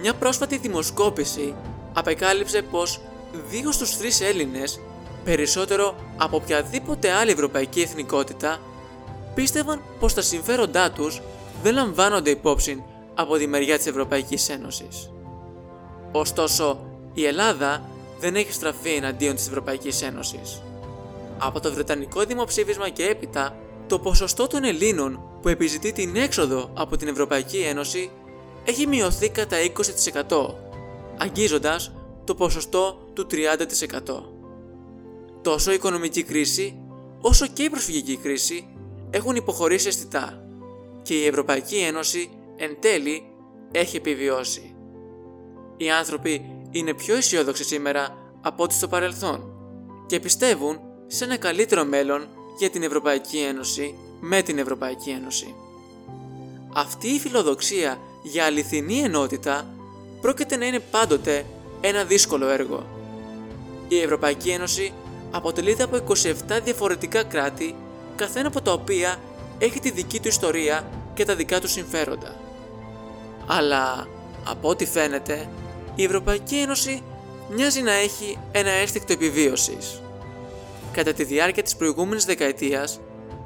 Μια 0.00 0.14
πρόσφατη 0.14 0.58
δημοσκόπηση 0.58 1.54
απεκάλυψε 1.92 2.62
πως 2.62 3.00
δύο 3.48 3.72
στους 3.72 3.96
τρεις 3.96 4.20
Έλληνες, 4.20 4.80
περισσότερο 5.24 5.94
από 6.16 6.36
οποιαδήποτε 6.36 7.10
άλλη 7.10 7.30
ευρωπαϊκή 7.30 7.80
εθνικότητα, 7.80 8.60
πίστευαν 9.34 9.82
πως 10.00 10.14
τα 10.14 10.22
συμφέροντά 10.22 10.90
τους 10.90 11.20
δεν 11.62 11.74
λαμβάνονται 11.74 12.30
υπόψη 12.30 12.84
από 13.14 13.36
τη 13.36 13.46
μεριά 13.46 13.76
της 13.76 13.86
Ευρωπαϊκής 13.86 14.48
Ένωσης. 14.48 15.10
Ωστόσο, 16.12 16.78
η 17.14 17.24
Ελλάδα 17.24 17.82
δεν 18.20 18.36
έχει 18.36 18.52
στραφεί 18.52 18.90
εναντίον 18.90 19.34
της 19.34 19.46
Ευρωπαϊκής 19.46 20.02
Ένωσης. 20.02 20.62
Από 21.38 21.60
το 21.60 21.72
Βρετανικό 21.72 22.24
δημοψήφισμα 22.24 22.88
και 22.88 23.04
έπειτα, 23.04 23.56
το 23.86 23.98
ποσοστό 23.98 24.46
των 24.46 24.64
Ελλήνων 24.64 25.20
που 25.42 25.48
επιζητεί 25.48 25.92
την 25.92 26.16
έξοδο 26.16 26.70
από 26.74 26.96
την 26.96 27.08
Ευρωπαϊκή 27.08 27.58
Ένωση 27.58 28.10
έχει 28.64 28.86
μειωθεί 28.86 29.28
κατά 29.28 29.56
20%, 30.28 30.54
αγγίζοντας 31.18 31.92
το 32.24 32.34
ποσοστό 32.34 33.10
του 33.12 33.26
30%. 33.30 33.36
Τόσο 35.42 35.70
η 35.70 35.74
οικονομική 35.74 36.22
κρίση, 36.22 36.80
όσο 37.20 37.46
και 37.46 37.62
η 37.62 37.70
προσφυγική 37.70 38.16
κρίση 38.16 38.68
έχουν 39.10 39.36
υποχωρήσει 39.36 39.88
αισθητά 39.88 40.47
και 41.08 41.14
η 41.14 41.26
Ευρωπαϊκή 41.26 41.76
Ένωση 41.76 42.30
εν 42.56 42.76
τέλει 42.80 43.22
έχει 43.72 43.96
επιβιώσει. 43.96 44.74
Οι 45.76 45.90
άνθρωποι 45.90 46.44
είναι 46.70 46.94
πιο 46.94 47.16
αισιόδοξοι 47.16 47.64
σήμερα 47.64 48.16
από 48.40 48.62
ό,τι 48.62 48.74
στο 48.74 48.88
παρελθόν 48.88 49.52
και 50.06 50.20
πιστεύουν 50.20 50.80
σε 51.06 51.24
ένα 51.24 51.36
καλύτερο 51.36 51.84
μέλλον 51.84 52.28
για 52.58 52.70
την 52.70 52.82
Ευρωπαϊκή 52.82 53.38
Ένωση 53.38 53.94
με 54.20 54.42
την 54.42 54.58
Ευρωπαϊκή 54.58 55.10
Ένωση. 55.10 55.54
Αυτή 56.72 57.08
η 57.08 57.18
φιλοδοξία 57.18 57.98
για 58.22 58.44
αληθινή 58.44 58.98
ενότητα 58.98 59.66
πρόκειται 60.20 60.56
να 60.56 60.66
είναι 60.66 60.80
πάντοτε 60.80 61.44
ένα 61.80 62.04
δύσκολο 62.04 62.48
έργο. 62.48 62.86
Η 63.88 64.00
Ευρωπαϊκή 64.00 64.50
Ένωση 64.50 64.92
αποτελείται 65.30 65.82
από 65.82 65.96
27 66.08 66.12
διαφορετικά 66.64 67.22
κράτη, 67.22 67.74
καθένα 68.16 68.48
από 68.48 68.60
τα 68.60 68.72
οποία 68.72 69.18
έχει 69.58 69.80
τη 69.80 69.90
δική 69.90 70.20
του 70.20 70.28
ιστορία 70.28 70.88
και 71.14 71.24
τα 71.24 71.34
δικά 71.34 71.60
του 71.60 71.68
συμφέροντα. 71.68 72.34
Αλλά, 73.46 74.06
από 74.44 74.68
ό,τι 74.68 74.86
φαίνεται, 74.86 75.48
η 75.94 76.04
Ευρωπαϊκή 76.04 76.56
Ένωση 76.56 77.02
μοιάζει 77.50 77.82
να 77.82 77.92
έχει 77.92 78.38
ένα 78.52 78.70
αίσθηκτο 78.70 79.12
επιβίωσης. 79.12 80.02
Κατά 80.92 81.12
τη 81.12 81.24
διάρκεια 81.24 81.62
της 81.62 81.76
προηγούμενης 81.76 82.24
δεκαετίας, 82.24 83.00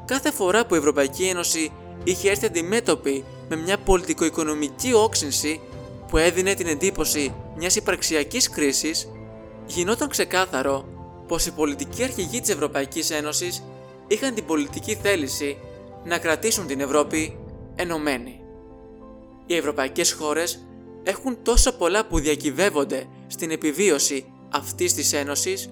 κάθε 0.05 0.31
φορά 0.31 0.67
που 0.67 0.75
η 0.75 0.79
Ευρωπαϊκή 0.79 1.25
Ένωση 1.25 1.73
είχε 2.05 2.31
έρθει 2.31 2.47
αντιμέτωπη 2.47 3.25
με 3.49 3.57
μια 3.57 3.79
πολιτικο-οικονομική 3.79 4.93
όξυνση 4.93 5.61
που 6.09 6.17
έδινε 6.19 6.55
την 6.55 6.67
εντύπωση 6.67 7.35
μιας 7.57 7.77
υπαρξιακής 7.77 8.51
κρίσης, 8.51 9.09
γινόταν 9.67 10.09
ξεκάθαρο 10.09 10.85
πως 11.27 11.47
οι 11.47 11.51
πολιτικοί 11.51 12.03
αρχηγοί 12.03 12.41
της 12.41 12.51
Ευρωπαϊκής 12.51 13.11
Ένωσης 13.11 13.63
είχαν 14.07 14.35
την 14.35 14.45
πολιτική 14.45 14.99
θέληση 15.03 15.57
να 16.05 16.19
κρατήσουν 16.19 16.67
την 16.67 16.81
Ευρώπη 16.81 17.39
ενωμένη. 17.75 18.41
Οι 19.47 19.57
ευρωπαϊκές 19.57 20.13
χώρες 20.13 20.67
έχουν 21.03 21.43
τόσα 21.43 21.77
πολλά 21.77 22.07
που 22.07 22.19
διακυβεύονται 22.19 23.07
στην 23.27 23.51
επιβίωση 23.51 24.33
αυτής 24.53 24.95
της 24.95 25.13
Ένωσης 25.13 25.71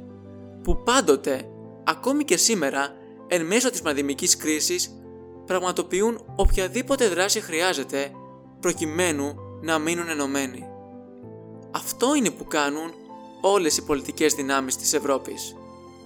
που 0.62 0.82
πάντοτε, 0.82 1.48
ακόμη 1.84 2.24
και 2.24 2.36
σήμερα, 2.36 2.94
εν 3.28 3.46
μέσω 3.46 3.70
της 3.70 3.82
πανδημικής 3.82 4.36
κρίσης, 4.36 4.94
πραγματοποιούν 5.46 6.24
οποιαδήποτε 6.36 7.08
δράση 7.08 7.40
χρειάζεται 7.40 8.10
προκειμένου 8.60 9.34
να 9.62 9.78
μείνουν 9.78 10.08
ενωμένοι. 10.08 10.64
Αυτό 11.70 12.14
είναι 12.14 12.30
που 12.30 12.44
κάνουν 12.44 12.94
όλες 13.40 13.76
οι 13.76 13.84
πολιτικές 13.84 14.34
δυνάμεις 14.34 14.76
της 14.76 14.92
Ευρώπης. 14.92 15.56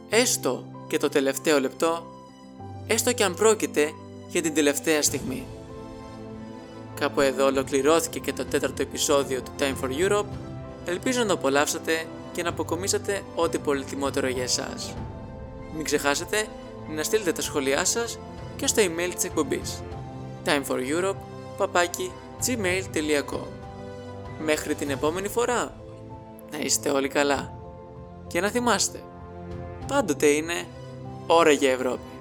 Έστω 0.09 0.65
και 0.89 0.99
το 0.99 1.09
τελευταίο 1.09 1.61
λεπτό, 1.61 2.07
έστω 2.87 3.13
και 3.13 3.25
αν 3.25 3.35
πρόκειται 3.35 3.93
για 4.35 4.43
την 4.43 4.55
τελευταία 4.55 5.03
στιγμή. 5.03 5.47
Κάπου 7.01 7.21
εδώ 7.21 7.47
ολοκληρώθηκε 7.47 8.19
και 8.19 8.33
το 8.33 8.45
τέταρτο 8.45 8.83
επεισόδιο 8.83 9.43
του 9.43 9.51
Time 9.59 9.85
for 9.85 10.09
Europe. 10.09 10.27
Ελπίζω 10.85 11.21
να 11.21 11.27
το 11.27 11.33
απολαύσατε 11.33 12.05
και 12.33 12.43
να 12.43 12.49
αποκομίσατε 12.49 13.23
ό,τι 13.35 13.59
πολύτιμότερο 13.59 14.29
για 14.29 14.43
εσάς. 14.43 14.95
Μην 15.75 15.85
ξεχάσετε 15.85 16.47
να 16.95 17.03
στείλετε 17.03 17.33
τα 17.33 17.43
σχόλιά 17.43 17.85
σας 17.85 18.19
και 18.57 18.67
στο 18.67 18.83
email 18.83 19.11
της 19.15 19.25
εκπομπής 19.25 19.83
Time 20.45 20.63
for 20.69 20.79
Europe, 20.79 21.17
gmail.com 22.47 23.47
Μέχρι 24.45 24.75
την 24.75 24.91
επόμενη 24.91 25.29
φορά, 25.29 25.75
να 26.53 26.59
είστε 26.59 26.91
όλοι 26.91 27.09
καλά. 27.09 27.53
Και 28.27 28.41
να 28.41 28.51
θυμάστε, 28.51 29.03
πάντοτε 29.87 30.27
είναι 30.27 30.67
ώρα 31.27 31.51
για 31.51 31.71
Ευρώπη. 31.71 32.14